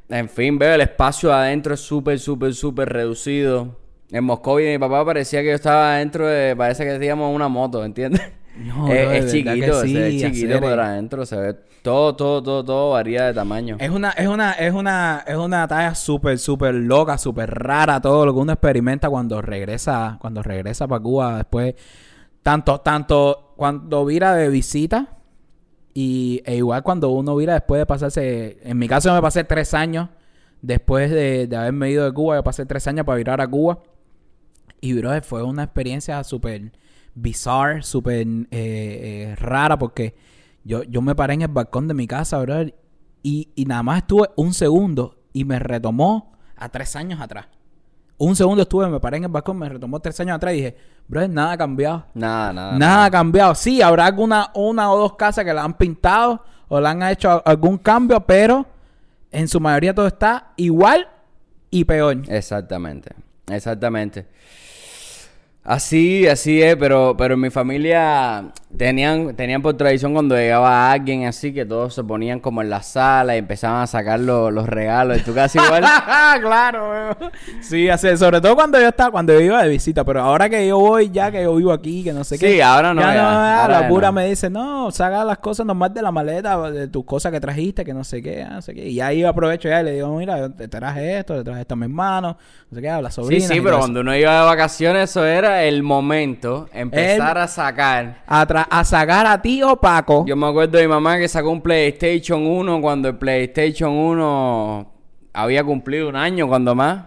En 0.09 0.29
fin, 0.29 0.59
veo 0.59 0.75
el 0.75 0.81
espacio 0.81 1.33
adentro 1.33 1.75
es 1.75 1.81
súper, 1.81 2.19
súper, 2.19 2.55
súper 2.55 2.89
reducido. 2.89 3.77
En 4.11 4.25
Moscovia 4.25 4.71
mi 4.71 4.79
papá 4.79 5.05
parecía 5.05 5.43
que 5.43 5.49
yo 5.49 5.55
estaba 5.55 5.95
adentro 5.95 6.27
de... 6.27 6.57
Parece 6.57 6.85
que 6.85 6.93
decíamos 6.93 7.35
una 7.35 7.49
moto, 7.49 7.85
¿entiendes? 7.85 8.23
No, 8.57 8.89
es, 8.93 9.25
es 9.25 9.33
chiquito, 9.33 9.83
sí, 9.83 9.95
ve 9.95 10.19
chiquito 10.19 10.61
por 10.61 10.81
adentro. 10.81 11.27
Se 11.27 11.37
ve 11.37 11.55
todo, 11.83 12.17
todo, 12.17 12.43
todo, 12.43 12.65
todo 12.65 12.91
varía 12.93 13.27
de 13.27 13.35
tamaño. 13.35 13.77
Es 13.79 13.91
una, 13.91 14.11
es 14.13 14.27
una, 14.27 14.53
es 14.53 14.73
una, 14.73 15.25
es 15.27 15.37
una 15.37 15.69
talla 15.69 15.95
súper, 15.95 16.39
súper 16.39 16.75
loca, 16.75 17.19
súper 17.19 17.51
rara, 17.51 18.01
todo 18.01 18.25
lo 18.25 18.33
que 18.33 18.41
uno 18.41 18.53
experimenta 18.53 19.11
cuando 19.11 19.43
regresa, 19.43 20.17
cuando 20.21 20.43
regresa 20.43 20.89
para 20.89 21.03
Cuba 21.03 21.37
después. 21.37 21.75
Tanto, 22.43 22.81
tanto 22.81 23.53
cuando 23.57 24.07
vira 24.07 24.35
de 24.35 24.49
visita 24.49 25.18
y 25.95 26.43
e 26.45 26.57
igual 26.57 26.83
cuando 26.83 27.11
uno 27.11 27.35
vira 27.37 27.55
después 27.55 27.81
de 27.81 27.87
pasarse, 27.87 28.59
en 28.63 28.79
mi 28.79 28.89
caso 28.89 29.09
yo 29.09 29.15
me 29.15 29.23
pasé 29.23 29.45
tres 29.45 29.75
años 29.75 30.09
después 30.63 31.11
de, 31.11 31.49
haberme 31.57 31.91
ido 31.91 32.05
de 32.05 32.13
Cuba, 32.13 32.37
yo 32.37 32.45
pasé 32.45 32.67
tres 32.67 32.87
años 32.87 33.05
para 33.05 33.17
virar 33.17 33.41
a 33.41 33.49
Cuba. 33.49 33.81
Y 34.81 34.93
bro, 34.93 35.21
fue 35.23 35.43
una 35.43 35.65
experiencia 35.65 36.23
súper 36.23 36.73
bizarre, 37.15 37.83
súper 37.83 38.27
eh, 38.27 38.47
eh, 38.51 39.37
rara 39.37 39.77
porque 39.79 40.15
yo, 40.65 40.85
yo 40.85 41.03
me 41.03 41.15
paré 41.15 41.35
en 41.35 41.43
el 41.43 41.49
balcón 41.49 41.89
de 41.89 41.95
mi 41.95 42.07
casa, 42.07 42.39
bro, 42.39 42.63
y, 43.23 43.51
y 43.55 43.65
nada 43.65 43.83
más 43.83 43.99
estuve 43.99 44.29
un 44.37 44.55
segundo 44.55 45.19
y 45.33 45.45
me 45.45 45.59
retomó 45.59 46.33
a 46.57 46.69
tres 46.69 46.95
años 46.97 47.21
atrás. 47.21 47.47
Un 48.19 48.35
segundo 48.35 48.63
estuve, 48.63 48.89
me 48.89 48.99
paré 48.99 49.19
en 49.19 49.25
el 49.25 49.31
balcón, 49.31 49.59
me 49.59 49.69
retomó 49.69 50.01
tres 50.01 50.19
años 50.21 50.37
atrás 50.37 50.53
y 50.53 50.57
dije, 50.57 50.77
bro, 51.07 51.27
nada 51.29 51.53
ha 51.53 51.59
cambiado. 51.59 52.05
Nada, 52.15 52.53
nada. 52.53 52.79
Nada 52.79 53.05
ha 53.05 53.11
cambiado. 53.11 53.55
Sí, 53.55 53.81
habrá 53.81 54.07
alguna 54.07 54.51
una 54.55 54.93
o 54.93 54.99
dos 54.99 55.15
casas 55.15 55.45
que 55.45 55.55
la 55.55 55.63
han 55.63 55.75
pintado 55.75 56.43
o 56.67 56.81
le 56.81 56.89
han 56.89 57.03
hecho 57.05 57.41
algún 57.47 57.79
cambio, 57.79 58.21
pero 58.21 58.67
en 59.31 59.47
su 59.47 59.61
mayoría 59.61 59.95
todo 59.95 60.09
está 60.09 60.53
igual 60.57 61.09
y 61.71 61.85
peor. 61.85 62.23
Exactamente, 62.29 63.11
exactamente. 63.49 64.27
Así, 65.63 66.27
así 66.27 66.63
es, 66.63 66.77
pero, 66.77 67.15
pero 67.17 67.35
en 67.35 67.41
mi 67.41 67.51
familia 67.51 68.53
tenían, 68.77 69.35
tenían 69.35 69.63
por 69.63 69.75
tradición 69.77 70.13
cuando 70.13 70.37
llegaba 70.37 70.93
alguien 70.93 71.27
así 71.27 71.53
que 71.53 71.65
todos 71.65 71.95
se 71.95 72.05
ponían 72.05 72.39
como 72.41 72.61
en 72.63 72.71
la 72.71 72.83
sala 72.83 73.35
y 73.35 73.39
empezaban 73.39 73.83
a 73.83 73.87
sacar 73.87 74.21
lo- 74.21 74.51
los 74.51 74.67
regalos. 74.69 75.19
En 75.19 75.25
tu 75.25 75.35
casa 75.35 75.65
igual. 75.65 75.83
claro, 76.41 76.91
weón. 76.91 77.33
Sí, 77.61 77.89
así, 77.89 78.17
sobre 78.17 78.41
todo 78.41 78.55
cuando 78.55 78.79
yo 78.81 78.89
estaba, 78.89 79.11
cuando 79.11 79.33
yo 79.33 79.41
iba 79.41 79.63
de 79.63 79.69
visita, 79.69 80.05
pero 80.05 80.21
ahora 80.23 80.49
que 80.49 80.67
yo 80.67 80.79
voy, 80.79 81.11
ya 81.11 81.31
que 81.31 81.43
yo 81.43 81.55
vivo 81.57 81.73
aquí, 81.73 82.05
que 82.05 82.13
no 82.13 82.25
sé 82.25 82.39
qué. 82.39 82.53
Sí, 82.53 82.61
ahora 82.61 82.93
no, 82.95 83.01
Ya 83.01 83.09
ya, 83.09 83.15
ya, 83.15 83.61
ahora 83.63 83.75
la 83.75 83.81
ya 83.83 83.89
pura 83.89 84.09
no. 84.09 84.13
me 84.15 84.27
dice, 84.27 84.51
no, 84.51 84.91
saca 84.91 85.25
las 85.25 85.39
cosas 85.39 85.65
nomás 85.67 85.93
de 85.95 86.03
la 86.03 86.11
maleta, 86.13 86.71
de 86.71 86.89
tus 86.89 87.05
cosas 87.05 87.33
que 87.33 87.41
trajiste, 87.41 87.85
que 87.85 87.95
no 87.95 88.05
sé 88.05 88.23
qué, 88.23 88.43
ah, 88.43 88.55
no 88.55 88.63
sé 88.63 88.75
qué. 88.75 88.87
Y 88.89 89.01
ahí 89.01 89.21
yo 89.21 89.29
aprovecho 89.29 89.69
ya 89.69 89.81
y 89.81 89.85
le 89.85 89.93
digo, 89.93 90.15
mira, 90.17 90.39
yo 90.39 90.51
te 90.53 90.69
traje 90.69 91.19
esto, 91.19 91.35
te 91.37 91.45
traje 91.45 91.63
esto 91.63 91.75
a 91.75 91.77
mi 91.77 91.85
hermano, 91.85 92.37
no 92.71 92.75
sé 92.77 92.83
qué, 92.83 92.91
a 92.91 93.01
la 93.01 93.11
Sí, 93.11 93.15
sobrina. 93.17 93.47
sí, 93.49 93.61
pero 93.61 93.79
cuando 93.79 94.01
uno 94.01 94.15
iba 94.17 94.41
de 94.41 94.45
vacaciones, 94.47 95.11
eso 95.11 95.25
era 95.25 95.65
el 95.65 95.83
momento. 95.83 96.69
Empezar 96.73 97.39
a 97.39 97.49
sacar. 97.49 98.23
A, 98.27 98.47
tra- 98.61 98.69
a 98.71 98.85
sacar 98.85 99.27
a 99.27 99.41
ti 99.41 99.63
o 99.63 99.77
Paco. 99.77 100.25
Yo 100.27 100.37
me 100.37 100.47
acuerdo 100.47 100.79
de 100.79 100.85
mi 100.85 100.89
mamá 100.89 101.19
que 101.19 101.29
sacó 101.29 101.51
un 101.51 101.61
PlayStation 101.63 102.47
1 102.47 102.81
cuando 102.81 103.09
el 103.09 103.17
PlayStation 103.17 103.93
1 103.93 104.93
había 105.33 105.65
cumplido 105.65 106.09
un 106.09 106.17
año, 106.17 106.49
cuando 106.49 106.75
más. 106.75 107.05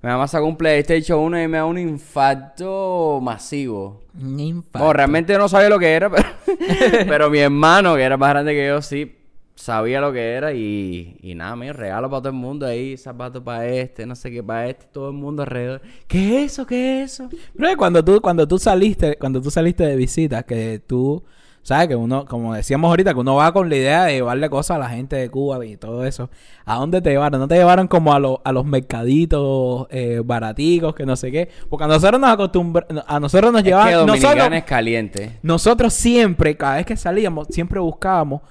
Mi 0.00 0.08
mamá 0.10 0.28
sacó 0.28 0.46
un 0.46 0.56
PlayStation 0.56 1.18
1 1.18 1.42
y 1.42 1.48
me 1.48 1.58
da 1.58 1.64
un 1.64 1.78
infarto 1.78 3.18
masivo. 3.22 4.02
Un 4.20 4.38
infarto. 4.38 4.86
No, 4.86 4.92
realmente 4.92 5.32
yo 5.32 5.38
no 5.38 5.48
sabía 5.48 5.68
lo 5.68 5.78
que 5.78 5.92
era, 5.92 6.08
pero, 6.10 6.28
pero 7.08 7.30
mi 7.30 7.38
hermano, 7.38 7.96
que 7.96 8.02
era 8.02 8.16
más 8.16 8.30
grande 8.30 8.52
que 8.54 8.66
yo, 8.66 8.80
sí 8.82 9.17
sabía 9.58 10.00
lo 10.00 10.12
que 10.12 10.34
era 10.34 10.52
y, 10.52 11.16
y 11.20 11.34
nada, 11.34 11.56
mi 11.56 11.70
regalo 11.72 12.08
para 12.08 12.20
todo 12.20 12.28
el 12.28 12.36
mundo 12.36 12.64
ahí, 12.64 12.96
zapatos 12.96 13.42
para 13.42 13.66
este, 13.66 14.06
no 14.06 14.14
sé 14.14 14.30
qué 14.30 14.42
para 14.42 14.68
este, 14.68 14.86
todo 14.92 15.08
el 15.08 15.16
mundo 15.16 15.42
alrededor. 15.42 15.82
¿Qué 16.06 16.44
es 16.44 16.52
eso? 16.52 16.66
¿Qué 16.66 17.02
es 17.02 17.14
eso? 17.14 17.28
Pero 17.56 17.76
cuando 17.76 18.04
tú, 18.04 18.20
cuando 18.20 18.46
tú 18.46 18.58
saliste, 18.58 19.16
cuando 19.18 19.42
tú 19.42 19.50
saliste 19.50 19.84
de 19.84 19.96
visita, 19.96 20.44
que 20.44 20.80
tú, 20.86 21.24
sabes 21.62 21.88
que 21.88 21.96
uno, 21.96 22.24
como 22.24 22.54
decíamos 22.54 22.88
ahorita, 22.88 23.12
que 23.12 23.18
uno 23.18 23.34
va 23.34 23.52
con 23.52 23.68
la 23.68 23.74
idea 23.74 24.04
de 24.04 24.14
llevarle 24.14 24.48
cosas 24.48 24.76
a 24.76 24.78
la 24.78 24.88
gente 24.90 25.16
de 25.16 25.28
Cuba 25.28 25.66
y 25.66 25.76
todo 25.76 26.06
eso. 26.06 26.30
¿A 26.64 26.76
dónde 26.76 27.02
te 27.02 27.10
llevaron? 27.10 27.40
¿No 27.40 27.48
te 27.48 27.56
llevaron 27.56 27.88
como 27.88 28.14
a, 28.14 28.20
los 28.20 28.38
a 28.44 28.52
los 28.52 28.64
mercaditos 28.64 29.88
eh, 29.90 30.22
baraticos, 30.24 30.94
que 30.94 31.04
no 31.04 31.16
sé 31.16 31.32
qué? 31.32 31.48
Porque 31.68 31.84
a 31.84 31.88
nosotros 31.88 32.20
nos 32.20 32.30
acostumbramos, 32.30 33.04
a 33.04 33.18
nosotros 33.18 33.50
nos 33.50 33.58
Es 33.58 33.64
que 33.64 33.70
llevaban, 33.70 33.92
nosotros, 34.06 34.22
Dominicana 34.22 34.58
es 34.58 34.64
caliente. 34.64 35.38
nosotros 35.42 35.92
siempre, 35.94 36.56
cada 36.56 36.76
vez 36.76 36.86
que 36.86 36.96
salíamos, 36.96 37.48
siempre 37.48 37.80
buscábamos 37.80 38.42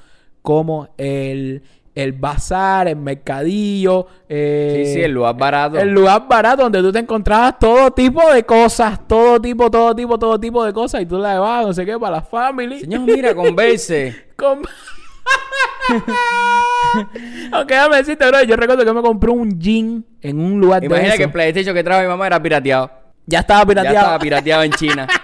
como 0.48 0.88
el, 0.98 1.62
el 1.94 2.14
bazar, 2.14 2.88
el 2.88 2.96
mercadillo. 2.96 4.08
eh, 4.30 4.84
Sí, 4.86 4.94
sí, 4.94 5.02
el 5.02 5.12
lugar 5.12 5.36
barato. 5.36 5.78
el 5.78 5.90
lugar 5.90 6.26
barato 6.26 6.64
donde 6.64 6.80
tú 6.82 6.90
te 6.90 7.00
encontrabas 7.00 7.60
todo 7.60 7.92
tipo 7.92 8.22
de 8.32 8.46
cosas, 8.46 9.06
todo 9.06 9.42
tipo, 9.42 9.70
todo 9.70 9.94
tipo, 9.94 10.18
todo 10.18 10.40
tipo 10.40 10.64
de 10.64 10.72
cosas 10.72 11.02
y 11.02 11.06
tú 11.06 11.18
la 11.18 11.34
llevabas, 11.34 11.66
no 11.68 11.74
sé 11.74 11.86
qué, 11.86 12.00
para 12.00 12.16
la 12.16 12.22
family. 12.22 12.80
Señor, 12.80 13.02
mira, 13.02 13.36
converse. 13.36 14.28
Con- 14.38 14.62
Aunque 17.52 17.74
déjame 17.74 17.98
decirte, 17.98 18.26
bro, 18.26 18.42
yo 18.44 18.56
recuerdo 18.56 18.86
que 18.86 18.94
me 18.94 19.02
compré 19.02 19.32
un 19.32 19.60
jean 19.60 20.06
en 20.22 20.40
un 20.40 20.62
lugar 20.62 20.80
de 20.80 20.86
Imagina 20.88 21.18
que 21.18 21.24
el 21.24 21.32
PlayStation 21.34 21.76
que 21.76 21.84
trajo 21.84 22.04
mi 22.04 22.08
mamá 22.08 22.26
era 22.28 22.42
pirateado. 22.42 22.90
Ya 23.26 23.40
estaba 23.40 23.64
Ya 23.64 23.68
pirateado. 23.68 23.98
estaba 23.98 24.20
pirateado 24.20 24.64
en 24.64 24.72
China. 24.72 25.08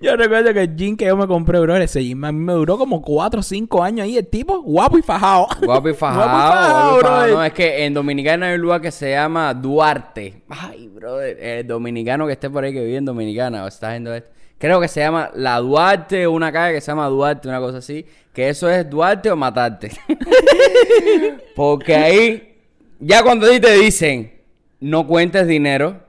Yo 0.00 0.14
recuerdo 0.16 0.52
que 0.52 0.62
el 0.62 0.76
jean 0.76 0.96
que 0.96 1.06
yo 1.06 1.16
me 1.16 1.26
compré, 1.26 1.58
bro, 1.58 1.76
ese 1.76 2.04
jean 2.04 2.24
a 2.24 2.32
mí 2.32 2.38
me 2.38 2.52
duró 2.52 2.76
como 2.76 3.00
4 3.00 3.40
o 3.40 3.42
5 3.42 3.82
años 3.82 4.04
ahí. 4.04 4.16
El 4.16 4.26
tipo, 4.26 4.60
guapo 4.62 4.98
y 4.98 5.02
fajado. 5.02 5.46
Guapo 5.62 5.88
y 5.88 5.94
fajado. 5.94 6.22
Guapo 6.22 6.38
y 6.38 6.40
fajado, 6.40 6.90
guapo 6.90 6.98
y 6.98 7.02
fajado. 7.02 7.18
brother. 7.18 7.34
No, 7.34 7.44
es 7.44 7.52
que 7.52 7.84
en 7.84 7.94
Dominicana 7.94 8.46
hay 8.46 8.54
un 8.56 8.60
lugar 8.60 8.80
que 8.80 8.90
se 8.90 9.10
llama 9.10 9.54
Duarte. 9.54 10.42
Ay, 10.48 10.88
brother. 10.88 11.38
El 11.40 11.66
dominicano 11.66 12.26
que 12.26 12.32
esté 12.32 12.50
por 12.50 12.64
ahí 12.64 12.72
que 12.72 12.84
vive 12.84 12.96
en 12.96 13.04
Dominicana 13.04 13.64
o 13.64 13.68
está 13.68 13.90
viendo 13.90 14.14
esto. 14.14 14.30
Creo 14.58 14.80
que 14.80 14.88
se 14.88 15.00
llama 15.00 15.30
La 15.34 15.58
Duarte, 15.58 16.26
una 16.26 16.50
calle 16.50 16.74
que 16.74 16.80
se 16.80 16.86
llama 16.90 17.08
Duarte, 17.08 17.48
una 17.48 17.60
cosa 17.60 17.78
así. 17.78 18.06
Que 18.32 18.48
eso 18.48 18.70
es 18.70 18.88
Duarte 18.88 19.30
o 19.30 19.36
matarte. 19.36 19.90
Porque 21.54 21.94
ahí, 21.94 22.58
ya 22.98 23.22
cuando 23.22 23.46
a 23.46 23.50
ti 23.50 23.60
te 23.60 23.72
dicen, 23.74 24.32
no 24.80 25.06
cuentes 25.06 25.46
dinero 25.46 26.00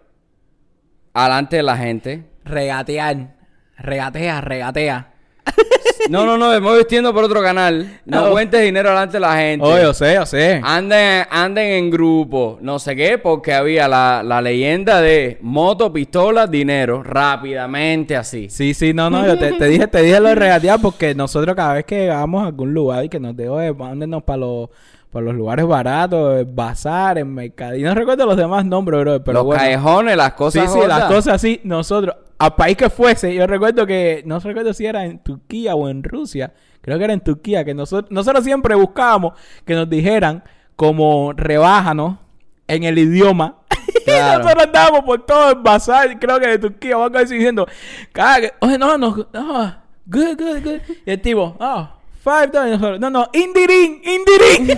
alante 1.14 1.58
de 1.58 1.64
la 1.64 1.78
gente. 1.78 2.24
Regatear. 2.46 3.37
Regatea, 3.78 4.42
regatea. 4.42 5.08
No, 6.10 6.26
no, 6.26 6.38
no, 6.38 6.50
me 6.52 6.60
voy 6.60 6.78
vistiendo 6.78 7.14
por 7.14 7.24
otro 7.24 7.42
canal. 7.42 8.00
No, 8.06 8.26
No. 8.28 8.32
cuentes 8.32 8.62
dinero 8.62 8.90
delante 8.90 9.14
de 9.18 9.20
la 9.20 9.36
gente. 9.36 9.66
Oh, 9.66 9.78
yo 9.78 9.94
sé, 9.94 10.14
yo 10.14 10.26
sé. 10.26 10.62
Anden, 10.64 11.26
anden 11.30 11.66
en 11.74 11.90
grupo, 11.92 12.60
no 12.62 12.80
sé 12.80 12.96
qué, 12.96 13.18
porque 13.18 13.54
había 13.54 13.88
la, 13.90 14.22
la 14.24 14.40
leyenda 14.42 15.02
de 15.02 15.38
moto, 15.42 15.92
pistola, 15.92 16.48
dinero, 16.48 17.04
rápidamente 17.04 18.16
así. 18.16 18.50
Sí, 18.50 18.74
sí, 18.74 18.94
no, 18.94 19.10
no, 19.10 19.26
yo 19.26 19.38
te, 19.38 19.52
te 19.54 19.66
dije, 19.66 19.88
te 19.88 20.02
dije 20.02 20.20
lo 20.20 20.30
de 20.30 20.36
regatear 20.36 20.80
porque 20.80 21.14
nosotros 21.16 21.56
cada 21.56 21.74
vez 21.74 21.86
que 21.86 22.08
vamos 22.08 22.44
a 22.44 22.48
algún 22.48 22.74
lugar 22.74 23.04
y 23.04 23.10
que 23.10 23.20
nos 23.20 23.36
dejo 23.36 23.58
de 23.58 23.74
mándenos 23.74 24.24
para 24.24 24.38
los, 24.38 24.70
para 25.12 25.26
los 25.26 25.36
lugares 25.36 25.66
baratos, 25.66 26.40
el 26.40 26.46
bazar, 26.46 27.18
el 27.18 27.26
mercadillo, 27.26 27.88
no 27.90 27.96
recuerdo 27.96 28.26
los 28.28 28.38
demás 28.38 28.64
nombres, 28.66 29.02
bro, 29.02 29.24
pero 29.24 29.34
Los 29.40 29.46
bueno. 29.46 29.62
callejones, 29.62 30.16
las 30.16 30.30
Sí, 30.30 30.36
cosas 30.38 30.72
sí, 30.72 30.80
las 30.80 30.88
gordas. 31.00 31.04
cosas 31.12 31.34
así, 31.34 31.60
nosotros, 31.64 32.16
al 32.40 32.56
país 32.56 32.78
que 32.78 32.90
fuese, 32.90 33.34
yo 33.34 33.48
recuerdo 33.48 33.86
que, 33.86 34.24
no 34.26 34.40
recuerdo 34.40 34.74
si 34.74 34.86
era 34.86 35.06
en 35.06 35.20
Turquía 35.20 35.76
o 35.76 35.90
en 35.90 36.04
Rusia, 36.04 36.54
creo 36.82 36.98
que 36.98 37.04
era 37.04 37.14
en 37.14 37.22
Turquía, 37.22 37.66
que 37.66 37.74
nosotros, 37.74 38.12
nosotros 38.12 38.44
siempre 38.44 38.76
buscábamos 38.76 39.34
que 39.66 39.74
nos 39.74 39.90
dijeran 39.90 40.44
como 40.76 41.34
rebájanos 41.34 42.18
en 42.68 42.84
el 42.84 42.98
idioma. 42.98 43.58
Claro. 44.06 44.42
y 44.42 44.44
nosotros 44.44 44.64
andábamos 44.64 45.02
por 45.02 45.26
todo 45.26 45.50
el 45.52 45.56
bazar, 45.58 46.18
creo 46.18 46.40
que 46.40 46.48
de 46.48 46.60
Turquía, 46.60 46.98
o 46.98 47.04
algo 47.04 47.18
así 47.18 47.36
diciendo, 47.36 47.68
oye, 48.62 48.78
no, 48.78 48.98
no, 48.98 49.28
no, 49.34 49.76
good, 50.06 50.38
good, 50.38 50.64
good. 50.64 50.80
Y 51.06 51.12
el 51.12 51.22
tipo, 51.22 51.58
oh, 51.60 51.90
five. 52.28 52.52
Y 52.54 53.00
No, 53.00 53.10
no, 53.10 53.30
indirín, 53.34 54.02
indirín. 54.04 54.68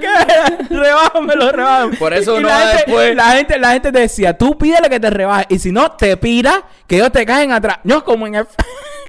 ¿Qué? 0.00 0.66
Rebájamelo, 0.70 1.52
rebájamelo. 1.52 1.98
Por 1.98 2.12
eso 2.12 2.34
Y 2.34 2.38
uno 2.38 2.48
la 2.48 2.58
gente, 2.58 2.76
después- 2.86 3.14
La 3.14 3.24
gente, 3.32 3.58
la 3.58 3.72
gente 3.72 3.92
te 3.92 3.98
decía, 4.00 4.36
tú 4.36 4.58
pídele 4.58 4.88
que 4.90 4.98
te 5.00 5.10
rebaje. 5.10 5.46
Y 5.50 5.58
si 5.58 5.70
no, 5.72 5.92
te 5.92 6.16
pira 6.16 6.64
que 6.86 6.96
ellos 6.96 7.12
te 7.12 7.24
caen 7.24 7.52
atrás. 7.52 7.78
No, 7.84 8.04
como 8.04 8.26
en, 8.26 8.34
efe- 8.34 8.56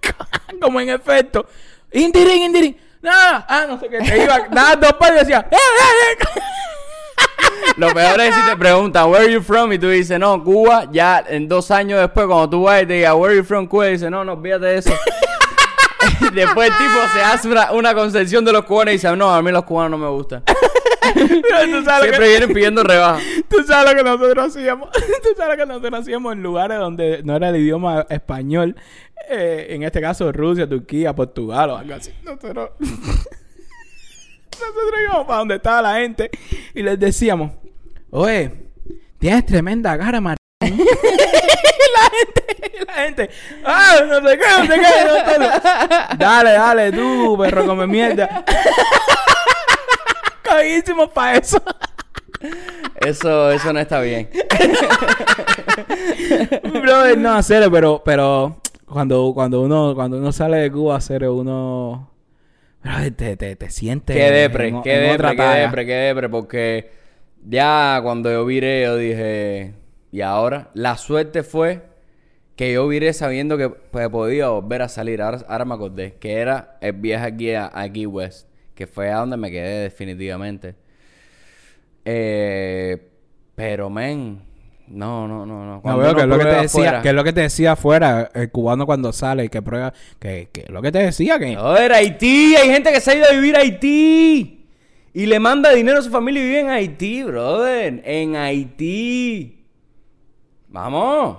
como 0.61 0.79
en 0.79 0.89
efecto. 0.89 1.45
Indirín, 1.91 2.43
indirín. 2.43 2.77
No, 3.01 3.11
ah, 3.11 3.65
no 3.67 3.79
sé 3.79 3.89
qué. 3.89 3.97
Te 3.99 4.23
iba, 4.23 4.47
daba 4.51 4.75
dos 4.75 4.93
pasos 4.93 5.15
y 5.15 5.19
decía, 5.19 5.47
¡eh, 5.51 5.55
eh, 5.55 6.17
eh! 6.37 6.41
Lo 7.77 7.93
peor 7.93 8.19
es 8.21 8.35
si 8.35 8.41
te 8.45 8.55
preguntan, 8.55 9.09
where 9.09 9.25
are 9.25 9.33
you 9.33 9.41
from? 9.41 9.71
Y 9.73 9.79
tú 9.79 9.89
dices, 9.89 10.19
no, 10.19 10.41
Cuba. 10.43 10.87
Ya 10.91 11.23
en 11.27 11.47
dos 11.47 11.69
años 11.71 11.99
después, 11.99 12.27
cuando 12.27 12.49
tú 12.49 12.63
vas 12.63 12.83
y 12.83 12.85
te 12.85 12.93
digas, 12.93 13.13
where 13.15 13.33
are 13.33 13.37
you 13.37 13.43
from, 13.43 13.67
Cuba, 13.67 13.85
dices, 13.87 14.09
no, 14.09 14.23
no, 14.23 14.33
olvídate 14.33 14.65
de 14.65 14.77
eso. 14.77 14.93
después 16.33 16.69
el 16.69 16.77
tipo 16.77 16.99
se 17.13 17.21
hace 17.21 17.47
una, 17.49 17.71
una 17.71 17.93
concepción 17.93 18.43
de 18.45 18.51
los 18.51 18.65
cubanos 18.65 18.93
y 18.93 18.97
dice, 18.97 19.15
no, 19.15 19.33
a 19.33 19.41
mí 19.41 19.51
los 19.51 19.63
cubanos 19.63 19.91
no 19.91 19.97
me 20.05 20.09
gustan. 20.09 20.43
Pero 21.13 21.79
tú 21.79 21.85
sabes 21.85 22.03
Siempre 22.09 22.25
que- 22.25 22.29
vienen 22.29 22.53
pidiendo 22.53 22.83
rebaja. 22.83 23.19
Tú 23.49 23.61
sabes 23.63 23.91
lo 23.91 23.97
que 23.97 24.03
nosotros 24.09 24.45
hacíamos. 24.47 24.89
Tú 24.91 25.29
sabes 25.37 25.57
lo 25.57 25.63
que 25.63 25.67
nosotros 25.67 25.99
hacíamos 26.01 26.33
en 26.33 26.41
lugares 26.41 26.79
donde 26.79 27.21
no 27.23 27.35
era 27.35 27.49
el 27.49 27.57
idioma 27.57 28.05
español. 28.09 28.75
Eh, 29.29 29.67
en 29.71 29.83
este 29.83 30.01
caso, 30.01 30.31
Rusia, 30.31 30.67
Turquía, 30.67 31.13
Portugal 31.13 31.69
o 31.71 31.77
algo 31.77 31.93
así. 31.93 32.11
Nosotros. 32.23 32.71
nosotros 32.79 33.27
íbamos 35.03 35.27
para 35.27 35.39
donde 35.39 35.55
estaba 35.55 35.81
la 35.81 35.95
gente 35.95 36.31
y 36.73 36.81
les 36.81 36.97
decíamos: 36.99 37.51
Oye, 38.09 38.51
tienes 39.19 39.45
tremenda 39.45 39.97
cara, 39.97 40.21
Mar. 40.21 40.37
y 40.61 40.69
la 40.69 42.09
gente, 42.11 42.79
y 42.81 42.82
la 42.95 43.03
gente, 43.03 43.29
ah, 43.65 43.95
no 44.07 44.15
sé 44.27 44.37
qué, 44.37 44.43
no 44.57 44.65
sé 44.65 44.81
qué, 44.81 45.39
no. 45.39 45.47
Dale, 46.17 46.51
dale, 46.51 46.91
tú, 46.91 47.37
perro, 47.39 47.65
come 47.65 47.87
mierda. 47.87 48.43
Caguísimos 50.41 51.09
para 51.09 51.37
eso. 51.37 51.61
Eso, 53.05 53.51
eso 53.51 53.73
no 53.73 53.79
está 53.79 53.99
bien. 54.01 54.29
Brother, 56.81 57.17
no, 57.17 57.33
hacer, 57.33 57.69
pero, 57.71 58.01
pero 58.03 58.57
cuando, 58.85 59.31
cuando 59.33 59.61
uno, 59.61 59.93
cuando 59.95 60.17
uno 60.17 60.31
sale 60.31 60.57
de 60.57 60.71
Cuba, 60.71 60.97
hacer 60.97 61.27
uno, 61.27 62.09
brother, 62.83 63.13
te, 63.15 63.37
te, 63.37 63.55
te 63.55 63.69
sientes 63.69 64.15
Qué 64.15 64.31
depre, 64.31 64.67
en- 64.67 64.81
qué 64.81 64.95
en 65.05 65.11
depre, 65.11 65.35
qué 65.35 65.43
depre, 65.43 65.85
qué 65.85 65.93
depre, 65.93 66.29
porque 66.29 66.91
ya 67.45 67.99
cuando 68.03 68.31
yo 68.31 68.45
viré, 68.45 68.83
yo 68.83 68.97
dije, 68.97 69.73
y 70.11 70.21
ahora, 70.21 70.69
la 70.73 70.97
suerte 70.97 71.43
fue 71.43 71.81
que 72.55 72.71
yo 72.73 72.87
viré 72.87 73.13
sabiendo 73.13 73.57
que 73.57 73.69
pues, 73.69 74.09
podía 74.09 74.49
volver 74.49 74.81
a 74.83 74.89
salir. 74.89 75.21
Ahora, 75.21 75.39
ahora 75.47 75.65
me 75.65 75.73
acordé, 75.73 76.13
que 76.19 76.33
era 76.33 76.77
el 76.81 76.93
viaje 76.93 77.25
aquí 77.25 77.51
a, 77.53 77.71
a 77.73 77.89
Key 77.91 78.05
West, 78.05 78.47
que 78.75 78.85
fue 78.87 79.11
a 79.11 79.17
donde 79.17 79.37
me 79.37 79.49
quedé 79.51 79.79
definitivamente. 79.81 80.75
Eh, 82.05 83.09
pero, 83.55 83.89
men, 83.89 84.41
no, 84.87 85.27
no, 85.27 85.45
no, 85.45 85.65
no. 85.65 85.81
No 85.83 85.97
veo 85.97 86.13
que 86.15 86.21
es 86.21 86.27
lo 86.27 86.37
que 86.37 86.43
te 86.45 86.49
decía, 86.61 86.65
afuera- 86.81 87.01
que 87.01 87.09
es 87.09 87.15
lo 87.15 87.23
que 87.23 87.33
te 87.33 87.41
decía 87.41 87.71
afuera, 87.73 88.29
el 88.33 88.51
cubano 88.51 88.85
cuando 88.85 89.13
sale 89.13 89.45
y 89.45 89.49
que 89.49 89.61
prueba, 89.61 89.93
que, 90.19 90.49
que 90.51 90.61
es 90.61 90.69
lo 90.69 90.81
que 90.81 90.91
te 90.91 90.99
decía, 90.99 91.39
que 91.39 91.55
Joder, 91.55 91.93
Haití, 91.93 92.55
hay 92.55 92.69
gente 92.69 92.91
que 92.91 92.99
se 92.99 93.11
ha 93.11 93.15
ido 93.15 93.25
a 93.29 93.33
vivir 93.33 93.55
a 93.55 93.59
Haití 93.59 94.65
y 95.13 95.25
le 95.25 95.39
manda 95.39 95.71
dinero 95.71 95.99
a 95.99 96.01
su 96.01 96.09
familia 96.09 96.41
y 96.41 96.45
vive 96.45 96.59
en 96.59 96.69
Haití, 96.69 97.23
brother. 97.23 98.01
En 98.05 98.35
Haití. 98.35 99.63
Vamos. 100.69 101.37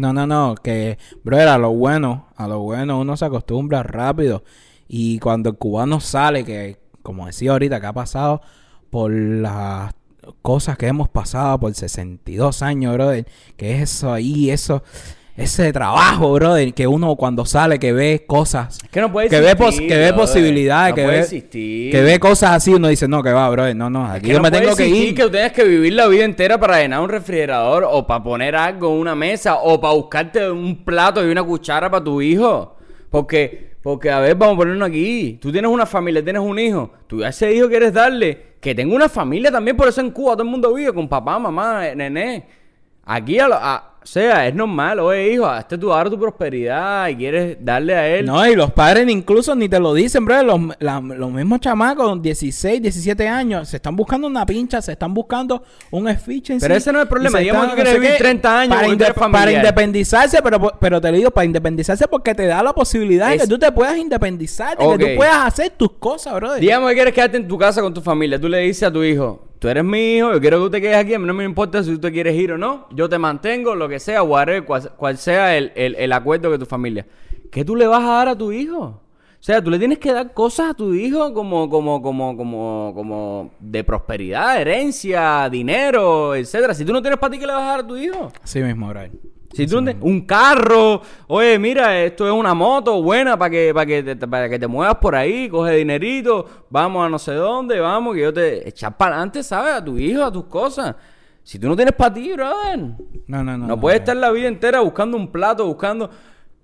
No, 0.00 0.14
no, 0.14 0.26
no, 0.26 0.54
que, 0.54 0.96
brother, 1.24 1.48
a 1.48 1.58
lo 1.58 1.72
bueno, 1.72 2.28
a 2.34 2.48
lo 2.48 2.60
bueno 2.60 2.98
uno 2.98 3.18
se 3.18 3.26
acostumbra 3.26 3.82
rápido. 3.82 4.42
Y 4.88 5.18
cuando 5.18 5.50
el 5.50 5.58
cubano 5.58 6.00
sale, 6.00 6.42
que, 6.42 6.78
como 7.02 7.26
decía 7.26 7.52
ahorita, 7.52 7.82
que 7.82 7.86
ha 7.86 7.92
pasado 7.92 8.40
por 8.88 9.12
las 9.12 9.92
cosas 10.40 10.78
que 10.78 10.86
hemos 10.86 11.10
pasado 11.10 11.60
por 11.60 11.74
62 11.74 12.62
años, 12.62 12.94
brother, 12.94 13.26
que 13.58 13.74
es 13.74 13.82
eso 13.82 14.10
ahí, 14.10 14.48
eso, 14.48 14.82
ese 15.36 15.72
trabajo, 15.72 16.32
brother, 16.34 16.74
que 16.74 16.86
uno 16.86 17.16
cuando 17.16 17.44
sale, 17.46 17.78
que 17.78 17.92
ve 17.92 18.24
cosas, 18.26 18.78
Es 18.82 18.90
que 18.90 19.00
no 19.00 19.10
puede 19.10 19.28
que 19.28 19.40
ve, 19.40 19.56
pos- 19.56 19.68
existir, 19.68 19.88
que 19.88 19.96
ve 19.98 20.12
posibilidades, 20.12 20.90
No 20.90 20.94
que 20.96 21.02
puede 21.02 21.16
ve, 21.16 21.22
existir. 21.22 21.90
que 21.92 22.02
ve 22.02 22.20
cosas 22.20 22.50
así, 22.50 22.74
uno 22.74 22.88
dice, 22.88 23.08
no, 23.08 23.22
que 23.22 23.32
va, 23.32 23.48
brother, 23.48 23.74
no, 23.74 23.88
no, 23.88 24.04
Es 24.06 24.12
aquí 24.18 24.26
que 24.26 24.32
yo 24.32 24.36
no 24.38 24.42
me 24.42 24.50
puede 24.50 24.62
tengo 24.62 24.76
que 24.76 24.88
ir. 24.88 25.14
que 25.14 25.22
tú 25.22 25.30
tengas 25.30 25.52
que 25.52 25.64
vivir 25.64 25.94
la 25.94 26.06
vida 26.08 26.24
entera 26.24 26.58
para 26.60 26.80
llenar 26.82 27.00
un 27.00 27.08
refrigerador 27.08 27.86
o 27.90 28.06
para 28.06 28.22
poner 28.22 28.54
algo 28.54 28.92
en 28.92 29.00
una 29.00 29.14
mesa 29.14 29.56
o 29.56 29.80
para 29.80 29.94
buscarte 29.94 30.50
un 30.50 30.84
plato 30.84 31.26
y 31.26 31.30
una 31.30 31.42
cuchara 31.42 31.90
para 31.90 32.04
tu 32.04 32.20
hijo. 32.20 32.76
Porque, 33.10 33.70
porque 33.82 34.10
a 34.10 34.20
ver, 34.20 34.34
vamos 34.36 34.54
a 34.54 34.58
ponerlo 34.58 34.84
aquí. 34.84 35.38
Tú 35.40 35.50
tienes 35.50 35.70
una 35.70 35.86
familia, 35.86 36.22
tienes 36.22 36.42
un 36.42 36.58
hijo. 36.58 36.92
Tú 37.06 37.24
a 37.24 37.28
ese 37.30 37.52
hijo 37.54 37.68
quieres 37.68 37.92
darle 37.92 38.50
que 38.60 38.74
tenga 38.74 38.94
una 38.94 39.08
familia 39.08 39.50
también. 39.50 39.76
Por 39.76 39.88
eso 39.88 40.00
en 40.00 40.10
Cuba 40.10 40.34
todo 40.34 40.42
el 40.42 40.48
mundo 40.50 40.72
vive 40.74 40.92
con 40.92 41.08
papá, 41.08 41.38
mamá, 41.38 41.82
nené. 41.94 42.46
Aquí, 43.04 43.38
a 43.38 43.48
lo- 43.48 43.54
a- 43.56 43.86
o 44.02 44.06
sea, 44.06 44.48
es 44.48 44.54
normal. 44.54 44.98
Oye, 45.00 45.32
hijo, 45.32 45.46
hazte 45.46 45.76
tu 45.76 45.92
ahora 45.92 46.08
tu 46.08 46.18
prosperidad 46.18 47.08
y 47.08 47.16
quieres 47.16 47.58
darle 47.60 47.94
a 47.94 48.08
él. 48.08 48.24
No, 48.26 48.46
y 48.46 48.56
los 48.56 48.72
padres 48.72 49.06
incluso 49.10 49.54
ni 49.54 49.68
te 49.68 49.78
lo 49.78 49.92
dicen, 49.94 50.24
bro. 50.24 50.42
Los, 50.42 50.58
la- 50.78 51.00
los 51.00 51.30
mismos 51.30 51.60
chamacos, 51.60 52.20
16, 52.22 52.80
17 52.80 53.28
años, 53.28 53.68
se 53.68 53.76
están 53.76 53.94
buscando 53.96 54.26
una 54.26 54.46
pincha, 54.46 54.80
se 54.80 54.92
están 54.92 55.12
buscando 55.12 55.62
un 55.90 56.08
efficiency. 56.08 56.60
Pero 56.64 56.74
ese 56.74 56.92
no 56.92 56.98
es 56.98 57.02
el 57.02 57.08
problema. 57.08 57.38
Digamos 57.38 57.74
que 57.74 57.84
vivir 57.94 58.10
qué, 58.12 58.18
30 58.18 58.60
años 58.60 58.74
Para, 59.14 59.30
para 59.30 59.50
independizarse, 59.52 60.40
pero, 60.42 60.60
pero 60.80 61.00
te 61.00 61.10
lo 61.10 61.16
digo, 61.18 61.30
para 61.30 61.44
independizarse 61.44 62.08
porque 62.08 62.34
te 62.34 62.46
da 62.46 62.62
la 62.62 62.72
posibilidad 62.72 63.28
de 63.28 63.34
Es- 63.36 63.42
que 63.42 63.48
tú 63.48 63.58
te 63.58 63.70
puedas 63.70 63.96
independizar, 63.98 64.78
de 64.78 64.84
que 64.98 65.04
tú 65.12 65.16
puedas 65.16 65.46
hacer 65.46 65.70
tus 65.76 65.92
cosas, 65.92 66.34
bro. 66.34 66.54
Digamos 66.54 66.88
que 66.88 66.94
quieres 66.94 67.14
quedarte 67.14 67.36
en 67.36 67.46
tu 67.46 67.58
casa 67.58 67.80
con 67.82 67.92
tu 67.92 68.00
familia. 68.00 68.40
Tú 68.40 68.48
le 68.48 68.58
dices 68.60 68.82
a 68.84 68.90
tu 68.92 69.02
hijo, 69.02 69.46
tú 69.60 69.68
eres 69.68 69.84
mi 69.84 70.16
hijo, 70.16 70.32
yo 70.32 70.40
quiero 70.40 70.58
que 70.58 70.64
tú 70.64 70.70
te 70.70 70.80
quedes 70.80 70.96
aquí. 70.96 71.14
A 71.14 71.18
no 71.20 71.32
me 71.32 71.44
importa 71.44 71.84
si 71.84 71.92
tú 71.92 72.00
te 72.00 72.10
quieres 72.10 72.34
ir 72.34 72.50
o 72.50 72.58
no. 72.58 72.88
Yo 72.90 73.08
te 73.08 73.16
mantengo, 73.18 73.76
lo 73.76 73.88
que 73.88 74.00
sea, 74.00 74.24
whatever, 74.24 74.64
cual, 74.64 74.90
cual 74.96 75.16
sea 75.18 75.56
el, 75.56 75.70
el- 75.76 75.94
el 75.94 76.12
acuerdo 76.12 76.50
de 76.50 76.58
tu 76.58 76.66
familia. 76.66 77.06
¿Qué 77.52 77.64
tú 77.64 77.76
le 77.76 77.86
vas 77.86 78.02
a 78.02 78.06
dar 78.16 78.28
a 78.28 78.36
tu 78.36 78.50
hijo? 78.50 78.80
O 78.82 79.42
sea, 79.42 79.62
tú 79.64 79.70
le 79.70 79.78
tienes 79.78 79.98
que 79.98 80.12
dar 80.12 80.34
cosas 80.34 80.70
a 80.70 80.74
tu 80.74 80.92
hijo 80.92 81.32
como, 81.32 81.70
como, 81.70 82.02
como, 82.02 82.36
como, 82.36 82.92
como 82.94 83.50
de 83.58 83.82
prosperidad, 83.84 84.60
herencia, 84.60 85.48
dinero, 85.50 86.34
etcétera. 86.34 86.74
Si 86.74 86.84
tú 86.84 86.92
no 86.92 87.00
tienes 87.00 87.18
para 87.18 87.30
ti, 87.32 87.38
¿qué 87.38 87.46
le 87.46 87.52
vas 87.54 87.62
a 87.62 87.66
dar 87.66 87.80
a 87.80 87.86
tu 87.86 87.96
hijo? 87.96 88.30
Así 88.42 88.60
mismo, 88.60 88.88
bro. 88.88 89.00
Si 89.52 89.66
tú 89.66 89.78
un 90.02 90.20
carro, 90.26 91.02
oye, 91.26 91.58
mira, 91.58 92.00
esto 92.02 92.24
es 92.26 92.32
una 92.32 92.54
moto 92.54 93.02
buena 93.02 93.36
para 93.36 93.50
que, 93.50 93.74
para 93.74 93.84
que, 93.86 94.02
te, 94.02 94.16
para 94.16 94.48
que 94.48 94.58
te 94.60 94.66
muevas 94.68 94.96
por 94.96 95.16
ahí, 95.16 95.48
coge 95.48 95.72
dinerito, 95.74 96.46
vamos 96.70 97.04
a 97.04 97.08
no 97.08 97.18
sé 97.18 97.32
dónde, 97.32 97.80
vamos, 97.80 98.14
que 98.14 98.20
yo 98.20 98.32
te 98.32 98.68
echar 98.68 98.96
para 98.96 99.16
adelante, 99.16 99.42
¿sabes? 99.42 99.74
A 99.74 99.84
tu 99.84 99.98
hijo, 99.98 100.22
a 100.22 100.30
tus 100.30 100.44
cosas. 100.44 100.94
Si 101.42 101.58
tú 101.58 101.66
no 101.68 101.74
tienes 101.74 101.94
para 101.94 102.14
ti, 102.14 102.32
brother, 102.32 102.78
no, 102.78 102.96
No, 103.26 103.42
no, 103.42 103.58
no. 103.58 103.80
puedes 103.80 103.98
estar 104.00 104.16
la 104.16 104.30
vida 104.30 104.46
entera 104.46 104.80
buscando 104.80 105.16
un 105.16 105.32
plato, 105.32 105.66
buscando 105.66 106.10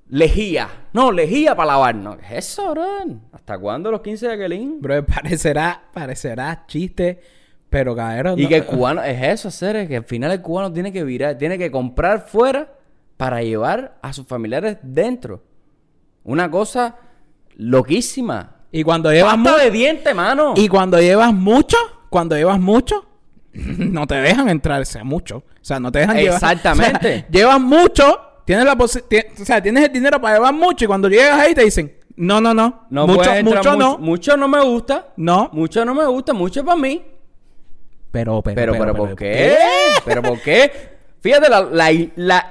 lejía. 0.09 0.68
No, 0.93 1.11
lejía 1.11 1.57
para 1.57 1.72
lavar, 1.72 1.95
no. 1.97 2.16
¿Qué 2.16 2.24
es 2.39 2.51
eso, 2.53 2.70
brother? 2.70 3.16
¿Hasta 3.32 3.59
cuándo 3.59 3.91
los 3.91 4.01
15 4.01 4.28
de 4.28 4.32
Aquelín? 4.34 4.80
Bro, 4.80 5.05
parecerá, 5.07 5.82
parecerá 5.93 6.64
chiste, 6.68 7.20
pero 7.68 7.97
cabrón. 7.97 8.39
Y 8.39 8.45
no- 8.45 8.49
que 8.49 8.57
el 8.59 8.64
cubano, 8.64 9.03
es 9.03 9.20
eso, 9.22 9.49
hacer 9.49 9.89
que 9.89 9.97
al 9.97 10.05
final 10.05 10.30
el 10.30 10.41
cubano 10.41 10.72
tiene 10.72 10.93
que 10.93 11.03
virar, 11.03 11.37
tiene 11.37 11.59
que 11.59 11.70
comprar 11.70 12.20
fuera 12.28 12.72
para 13.17 13.43
llevar 13.43 13.99
a 14.03 14.12
sus 14.12 14.27
familiares 14.27 14.79
dentro. 14.83 15.43
Una 16.25 16.51
cosa 16.51 16.97
loquísima. 17.57 18.57
Y 18.71 18.83
cuando 18.83 19.12
llevas 19.12 19.39
mucho. 19.39 19.57
de 19.57 19.71
diente, 19.71 20.12
mano. 20.12 20.55
Y 20.57 20.69
cuando 20.69 21.01
llevas 21.01 21.33
mucho, 21.33 21.77
cuando 22.11 22.37
llevas 22.37 22.61
mucho, 22.61 23.07
no 23.53 24.07
te 24.07 24.17
dejan 24.17 24.49
entrar 24.49 24.83
ese 24.83 25.03
mucho. 25.03 25.39
O 25.39 25.64
sea, 25.64 25.81
no 25.81 25.91
te 25.91 26.01
dejan 26.01 26.17
llevar. 26.17 26.35
Exactamente. 26.35 26.97
o 26.99 27.21
sea, 27.21 27.29
llevas 27.31 27.61
mucho, 27.61 28.21
tienes 28.45 28.64
la 28.64 28.73
o 28.75 28.89
sea, 28.89 29.62
tienes 29.62 29.85
el 29.85 29.93
dinero 29.93 30.21
para 30.21 30.37
llevar 30.37 30.55
mucho 30.55 30.85
y 30.85 30.89
cuando 30.89 31.09
llegas 31.09 31.41
ahí 31.41 31.55
te 31.55 31.64
dicen, 31.64 31.97
no, 32.17 32.41
no, 32.41 32.55
no. 32.55 32.87
no 32.91 33.07
mucho, 33.07 33.33
entrar 33.33 33.64
mucho 33.64 33.77
no. 33.77 33.99
Mucho 33.99 34.37
no 34.37 34.49
me 34.49 34.62
gusta. 34.62 35.09
No. 35.17 35.51
Mucho 35.53 35.85
no 35.85 35.95
me 35.95 36.07
gusta, 36.07 36.33
mucho 36.33 36.64
para 36.64 36.81
mí. 36.81 37.03
Pero, 38.11 38.43
pero, 38.43 38.55
Pero, 38.55 38.73
pero, 38.73 38.95
¿por 38.95 39.14
qué? 39.14 39.57
¿Pero 40.05 40.23
por 40.23 40.41
qué? 40.41 40.96
Fíjate 41.27 41.49
la, 41.49 41.62
la, 41.62 41.91
la, 42.14 42.49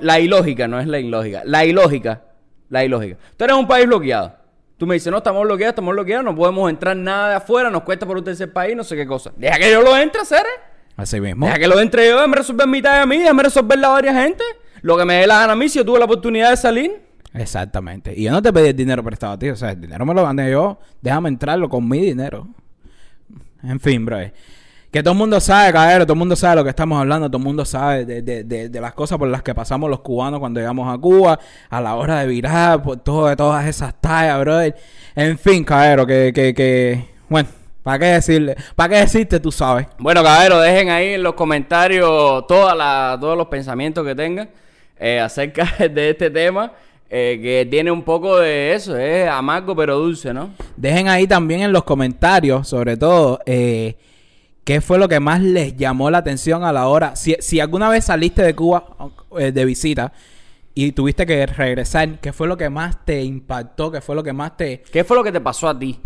la 0.00 0.18
ilógica, 0.18 0.66
no 0.66 0.80
es 0.80 0.88
la 0.88 0.98
ilógica. 0.98 1.42
La 1.44 1.64
ilógica. 1.64 2.20
La 2.68 2.84
ilógica. 2.84 3.16
Tú 3.36 3.44
eres 3.44 3.56
un 3.56 3.68
país 3.68 3.86
bloqueado. 3.86 4.34
Tú 4.76 4.84
me 4.84 4.94
dices, 4.94 5.12
no, 5.12 5.18
estamos 5.18 5.44
bloqueados, 5.44 5.74
estamos 5.74 5.94
bloqueados, 5.94 6.24
no 6.24 6.34
podemos 6.34 6.68
entrar 6.70 6.96
nada 6.96 7.28
de 7.28 7.34
afuera, 7.36 7.70
nos 7.70 7.84
cuesta 7.84 8.06
por 8.06 8.16
un 8.16 8.24
tercer 8.24 8.52
país, 8.52 8.74
no 8.74 8.82
sé 8.82 8.96
qué 8.96 9.06
cosa. 9.06 9.30
Deja 9.36 9.58
que 9.58 9.70
yo 9.70 9.80
lo 9.80 9.96
entre, 9.96 10.24
Cere. 10.24 10.48
Así 10.96 11.20
mismo. 11.20 11.46
Deja 11.46 11.60
que 11.60 11.68
lo 11.68 11.78
entre 11.78 12.08
yo, 12.08 12.16
déjame 12.16 12.38
resolver 12.38 12.66
mitad 12.66 12.98
de 12.98 13.06
mí, 13.06 13.18
déjame 13.18 13.44
resolverla 13.44 13.86
a 13.86 13.90
varias 13.92 14.16
gente. 14.16 14.42
Lo 14.82 14.96
que 14.96 15.04
me 15.04 15.14
dé 15.14 15.28
la 15.28 15.38
gana 15.38 15.52
a 15.52 15.56
mí, 15.56 15.68
si 15.68 15.78
yo 15.78 15.84
tuve 15.84 16.00
la 16.00 16.06
oportunidad 16.06 16.50
de 16.50 16.56
salir. 16.56 17.00
Exactamente. 17.32 18.12
Y 18.16 18.24
yo 18.24 18.32
no 18.32 18.42
te 18.42 18.52
pedí 18.52 18.70
el 18.70 18.76
dinero 18.76 19.04
prestado 19.04 19.34
a 19.34 19.38
ti. 19.38 19.50
O 19.50 19.54
sea, 19.54 19.70
el 19.70 19.80
dinero 19.80 20.04
me 20.04 20.14
lo 20.14 20.24
gané 20.24 20.50
yo. 20.50 20.80
Déjame 21.00 21.28
entrarlo 21.28 21.68
con 21.68 21.88
mi 21.88 22.00
dinero. 22.00 22.48
En 23.62 23.78
fin, 23.78 24.04
bro. 24.04 24.18
Que 24.90 25.02
todo 25.02 25.12
el 25.12 25.18
mundo 25.18 25.38
sabe, 25.40 25.72
caballero, 25.72 26.04
todo 26.04 26.14
el 26.14 26.18
mundo 26.18 26.34
sabe 26.34 26.56
lo 26.56 26.64
que 26.64 26.70
estamos 26.70 26.98
hablando, 26.98 27.28
todo 27.28 27.38
el 27.38 27.44
mundo 27.44 27.64
sabe 27.64 28.04
de, 28.04 28.22
de, 28.22 28.42
de, 28.42 28.68
de, 28.68 28.80
las 28.80 28.92
cosas 28.92 29.18
por 29.18 29.28
las 29.28 29.42
que 29.42 29.54
pasamos 29.54 29.88
los 29.88 30.00
cubanos 30.00 30.40
cuando 30.40 30.58
llegamos 30.58 30.92
a 30.92 30.98
Cuba, 30.98 31.38
a 31.68 31.80
la 31.80 31.94
hora 31.94 32.20
de 32.20 32.26
virar, 32.26 32.82
por 32.82 32.96
todo, 32.96 33.28
de 33.28 33.36
todas 33.36 33.66
esas 33.66 33.94
tallas, 34.00 34.40
brother. 34.40 34.74
En 35.14 35.38
fin, 35.38 35.62
caballero, 35.62 36.06
que, 36.06 36.32
que, 36.34 36.52
que, 36.52 37.04
bueno, 37.28 37.48
¿Para 37.82 37.98
qué 37.98 38.04
decirle? 38.06 38.56
¿Para 38.76 38.88
qué 38.90 39.00
decirte? 39.00 39.40
Tú 39.40 39.50
sabes. 39.50 39.86
Bueno, 39.98 40.22
caballero, 40.22 40.60
dejen 40.60 40.90
ahí 40.90 41.14
en 41.14 41.22
los 41.22 41.34
comentarios 41.34 42.46
toda 42.46 42.74
la, 42.74 43.16
todos 43.18 43.38
los 43.38 43.46
pensamientos 43.46 44.04
que 44.06 44.14
tengan 44.14 44.50
eh, 44.98 45.18
acerca 45.18 45.66
de 45.90 46.10
este 46.10 46.30
tema. 46.30 46.72
Eh, 47.12 47.40
que 47.42 47.68
tiene 47.68 47.90
un 47.90 48.02
poco 48.02 48.38
de 48.38 48.72
eso, 48.72 48.96
es 48.96 49.28
amargo 49.28 49.74
pero 49.74 49.98
dulce, 49.98 50.32
¿no? 50.32 50.50
Dejen 50.76 51.08
ahí 51.08 51.26
también 51.26 51.62
en 51.62 51.72
los 51.72 51.82
comentarios, 51.82 52.68
sobre 52.68 52.96
todo, 52.96 53.40
eh, 53.46 53.96
qué 54.64 54.80
fue 54.80 54.98
lo 54.98 55.08
que 55.08 55.20
más 55.20 55.40
les 55.40 55.76
llamó 55.76 56.10
la 56.10 56.18
atención 56.18 56.64
a 56.64 56.72
la 56.72 56.88
hora. 56.88 57.16
Si, 57.16 57.36
si 57.40 57.60
alguna 57.60 57.88
vez 57.88 58.04
saliste 58.04 58.42
de 58.42 58.54
Cuba 58.54 58.84
eh, 59.38 59.52
de 59.52 59.64
visita 59.64 60.12
y 60.74 60.92
tuviste 60.92 61.26
que 61.26 61.46
regresar, 61.46 62.20
¿qué 62.20 62.32
fue 62.32 62.48
lo 62.48 62.56
que 62.56 62.70
más 62.70 63.04
te 63.04 63.22
impactó? 63.22 63.90
¿Qué 63.90 64.00
fue 64.00 64.14
lo 64.14 64.22
que 64.22 64.32
más 64.32 64.56
te... 64.56 64.82
¿Qué 64.92 65.04
fue 65.04 65.16
lo 65.16 65.24
que 65.24 65.32
te 65.32 65.40
pasó 65.40 65.68
a 65.68 65.78
ti? 65.78 66.00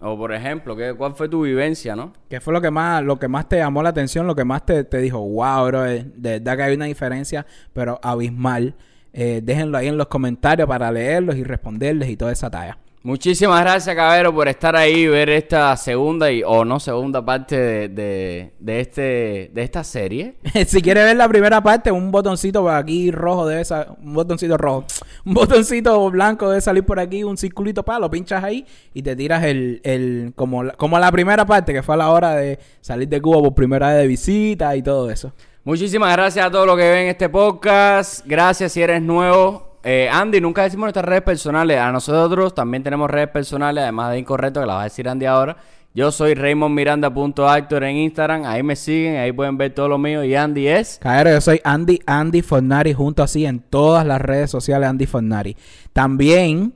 O 0.00 0.16
por 0.16 0.32
ejemplo, 0.32 0.74
¿qué, 0.76 0.94
¿cuál 0.94 1.14
fue 1.14 1.28
tu 1.28 1.42
vivencia, 1.42 1.94
no? 1.94 2.12
¿Qué 2.28 2.40
fue 2.40 2.54
lo 2.54 2.60
que 2.60 2.70
más, 2.70 3.02
lo 3.02 3.18
que 3.18 3.28
más 3.28 3.48
te 3.48 3.56
llamó 3.56 3.82
la 3.82 3.90
atención? 3.90 4.26
Lo 4.26 4.34
que 4.34 4.44
más 4.44 4.64
te, 4.64 4.84
te 4.84 4.98
dijo, 4.98 5.18
wow, 5.18 5.66
bro, 5.66 5.82
de 5.82 6.04
verdad 6.14 6.56
que 6.56 6.62
hay 6.62 6.74
una 6.74 6.86
diferencia, 6.86 7.46
pero 7.74 8.00
abismal 8.02 8.74
eh, 9.12 9.40
déjenlo 9.42 9.76
ahí 9.76 9.88
en 9.88 9.96
los 9.96 10.06
comentarios 10.06 10.68
para 10.68 10.90
leerlos 10.92 11.36
y 11.36 11.42
responderles 11.42 12.08
y 12.08 12.16
toda 12.16 12.32
esa 12.32 12.50
talla. 12.50 12.78
Muchísimas 13.02 13.62
gracias, 13.62 13.96
Cabero, 13.96 14.34
por 14.34 14.46
estar 14.46 14.76
ahí 14.76 14.92
y 14.92 15.06
ver 15.06 15.30
esta 15.30 15.74
segunda 15.78 16.30
y 16.30 16.42
o 16.44 16.66
no 16.66 16.78
segunda 16.78 17.24
parte 17.24 17.88
de, 17.88 18.52
de, 18.58 18.80
este 18.80 19.50
de 19.54 19.62
esta 19.62 19.82
serie. 19.82 20.34
si 20.66 20.82
quieres 20.82 21.04
ver 21.04 21.16
la 21.16 21.26
primera 21.26 21.62
parte, 21.62 21.90
un 21.90 22.10
botoncito 22.10 22.60
por 22.60 22.74
aquí 22.74 23.10
rojo 23.10 23.46
debe 23.46 23.62
esa, 23.62 23.96
un 24.02 24.12
botoncito 24.12 24.58
rojo, 24.58 24.84
un 25.24 25.32
botoncito 25.32 26.10
blanco 26.10 26.50
debe 26.50 26.60
salir 26.60 26.84
por 26.84 27.00
aquí, 27.00 27.24
un 27.24 27.38
circulito 27.38 27.82
para 27.82 28.00
lo 28.00 28.10
pinchas 28.10 28.44
ahí 28.44 28.66
y 28.92 29.00
te 29.00 29.16
tiras 29.16 29.44
el, 29.44 29.80
el 29.82 30.34
como 30.36 30.70
como 30.76 30.98
la 30.98 31.10
primera 31.10 31.46
parte 31.46 31.72
que 31.72 31.82
fue 31.82 31.94
a 31.94 31.98
la 31.98 32.10
hora 32.10 32.34
de 32.34 32.58
salir 32.82 33.08
de 33.08 33.18
Cuba 33.22 33.40
por 33.40 33.54
primera 33.54 33.88
vez 33.88 33.96
de 33.96 34.06
visita 34.08 34.76
y 34.76 34.82
todo 34.82 35.10
eso. 35.10 35.32
Muchísimas 35.64 36.12
gracias 36.14 36.44
a 36.44 36.50
todos 36.50 36.66
los 36.66 36.76
que 36.76 36.90
ven 36.90 37.08
este 37.08 37.30
podcast. 37.30 38.26
Gracias 38.26 38.72
si 38.72 38.82
eres 38.82 39.00
nuevo. 39.00 39.69
Eh, 39.82 40.08
Andy, 40.12 40.40
nunca 40.40 40.62
decimos 40.62 40.84
nuestras 40.84 41.04
redes 41.04 41.22
personales. 41.22 41.78
A 41.78 41.90
nosotros 41.90 42.54
también 42.54 42.82
tenemos 42.82 43.10
redes 43.10 43.28
personales, 43.28 43.82
además 43.82 44.12
de 44.12 44.18
Incorrecto, 44.18 44.60
que 44.60 44.66
las 44.66 44.76
va 44.76 44.80
a 44.82 44.84
decir 44.84 45.08
Andy 45.08 45.26
ahora. 45.26 45.56
Yo 45.92 46.12
soy 46.12 46.34
raymondmiranda.actor 46.34 47.84
en 47.84 47.96
Instagram. 47.96 48.44
Ahí 48.44 48.62
me 48.62 48.76
siguen, 48.76 49.16
ahí 49.16 49.32
pueden 49.32 49.56
ver 49.56 49.74
todo 49.74 49.88
lo 49.88 49.98
mío. 49.98 50.22
Y 50.22 50.34
Andy 50.36 50.68
es. 50.68 50.98
Claro, 51.00 51.30
yo 51.30 51.40
soy 51.40 51.60
Andy, 51.64 51.98
Andy 52.06 52.42
Fornari, 52.42 52.92
junto 52.92 53.22
así 53.22 53.44
en 53.44 53.58
todas 53.58 54.06
las 54.06 54.20
redes 54.20 54.50
sociales, 54.50 54.88
Andy 54.88 55.06
Fornari. 55.06 55.56
También, 55.92 56.74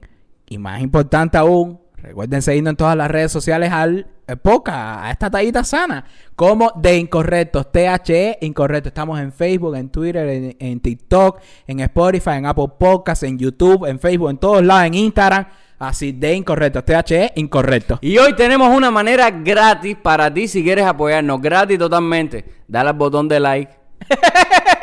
y 0.48 0.58
más 0.58 0.80
importante 0.80 1.38
aún, 1.38 1.80
recuerden 1.96 2.42
seguirnos 2.42 2.72
en 2.72 2.76
todas 2.76 2.96
las 2.96 3.10
redes 3.10 3.30
sociales 3.30 3.70
al 3.70 4.08
poca 4.42 5.04
a 5.04 5.10
esta 5.10 5.30
tallita 5.30 5.64
sana, 5.64 6.04
como 6.34 6.72
de 6.76 6.96
incorrectos, 6.96 7.70
THE 7.70 8.38
incorrecto. 8.40 8.88
Estamos 8.88 9.20
en 9.20 9.32
Facebook, 9.32 9.76
en 9.76 9.88
Twitter, 9.90 10.54
en, 10.58 10.80
TikTok, 10.80 11.40
en 11.66 11.80
Spotify, 11.80 12.30
en 12.30 12.46
Apple 12.46 12.68
Podcasts, 12.78 13.22
en 13.22 13.38
YouTube, 13.38 13.86
en 13.86 13.98
Facebook, 13.98 14.30
en 14.30 14.38
todos 14.38 14.62
lados, 14.62 14.86
en 14.86 14.94
Instagram. 14.94 15.46
Así 15.78 16.12
de 16.12 16.34
incorrecto, 16.34 16.82
THE 16.82 17.32
incorrecto. 17.36 17.98
Y 18.00 18.16
hoy 18.18 18.34
tenemos 18.34 18.74
una 18.74 18.90
manera 18.90 19.30
gratis 19.30 19.96
para 20.00 20.32
ti 20.32 20.48
si 20.48 20.62
quieres 20.62 20.86
apoyarnos, 20.86 21.40
gratis 21.40 21.78
totalmente. 21.78 22.44
Dale 22.66 22.90
al 22.90 22.96
botón 22.96 23.28
de 23.28 23.40
like. 23.40 23.72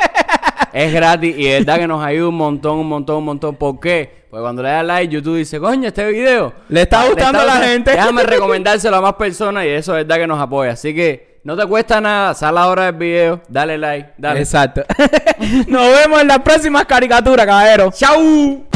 es 0.74 0.94
gratis 0.94 1.36
y 1.38 1.48
es 1.48 1.66
verdad 1.66 1.80
que 1.80 1.88
nos 1.88 2.04
ayuda 2.04 2.30
un 2.30 2.36
montón, 2.36 2.80
un 2.80 2.88
montón, 2.88 3.18
un 3.18 3.26
montón. 3.26 3.56
¿Por 3.56 3.80
qué? 3.80 4.22
Pues 4.30 4.42
cuando 4.42 4.64
le 4.64 4.70
das 4.70 4.86
like, 4.86 5.14
YouTube 5.14 5.38
dice, 5.38 5.60
coño, 5.60 5.88
este 5.88 6.06
video. 6.08 6.54
Le 6.70 6.84
está 6.84 7.06
gustando 7.06 7.40
a 7.40 7.46
la 7.46 7.58
gente. 7.58 7.92
Déjame 7.92 8.24
recomendárselo 8.24 8.96
a 8.96 9.02
más 9.02 9.14
personas 9.16 9.66
y 9.66 9.70
eso 9.70 9.98
es 9.98 10.06
verdad 10.06 10.22
que 10.22 10.28
nos 10.28 10.40
apoya. 10.40 10.72
Así 10.72 10.96
que 10.96 11.40
no 11.44 11.58
te 11.58 11.66
cuesta 11.66 12.00
nada, 12.00 12.34
sal 12.34 12.58
ahora 12.58 12.86
del 12.86 12.96
video, 12.96 13.42
dale 13.50 13.78
like, 13.78 14.12
dale. 14.18 14.40
Exacto. 14.40 14.84
nos 15.68 15.92
vemos 15.92 16.22
en 16.22 16.28
las 16.28 16.40
próximas 16.40 16.86
caricaturas, 16.86 17.46
caballero. 17.46 17.92
¡Chao! 17.92 18.71